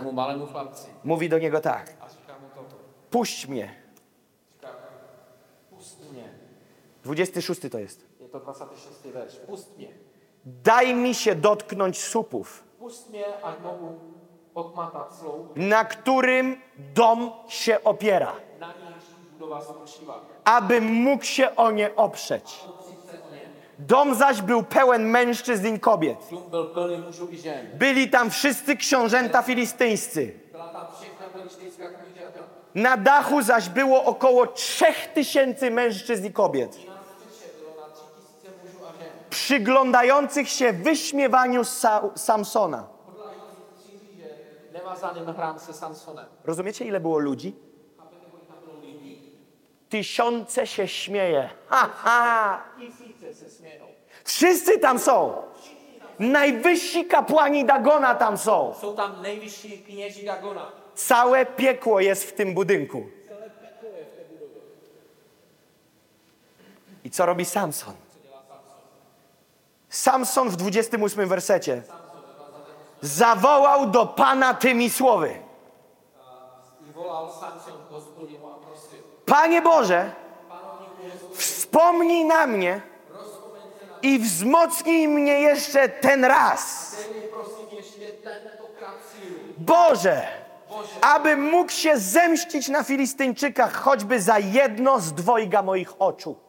Mówi 1.05 1.28
do 1.28 1.39
niego 1.39 1.61
tak. 1.61 1.93
Puść 3.11 3.47
mnie. 3.47 3.74
Říká, 4.55 4.68
pust 5.70 6.12
mě. 6.12 6.28
26 7.05 7.70
to 7.70 7.78
jest. 7.78 8.07
Je 8.20 8.28
to 8.28 8.40
26. 8.40 9.05
verš. 9.14 9.36
Pust 9.46 9.78
mě. 9.78 9.88
Daj 10.44 10.94
mi 10.94 11.14
się 11.14 11.34
dotknąć 11.34 12.02
słupów, 12.02 12.64
Pust 12.78 13.09
odmatat 14.55 15.14
sloup, 15.14 15.57
na 15.57 15.84
którym 15.84 16.57
dom 16.94 17.32
się 17.48 17.84
opiera, 17.84 18.32
na 18.61 18.74
budova 19.32 19.61
spočívá. 19.61 20.14
abym 20.44 20.84
mógł 20.84 21.24
się 21.24 21.57
o 21.57 21.70
nie 21.70 21.96
oprzeć. 21.96 22.64
Dom 23.78 24.14
zaś 24.14 24.42
był 24.42 24.62
pełen 24.62 25.05
mężczyzn 25.05 25.66
i 25.74 25.80
kobiet. 25.80 26.18
Dům 26.30 26.42
byl 26.50 26.64
plný 26.64 26.98
mužů 26.98 27.28
i 27.30 27.36
žen. 27.38 27.66
Byli 27.74 28.09
tam 28.11 28.30
wszyscy 28.30 28.76
książęta 28.76 29.42
filistyńscy. 29.42 30.32
Byla 30.52 30.68
tam 30.68 30.86
všechna 31.00 31.26
filištejská 31.28 31.84
knížata. 31.88 32.40
Na 32.74 32.96
dachu 32.96 33.42
zaś 33.42 33.68
było 33.68 34.05
około 34.05 34.46
trzech 34.46 35.07
tysięcy 35.14 35.70
mężczyzn 35.70 36.26
i 36.26 36.32
kobiet, 36.32 36.70
Na 36.76 36.94
střeše 37.05 37.48
bylo 37.59 37.70
na 37.80 37.86
tři 37.94 38.05
tisíce 38.16 38.48
mužů 38.62 38.86
a 38.86 38.92
žen. 38.98 39.12
Przyglądających 39.35 40.49
się 40.49 40.72
wyśmiewaniu 40.72 41.64
Sa 41.64 42.11
Samsona. 42.14 42.87
Rozumiecie, 46.45 46.85
ile 46.85 47.01
było 47.01 47.18
ludzi? 47.18 47.57
Tysiące 49.89 50.66
się 50.66 50.89
śmieje. 50.89 51.51
Ha, 51.68 51.91
ha. 51.95 52.62
Wszyscy 54.24 54.78
tam 54.78 54.99
są. 54.99 55.43
Najwyżsi 56.18 57.05
kapłani 57.07 57.64
Dagona 57.64 58.14
tam 58.14 58.39
są. 58.39 58.74
Jsou 58.80 58.95
tam 58.95 59.22
nejvyšší 59.22 59.78
kněží 59.78 60.26
Dagona. 60.26 60.72
Całe 60.95 61.47
piekło 61.47 62.01
jest 62.01 62.24
w 62.24 62.32
tym 62.32 62.55
budynku. 62.55 63.07
I 67.05 67.11
co 67.11 67.26
robi 67.26 67.45
Samson? 67.45 68.03
Samson 69.95 70.49
w 70.51 70.57
28 70.57 71.28
wersecie 71.28 71.82
zawołał 73.01 73.86
do 73.90 74.07
Pana 74.07 74.55
tymi 74.55 74.90
słowy. 74.90 75.34
Panie 79.26 79.62
Boże, 79.62 80.12
wspomnij 81.34 82.24
na 82.24 82.47
mnie 82.47 82.80
i 84.03 84.18
wzmocnij 84.18 85.09
mnie 85.09 85.40
jeszcze 85.40 85.88
ten 85.88 86.24
raz. 86.24 86.97
Boże, 89.59 90.22
abym 91.01 91.51
mógł 91.51 91.72
się 91.72 91.99
zemścić 91.99 92.68
na 92.68 92.82
Filistyńczykach 92.84 93.74
choćby 93.74 94.20
za 94.20 94.38
jedno 94.38 95.01
z 95.01 95.12
dwojga 95.12 95.62
moich 95.62 96.03
oczu. 96.03 96.43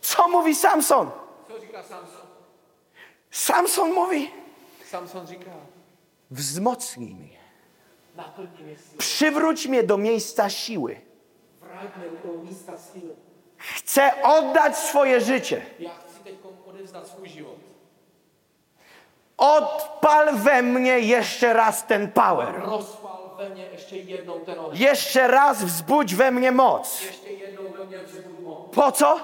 Co 0.00 0.28
mówi 0.28 0.54
Samson? 0.54 1.10
Samson? 3.30 3.92
Mówi, 3.92 4.30
wzmocnij 6.30 7.14
mnie, 7.14 7.38
przywróć 8.98 9.66
mnie 9.66 9.82
do 9.82 9.98
miejsca 9.98 10.50
siły. 10.50 11.00
Chcę 13.58 14.22
oddać 14.22 14.76
swoje 14.78 15.20
życie. 15.20 15.66
Odpal 19.36 20.34
we 20.36 20.62
mnie 20.62 20.98
jeszcze 21.00 21.52
raz 21.52 21.86
ten 21.86 22.12
power. 22.12 22.62
Jeszcze 24.72 25.28
raz 25.28 25.64
wzbudź 25.64 26.14
we 26.14 26.30
mnie 26.30 26.52
moc. 26.52 27.02
Po 28.72 28.92
co? 28.92 29.20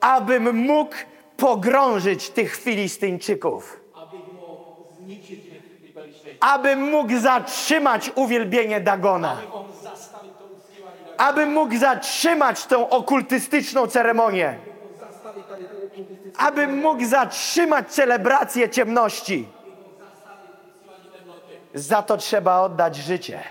Abym 0.00 0.56
mógł 0.56 0.94
pogrążyć 1.36 2.30
tych 2.30 2.56
Filistyńczyków. 2.56 3.80
Abym 6.40 6.90
mógł 6.90 7.18
zatrzymać 7.18 8.10
uwielbienie 8.14 8.80
Dagona. 8.80 9.36
Abym 11.18 11.52
mógł 11.52 11.76
zatrzymać 11.76 12.66
tą 12.66 12.88
okultystyczną 12.88 13.86
ceremonię. 13.86 14.58
Abym 16.36 16.80
mógł 16.80 17.04
zatrzymać 17.04 17.88
celebrację 17.88 18.70
ciemności. 18.70 19.57
Za 21.78 22.02
to 22.02 22.16
trzeba 22.16 22.60
oddać 22.60 22.96
życie. 22.96 23.42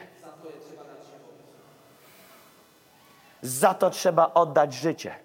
Za 3.41 3.73
to 3.73 3.89
trzeba 3.89 4.34
oddać 4.34 4.73
życie. 4.73 5.15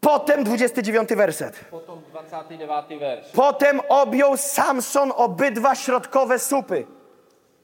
Potem 0.00 0.44
29 0.44 1.08
werset. 1.14 1.64
Potom 1.70 2.02
29. 2.02 3.00
verš. 3.00 3.26
Potem 3.32 3.80
objął 3.88 4.36
Samson 4.36 5.12
obydwa 5.16 5.74
środkowe 5.74 6.38
słupy, 6.38 6.86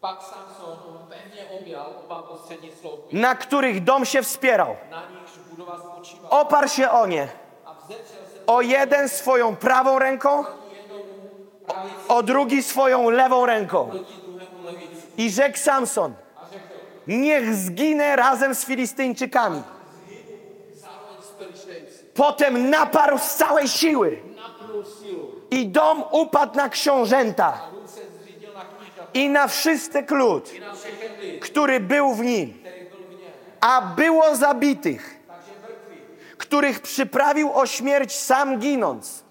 Pak 0.00 0.22
Samson 0.22 0.76
pevně 1.08 1.60
objal 1.60 1.86
oba 2.04 2.22
postřední 2.22 2.72
sloupy, 2.72 3.16
na 3.16 3.34
których 3.34 3.84
dom 3.84 4.04
się 4.04 4.22
wspierał. 4.22 4.76
na 4.90 5.02
nichž 5.10 5.38
budova 5.50 5.78
spočívala. 5.78 6.30
Oparł 6.30 6.68
się 6.68 6.90
o 6.90 7.06
nie. 7.06 7.28
A 7.64 7.74
vzepřel 7.74 8.24
se 8.34 8.46
O 8.46 8.60
jeden 8.60 9.08
swoją 9.08 9.56
prawą 9.56 9.98
ręką, 9.98 10.44
o 12.08 12.22
drugi 12.22 12.62
swoją 12.62 13.10
lewą 13.10 13.46
ręką. 13.46 13.90
I 15.16 15.30
rzekł 15.30 15.58
Samson, 15.58 16.14
niech 17.06 17.54
zginę 17.54 18.16
razem 18.16 18.54
z 18.54 18.64
Filistyńczykami. 18.64 19.62
Potem 22.14 22.70
naparł 22.70 23.18
z 23.18 23.34
całej 23.34 23.68
siły 23.68 24.22
i 25.50 25.68
dom 25.68 26.04
upadł 26.10 26.56
na 26.56 26.68
książęta 26.68 27.60
i 29.14 29.28
na 29.28 29.48
wszystek 29.48 30.10
lud, 30.10 30.50
który 31.40 31.80
był 31.80 32.14
w 32.14 32.20
nim. 32.20 32.64
A 33.60 33.82
było 33.82 34.36
zabitych, 34.36 35.20
których 36.38 36.80
przyprawił 36.80 37.52
o 37.52 37.66
śmierć 37.66 38.12
sam 38.12 38.58
ginąc. 38.58 39.23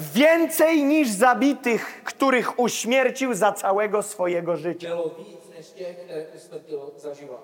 Więcej 0.00 0.84
niż 0.84 1.08
zabitych, 1.08 2.00
których 2.04 2.58
uśmiercił 2.58 3.34
za 3.34 3.52
całego 3.52 4.02
swojego 4.02 4.56
życia. 4.56 4.88
Bylo 4.88 5.08
víc 5.18 5.48
než 5.56 5.70
těch, 5.70 5.96
které 5.96 6.26
usmrtil 6.36 6.80
zaživa. 6.96 7.36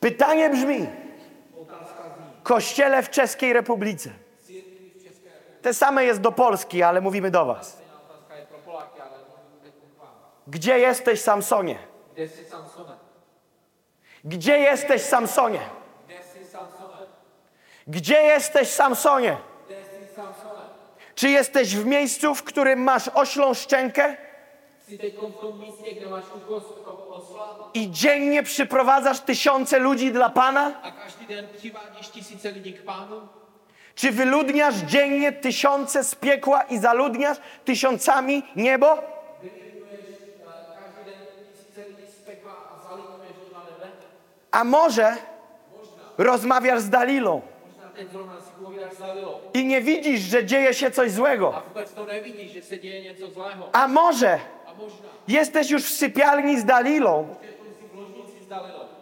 Pytanie 0.00 0.50
brzmi: 0.50 0.88
Otázka 1.62 2.02
zní, 2.16 2.26
Kościele 2.42 3.02
w 3.02 3.10
Czeskiej 3.10 3.52
Republice. 3.52 4.10
církví 4.46 4.90
v 4.90 5.02
České 5.02 5.28
republice, 5.28 5.62
Te 5.62 5.74
same 5.74 6.04
jest 6.04 6.20
do 6.20 6.32
Polski, 6.32 6.82
ale 6.82 7.00
mówimy 7.00 7.30
do 7.30 7.44
Was. 7.46 7.68
stejná 7.68 8.00
otázka 8.10 8.36
je 8.36 8.46
pro 8.46 8.58
Poláky, 8.58 9.00
ale 9.00 9.10
mluvím 9.18 9.60
teď 9.62 9.72
k 9.96 10.02
vám. 10.02 10.14
Gdzie 10.46 10.78
jesteś, 10.78 11.20
Samsonie? 11.20 11.78
Kde 12.14 12.28
jsi 12.28 12.44
Samsone? 12.44 12.96
Gdzie 14.24 14.58
jesteś, 14.58 15.02
Samsonie? 15.02 15.60
Gdzie 17.86 18.22
jesteś, 18.22 18.68
Samsonie? 18.68 19.36
Czy 21.14 21.28
jesteś 21.30 21.76
w 21.76 21.86
miejscu, 21.86 22.34
w 22.34 22.42
którym 22.42 22.82
masz 22.82 23.08
oślą 23.14 23.54
szczękę 23.54 24.16
i 27.74 27.90
dziennie 27.90 28.42
przyprowadzasz 28.42 29.20
tysiące 29.20 29.78
ludzi 29.78 30.12
dla 30.12 30.30
Pana? 30.30 30.72
Czy 33.94 34.12
wyludniasz 34.12 34.74
dziennie 34.74 35.32
tysiące 35.32 36.04
z 36.04 36.14
piekła 36.14 36.62
i 36.62 36.78
zaludniasz 36.78 37.38
tysiącami 37.64 38.42
niebo? 38.56 38.98
A 44.50 44.64
może 44.64 45.16
rozmawiasz 46.18 46.80
z 46.80 46.90
Dalilą 46.90 47.42
I 49.54 49.64
nie 49.66 49.80
widzisz, 49.80 50.20
że 50.20 50.44
dzieje 50.44 50.74
się 50.74 50.90
coś 50.90 51.10
złego. 51.10 51.62
a 53.72 53.88
może? 53.88 54.38
Jesteś 55.28 55.70
już 55.70 55.82
w 55.84 55.90
sypialni 55.96 56.60
z 56.60 56.64
Dalilą. 56.64 57.34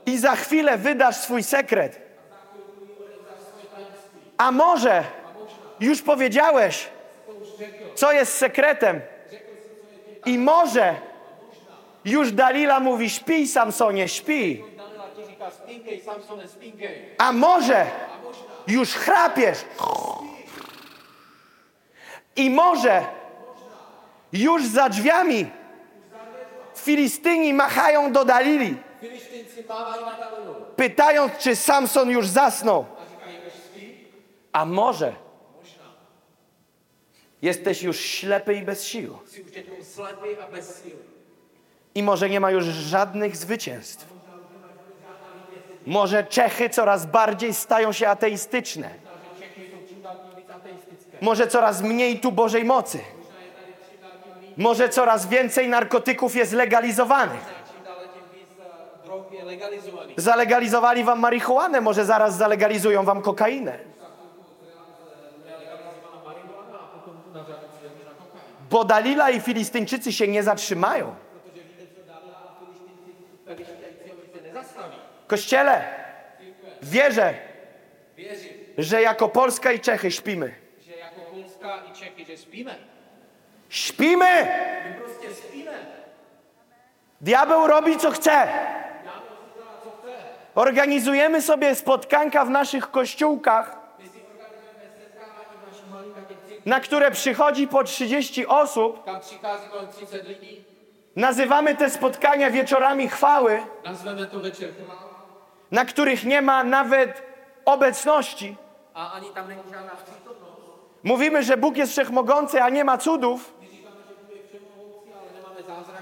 I 0.06 0.18
za 0.18 0.36
chwilę 0.36 0.78
wydasz 0.78 1.16
swój 1.16 1.42
sekret. 1.42 2.00
A 4.38 4.50
może? 4.52 5.04
Już 5.80 6.02
powiedziałeś, 6.02 6.88
co 7.94 8.12
jest 8.12 8.34
sekretem. 8.34 9.00
I 10.26 10.38
może? 10.38 10.94
Już 12.04 12.32
Dalila 12.32 12.80
mówi: 12.80 13.10
Śpij, 13.10 13.46
Samsonie, 13.48 14.08
śpij. 14.08 14.64
A 17.18 17.32
może 17.32 17.86
już 18.66 18.94
chrapiesz. 18.94 19.58
I 22.36 22.50
może 22.50 23.04
już 24.32 24.66
za 24.66 24.88
drzwiami 24.88 25.50
Filistyni 26.76 27.54
machają 27.54 28.12
do 28.12 28.24
Dalili, 28.24 28.76
pytając, 30.76 31.32
czy 31.38 31.56
Samson 31.56 32.10
już 32.10 32.28
zasnął. 32.28 32.86
a 34.52 34.64
może 34.64 35.12
jesteś 37.42 37.82
już 37.82 38.00
ślepy 38.00 38.54
i 38.54 38.62
bez 38.62 38.84
sił. 38.84 39.18
I 41.94 42.02
może 42.02 42.28
nie 42.30 42.40
ma 42.40 42.50
już 42.50 42.64
żadnych 42.64 43.36
zwycięstw. 43.36 44.13
Może 45.86 46.24
Czechy 46.24 46.70
coraz 46.70 47.06
bardziej 47.06 47.54
stają 47.54 47.92
się 47.92 48.08
ateistyczne. 48.08 48.90
Może 51.20 51.46
coraz 51.46 51.82
mniej 51.82 52.20
tu 52.20 52.32
Bożej 52.32 52.64
mocy. 52.64 53.00
Może 54.56 54.88
coraz 54.88 55.26
więcej 55.26 55.68
narkotyków 55.68 56.36
jest 56.36 56.52
legalizowanych. 56.52 57.54
Zalegalizowali 60.16 61.04
wam 61.04 61.20
marihuanę, 61.20 61.80
może 61.80 62.04
zaraz 62.04 62.36
zalegalizują 62.36 63.04
wam 63.04 63.22
kokainę. 63.22 63.78
Bo 68.70 68.84
Dalila 68.84 69.30
i 69.30 69.40
Filistyńczycy 69.40 70.12
się 70.12 70.28
nie 70.28 70.42
zatrzymają. 70.42 71.14
Protože 71.44 71.62
víte, 71.62 71.86
co 71.96 72.12
Dalila 72.12 72.38
a 72.38 72.52
Filištinci, 72.60 73.12
Filištinci 73.46 74.38
se 74.38 74.42
nezastaví. 74.42 75.13
Kościele, 75.26 75.84
wierzę, 76.82 77.34
że 78.78 79.02
jako 79.02 79.28
Polska 79.28 79.72
i 79.72 79.80
Czechy 79.80 80.10
śpimy. 80.10 80.54
že 80.80 80.96
jako 80.96 81.20
Polska 81.20 81.82
i 82.18 82.24
že 82.24 82.36
spíme. 82.36 82.74
Śpimy! 83.68 84.48
My 84.88 84.94
prostě 85.00 85.34
spíme. 85.34 85.72
Diabeł 87.20 87.66
robi 87.66 87.96
co 87.96 88.10
chce. 88.10 88.48
Organizujemy 90.54 91.42
sobie 91.42 91.74
spotkanka 91.74 92.44
w 92.44 92.50
naszych 92.50 92.90
kościółkach, 92.90 93.76
na 96.66 96.80
które 96.80 97.10
przychodzi 97.10 97.68
po 97.68 97.84
30 97.84 98.46
osób. 98.46 99.04
kam 99.04 99.20
přichází 99.20 99.68
kolem 99.68 99.88
30 99.88 100.16
lidí. 100.28 100.64
Nazywamy 101.16 101.74
te 101.74 101.90
spotkania 101.90 102.50
wieczorami 102.50 103.08
chwały, 103.08 103.62
Nazveme 103.84 104.26
to 104.26 104.40
chvál. 104.40 105.13
Na 105.70 105.84
których 105.84 106.24
nie 106.24 106.42
ma 106.42 106.64
nawet 106.64 107.22
obecności. 107.64 108.56
Mówimy, 111.02 111.42
że 111.42 111.56
Bóg 111.56 111.76
jest 111.76 111.92
wszechmogący, 111.92 112.62
a 112.62 112.68
nie 112.68 112.84
ma 112.84 112.98
cudów. 112.98 113.54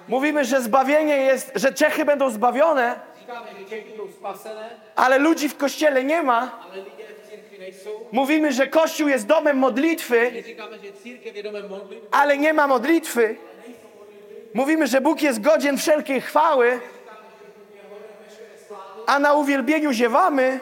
Mówimy, 0.08 0.44
że 0.44 0.62
zbawienie 0.62 1.16
jest, 1.16 1.52
że 1.54 1.72
Czechy 1.72 2.04
będą 2.04 2.30
zbawione, 2.30 3.00
ale 4.96 5.18
ludzi 5.18 5.48
w 5.48 5.56
kościele 5.56 6.04
nie 6.04 6.22
ma. 6.22 6.62
Mówimy, 8.12 8.52
że 8.52 8.66
Kościół 8.66 9.08
jest 9.08 9.26
domem 9.26 9.58
modlitwy, 9.58 10.32
ale 12.10 12.38
nie 12.38 12.52
ma 12.52 12.66
modlitwy. 12.66 13.36
Mówimy, 14.54 14.86
że 14.86 15.00
Bóg 15.00 15.22
jest 15.22 15.40
godzien 15.40 15.78
wszelkiej 15.78 16.20
chwały, 16.20 16.80
a 19.06 19.18
na 19.18 19.34
uwielbieniu 19.34 19.92
ziewamy. 19.92 20.60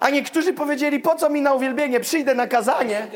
a 0.00 0.10
niektórzy 0.10 0.52
powiedzieli, 0.52 1.00
po 1.00 1.14
co 1.14 1.30
mi 1.30 1.40
na 1.40 1.54
uwielbienie, 1.54 2.00
przyjdę 2.00 2.34
na 2.34 2.46
kazanie. 2.46 3.08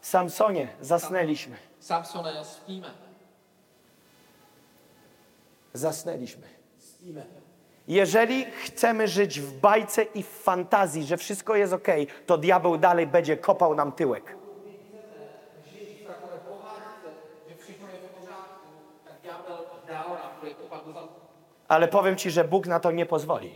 Samsonie, 0.00 0.68
zasnęliśmy. 0.80 1.56
Samsone, 1.80 2.44
spíme. 2.44 2.90
Zasnęliśmy. 5.72 6.42
Jeżeli 7.88 8.44
chcemy 8.44 9.08
żyć 9.08 9.40
w 9.40 9.52
bajce 9.60 10.02
i 10.02 10.22
w 10.22 10.28
fantazji, 10.28 11.04
że 11.04 11.16
wszystko 11.16 11.56
jest 11.56 11.72
ok, 11.72 11.88
to 12.26 12.38
diabeł 12.38 12.78
dalej 12.78 13.06
będzie 13.06 13.36
kopał 13.36 13.74
nam 13.74 13.92
tyłek. 13.92 14.36
Žít 15.72 16.00
v 16.00 16.06
takové 16.06 16.38
pohádce, 16.48 17.08
že 17.48 17.54
všechno 17.62 17.88
je 17.88 17.98
v 17.98 18.10
pořádku, 18.20 18.68
tak 19.04 19.16
ďábel 19.24 19.58
dál 19.88 20.08
nám 20.08 20.32
bude 20.40 20.54
kopat 20.54 20.84
do 20.86 20.92
zadku. 20.92 21.20
Ale 21.74 21.88
powiem 21.88 22.16
ci, 22.16 22.30
że 22.30 22.44
Bóg 22.44 22.66
na 22.66 22.80
to 22.80 22.90
nie 22.90 23.06
pozwoli. 23.06 23.50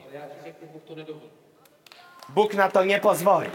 Bóg 2.29 2.55
na 2.55 2.69
to 2.69 2.85
nie 2.85 2.99
pozwoli. 3.01 3.51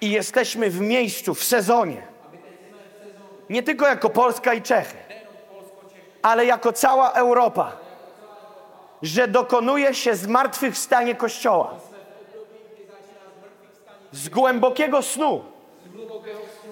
I 0.00 0.10
jesteśmy 0.10 0.70
w 0.70 0.80
miejscu, 0.80 1.34
w 1.34 1.44
sezonie. 1.44 2.02
Nie 3.50 3.62
tylko 3.62 3.86
jako 3.86 4.10
Polska 4.10 4.54
i 4.54 4.62
Czechy, 4.62 4.96
ale 6.22 6.46
jako 6.46 6.72
cała 6.72 7.12
Europa, 7.12 7.72
że 9.02 9.28
dokonuje 9.28 9.94
się 9.94 10.14
zmartwychwstanie 10.14 11.14
Kościoła. 11.14 11.74
Z 14.12 14.28
głębokiego 14.28 15.02
snu. 15.02 15.44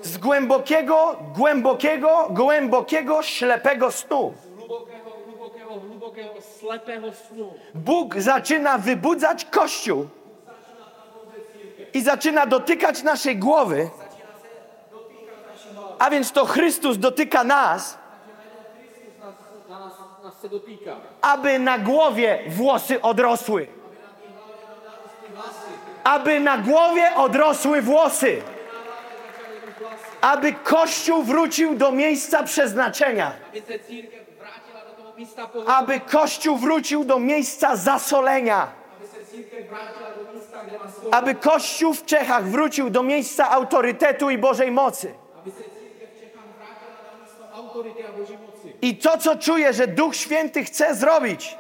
Z 0.03 0.19
głębokiego, 0.19 1.17
głębokiego, 1.35 2.27
głębokiego, 2.31 3.23
ślepego 3.23 3.91
snu. 3.91 4.35
Hlubokého, 4.67 5.11
hlubokého, 5.27 5.81
hlubokého, 5.81 6.35
slepého 6.59 7.12
snu. 7.12 7.55
Bóg 7.75 8.21
zaczyna 8.21 8.79
wybudzać 8.79 9.45
Kościół 9.45 10.09
i 11.95 12.03
zaczyna 12.03 12.47
dotykać 12.47 13.03
naszej 13.03 13.37
głowy. 13.37 13.91
A 15.99 16.11
więc 16.11 16.33
to 16.33 16.45
Chrystus 16.45 16.99
dotyka 16.99 17.45
nas, 17.45 17.99
aby 21.23 21.59
na 21.59 21.79
głowie 21.79 22.39
włosy 22.49 23.03
odrosły. 23.03 23.67
Aby 26.05 26.41
na 26.41 26.59
głowie 26.59 27.17
odrosły 27.17 27.83
włosy. 27.83 28.43
aby 30.21 30.53
Kościół 30.53 31.23
wrócił 31.23 31.75
do 31.75 31.93
miejsca 31.93 32.43
przeznaczenia, 32.43 33.33
aby 35.67 36.01
Kościół 36.01 36.57
wrócił 36.57 37.05
do 37.05 37.19
miejsca 37.19 37.77
zasolenia, 37.77 38.73
aby 41.11 41.35
Kościół 41.35 41.95
w 41.95 42.05
Czechach 42.05 42.45
wrócił 42.45 42.91
do 42.91 43.03
miejsca 43.03 43.51
autorytetu 43.51 44.31
i 44.31 44.39
Bożej 44.39 44.71
mocy. 44.71 45.14
I 48.83 48.97
to, 48.97 49.19
co 49.19 49.37
czuję, 49.37 49.73
że 49.73 49.87
Duch 49.87 50.17
Święty 50.17 50.64
chce 50.64 50.95
zrobić, 50.95 51.57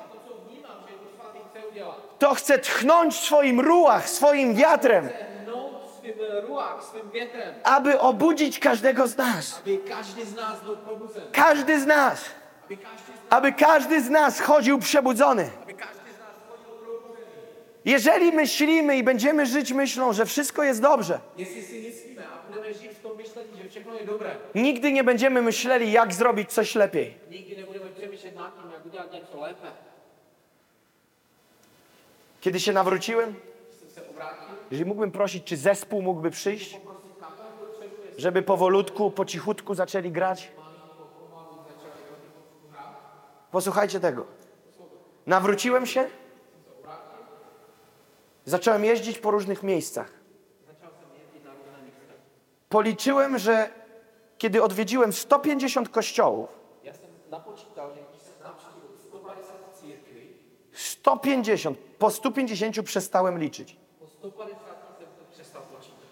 To, 2.18 2.34
chce 2.34 2.58
tchnąć 2.58 3.14
swoim 3.14 3.60
ruach, 3.60 4.08
swoim 4.08 4.54
wiatrem, 4.54 5.08
větrem, 7.12 7.54
aby 7.64 8.00
obudzić 8.00 8.58
każdego 8.58 9.06
z 9.06 9.16
nas. 9.16 9.62
Każdy 11.32 11.80
z 11.80 11.86
nas. 11.86 12.24
Aby 13.30 13.52
każdy 13.52 14.02
z 14.02 14.10
nas 14.10 14.40
chodził 14.40 14.78
przebudzony. 14.78 15.50
Jeżeli 17.84 18.32
myślimy 18.32 18.96
i 18.96 19.02
będziemy 19.02 19.46
żyć 19.46 19.72
myślą, 19.72 20.12
że 20.12 20.26
wszystko 20.26 20.62
jest 20.62 20.82
dobrze, 20.82 21.20
nigdy 24.54 24.92
nie 24.92 25.04
będziemy 25.04 25.42
myśleli, 25.42 25.92
jak 25.92 26.14
zrobić 26.14 26.52
coś 26.52 26.74
lepiej. 26.74 27.14
Kiedy 32.40 32.60
się 32.60 32.72
nawróciłem, 32.72 33.34
jeżeli 34.70 34.88
mógłbym 34.88 35.10
prosić, 35.10 35.44
czy 35.44 35.56
zespół 35.56 36.02
mógłby 36.02 36.30
przyjść, 36.30 36.80
żeby 38.18 38.42
powolutku, 38.42 39.10
po 39.10 39.24
cichutku 39.24 39.74
zaczęli 39.74 40.10
grać. 40.10 40.48
Posłuchajcie 43.56 44.00
tego. 44.00 44.26
Nawróciłem 45.26 45.86
się, 45.86 46.08
zacząłem 48.44 48.84
jeździć 48.84 49.18
po 49.18 49.30
różnych 49.30 49.62
miejscach. 49.62 50.10
Policzyłem, 52.68 53.38
że 53.38 53.70
kiedy 54.38 54.62
odwiedziłem 54.62 55.12
150 55.12 55.88
kościołów, 55.88 56.48
Já 56.84 56.92
jsem 56.94 57.10
napočítal, 57.30 57.94
že 57.94 58.00
když 58.10 58.22
jsem 58.22 58.42
navštívil 58.42 58.90
150 59.08 59.80
církví, 59.80 60.34
150, 60.72 61.78
po 61.98 62.10
150 62.10 62.82
przestałem 62.82 63.38
liczyć. 63.38 63.76
po 64.00 64.06
150 64.06 64.58
jsem 64.98 65.06
to 65.18 65.24
přestal 65.32 65.62
počítat. 65.62 66.06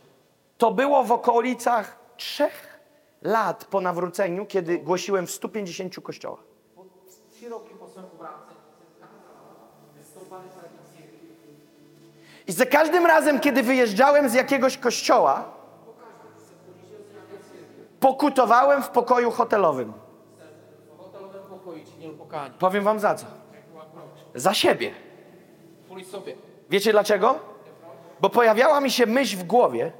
To 0.58 0.70
było 0.70 1.04
w 1.04 1.12
okolicach 1.12 1.98
trzech 2.16 2.80
lat 3.22 3.64
po 3.64 3.80
nawróceniu, 3.80 4.46
kiedy 4.46 4.78
głosiłem 4.78 5.26
w 5.26 5.30
150 5.30 6.00
kościołach. 6.02 6.53
I 12.46 12.52
za 12.52 12.66
każdym 12.66 13.06
razem, 13.06 13.40
kiedy 13.40 13.62
wyjeżdżałem 13.62 14.28
z 14.28 14.34
jakiegoś 14.34 14.78
kościoła, 14.78 15.44
pokutowałem 18.00 18.82
w 18.82 18.88
pokoju 18.88 19.30
hotelowym. 19.30 19.92
Powiem 22.58 22.84
wam 22.84 23.00
za 23.00 23.14
co. 23.14 23.26
Za 24.34 24.54
siebie. 24.54 24.94
Wiecie 26.70 26.92
dlaczego? 26.92 27.38
Bo 28.20 28.30
pojawiała 28.30 28.80
mi 28.80 28.90
się 28.90 29.06
myśl 29.06 29.36
w 29.36 29.44
głowie, 29.44 29.92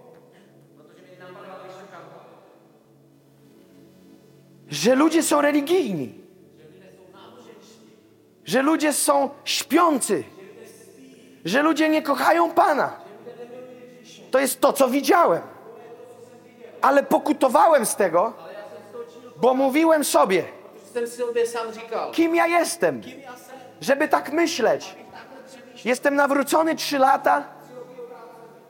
że 4.68 4.94
ludzie 4.94 5.22
są 5.22 5.40
religijni. 5.40 6.23
Że 8.44 8.62
ludzie 8.62 8.92
są 8.92 9.30
śpiący. 9.44 10.24
Że 11.44 11.62
ludzie 11.62 11.88
nie 11.88 12.02
kochają 12.02 12.50
Pana. 12.50 12.92
To 14.30 14.38
jest 14.38 14.60
to, 14.60 14.72
co 14.72 14.88
widziałem. 14.88 15.42
Ale 16.80 17.02
pokutowałem 17.02 17.86
z 17.86 17.96
tego, 17.96 18.32
bo 19.36 19.54
mówiłem 19.54 20.04
sobie, 20.04 20.44
kim 22.12 22.34
ja 22.34 22.46
jestem, 22.46 23.02
żeby 23.80 24.08
tak 24.08 24.32
myśleć. 24.32 24.94
Jestem 25.84 26.14
nawrócony 26.14 26.74
trzy 26.74 26.98
lata. 26.98 27.44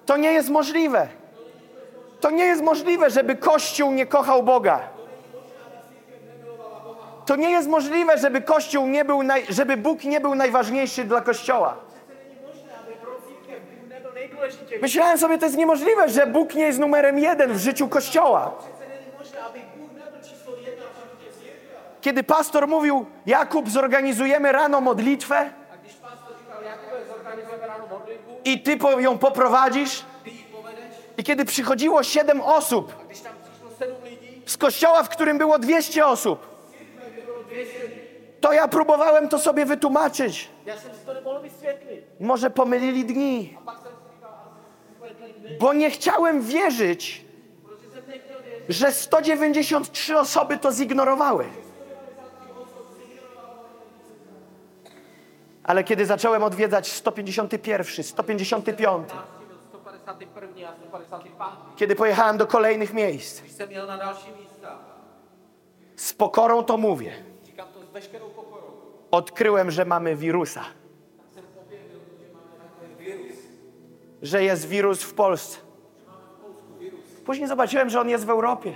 To 0.06 0.16
nie 0.16 0.32
jest 0.32 0.48
możliwe. 0.48 1.08
To 2.20 2.30
nie 2.30 2.44
jest 2.44 2.62
możliwe, 2.62 3.10
żeby 3.10 3.36
Kościół 3.36 3.92
nie 3.92 4.06
kochał 4.06 4.42
Boga. 4.42 4.93
To 7.26 7.36
nie 7.36 7.50
jest 7.50 7.68
możliwe, 7.68 8.18
żeby 8.18 8.40
Kościół 8.42 8.86
nie 8.86 9.04
był, 9.04 9.22
naj... 9.22 9.46
żeby 9.48 9.76
Bóg 9.76 10.04
nie 10.04 10.20
był 10.20 10.34
najważniejszy 10.34 11.04
dla 11.04 11.20
Kościoła. 11.20 11.76
Myślałem 14.82 15.18
sobie, 15.18 15.38
to 15.38 15.46
jest 15.46 15.56
niemożliwe, 15.56 16.08
że 16.08 16.26
Bůg 16.26 16.54
nie 16.54 16.64
jest 16.64 16.78
numerem 16.78 17.18
jeden 17.18 17.52
w 17.52 17.58
życiu 17.58 17.88
Kościoła. 17.88 18.54
Kiedy 22.00 22.22
pastor 22.22 22.68
mówił, 22.68 23.06
Jakub, 23.26 23.68
zorganizujemy 23.68 24.52
rano 24.52 24.80
modlitwę 24.80 25.50
i 28.44 28.60
ty 28.60 28.78
ją 28.98 29.18
poprowadzisz, 29.18 30.04
i 31.18 31.24
kiedy 31.24 31.44
przychodziło 31.44 32.02
siedem 32.02 32.40
osób 32.40 32.94
z 34.46 34.56
kościoła, 34.56 35.02
w 35.02 35.08
którym 35.08 35.38
było 35.38 35.58
200 35.58 36.06
osób, 36.06 36.38
bylo 36.38 36.44
200 36.44 36.44
lidí, 36.44 36.53
to 38.40 38.52
ja 38.52 38.68
próbowałem 38.68 39.28
to 39.28 39.38
sobie 39.38 39.66
wytłumaczyć. 39.66 40.50
Może 42.20 42.50
pomylili 42.50 43.04
dni, 43.04 43.56
bo 45.60 45.72
nie 45.72 45.90
chciałem 45.90 46.42
wierzyć, 46.42 47.24
że 48.68 48.92
193 48.92 50.18
osoby 50.18 50.58
to 50.58 50.72
zignorowały. 50.72 51.44
Ale 55.64 55.84
kiedy 55.84 56.06
zacząłem 56.06 56.42
odwiedzać 56.42 56.92
151, 56.92 58.04
155, 58.04 59.08
navštívil 59.14 59.56
151. 59.60 60.60
a 60.62 60.78
155. 60.88 61.54
kiedy 61.76 61.96
pojechałem 61.96 62.36
do 62.36 62.46
kolejnych 62.46 62.92
miejsc, 62.92 63.42
z 65.96 66.12
pokorą 66.12 66.64
to 66.64 66.76
mówię, 66.76 67.33
odkryłem, 69.10 69.70
że 69.70 69.84
mamy 69.84 70.16
wirusa, 70.16 70.64
że 74.22 74.44
jest 74.44 74.68
wirus 74.68 75.02
w 75.02 75.14
Polsce. 75.14 75.58
Później 77.24 77.48
zobaczyłem, 77.48 77.90
że 77.90 78.00
on 78.00 78.08
jest 78.08 78.26
w 78.26 78.30
Europie. 78.30 78.72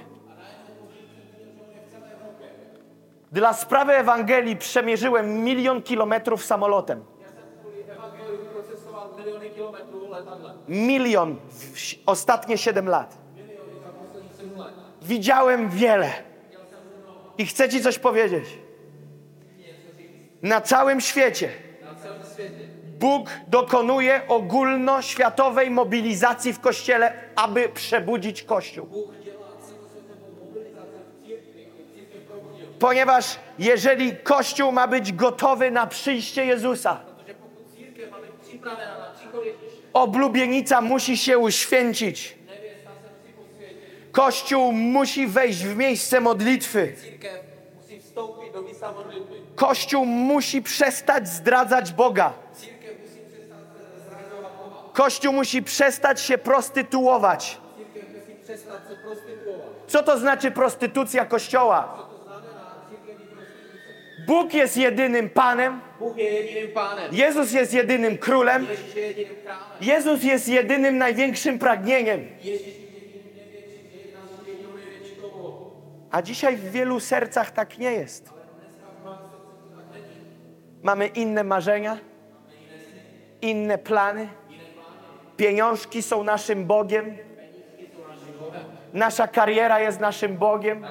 Dla 3.32 3.52
sprawy 3.52 3.92
Ewangelii 3.92 4.56
przemierzyłem 4.56 5.44
milion 5.44 5.82
kilometrów 5.82 6.44
samolotem. 6.44 7.04
Milion 10.68 11.36
w 11.50 11.94
ostatnie 12.06 12.58
7 12.58 12.88
lat. 12.88 13.18
Widziałem 15.02 15.68
wiele. 15.68 16.10
I 17.38 17.46
chcę 17.46 17.68
Ci 17.68 17.82
coś 17.82 17.98
powiedzieć. 17.98 18.67
Na 20.42 20.60
całym 20.60 21.00
świecie 21.00 21.50
Bóg 22.98 23.30
dokonuje 23.48 24.20
ogólnoświatowej 24.28 25.70
mobilizacji 25.70 26.52
w 26.52 26.60
Kościele, 26.60 27.12
aby 27.36 27.68
przebudzić 27.68 28.42
Kościół. 28.42 28.88
Ponieważ 32.78 33.38
jeżeli 33.58 34.16
Kościół 34.16 34.72
ma 34.72 34.88
być 34.88 35.12
gotowy 35.12 35.70
na 35.70 35.86
przyjście 35.86 36.44
Jezusa, 36.44 37.00
oblubienica 39.92 40.80
musi 40.80 41.16
się 41.16 41.38
uświęcić. 41.38 42.38
Kościół 44.12 44.72
musi 44.72 45.26
wejść 45.26 45.64
w 45.64 45.76
miejsce 45.76 46.20
modlitwy. 46.20 46.94
Kościół 49.58 50.06
musi 50.06 50.62
przestać 50.62 51.28
zdradzać 51.28 51.92
Boga. 51.92 52.32
Kościół 54.92 55.32
musi 55.32 55.62
przestać 55.62 56.20
się 56.20 56.38
prostytuować. 56.38 57.58
Co 59.86 60.02
to 60.02 60.18
znaczy 60.18 60.50
prostytucja 60.50 61.24
Kościoła? 61.24 62.08
Bóg 64.26 64.54
jest 64.54 64.76
jedynym 64.76 65.30
Panem. 65.30 65.80
Jezus 67.12 67.52
jest 67.52 67.72
jedynym 67.72 68.18
Królem. 68.18 68.66
Jezus 69.80 70.22
jest 70.22 70.48
jedynym 70.48 70.98
największym 70.98 71.58
pragnieniem. 71.58 72.28
A 76.10 76.22
dzisiaj 76.22 76.56
w 76.56 76.70
wielu 76.70 77.00
sercach 77.00 77.50
tak 77.50 77.78
nie 77.78 77.92
jest. 77.92 78.37
Mamy 80.82 81.06
inne 81.06 81.44
marzenia, 81.44 81.98
inne 83.42 83.78
plany. 83.78 84.28
Pieniążki 85.36 86.02
są 86.02 86.24
naszym 86.24 86.66
Bogiem. 86.66 87.18
Nasza 88.92 89.28
kariera 89.28 89.80
jest 89.80 90.00
naszym 90.00 90.36
Bogiem. 90.36 90.86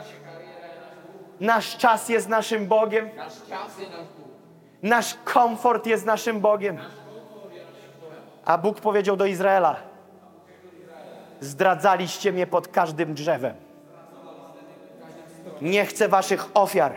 Nasz 1.39 1.77
czas 1.77 2.09
jest 2.09 2.29
naszym 2.29 2.67
Bogiem. 2.67 3.09
Nasz 4.83 5.15
komfort 5.23 5.85
jest 5.85 6.05
naszym 6.05 6.39
Bogiem. 6.39 6.77
A 8.45 8.57
Bóg 8.57 8.81
powiedział 8.81 9.17
do 9.17 9.25
Izraela: 9.25 9.75
Zdradzaliście 11.41 12.31
mnie 12.31 12.47
pod 12.47 12.67
każdym 12.67 13.13
drzewem. 13.13 13.55
Nie 15.61 15.85
chcę 15.85 16.07
waszych 16.07 16.47
ofiar, 16.53 16.95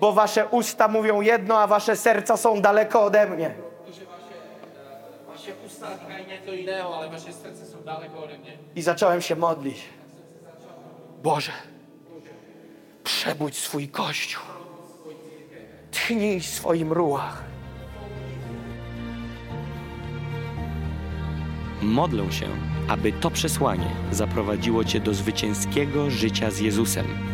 bo 0.00 0.12
wasze 0.12 0.48
usta 0.48 0.88
mówią 0.88 1.20
jedno, 1.20 1.58
a 1.58 1.66
wasze 1.66 1.96
serca 1.96 2.36
są 2.36 2.60
daleko 2.60 3.04
ode 3.04 3.26
mnie. 3.26 3.54
I 8.76 8.82
zacząłem 8.82 9.22
się 9.22 9.36
modlić. 9.36 9.82
Boże, 11.22 11.52
przebudź 13.04 13.58
swój 13.58 13.88
kościół. 13.88 14.42
Tchnij 15.90 16.40
w 16.40 16.46
swoim 16.46 16.92
ruach. 16.92 17.44
Modlę 21.82 22.32
się, 22.32 22.46
aby 22.88 23.12
to 23.12 23.30
przesłanie 23.30 23.90
zaprowadziło 24.12 24.84
Cię 24.84 25.00
do 25.00 25.14
zwycięskiego 25.14 26.10
życia 26.10 26.50
z 26.50 26.60
Jezusem. 26.60 27.33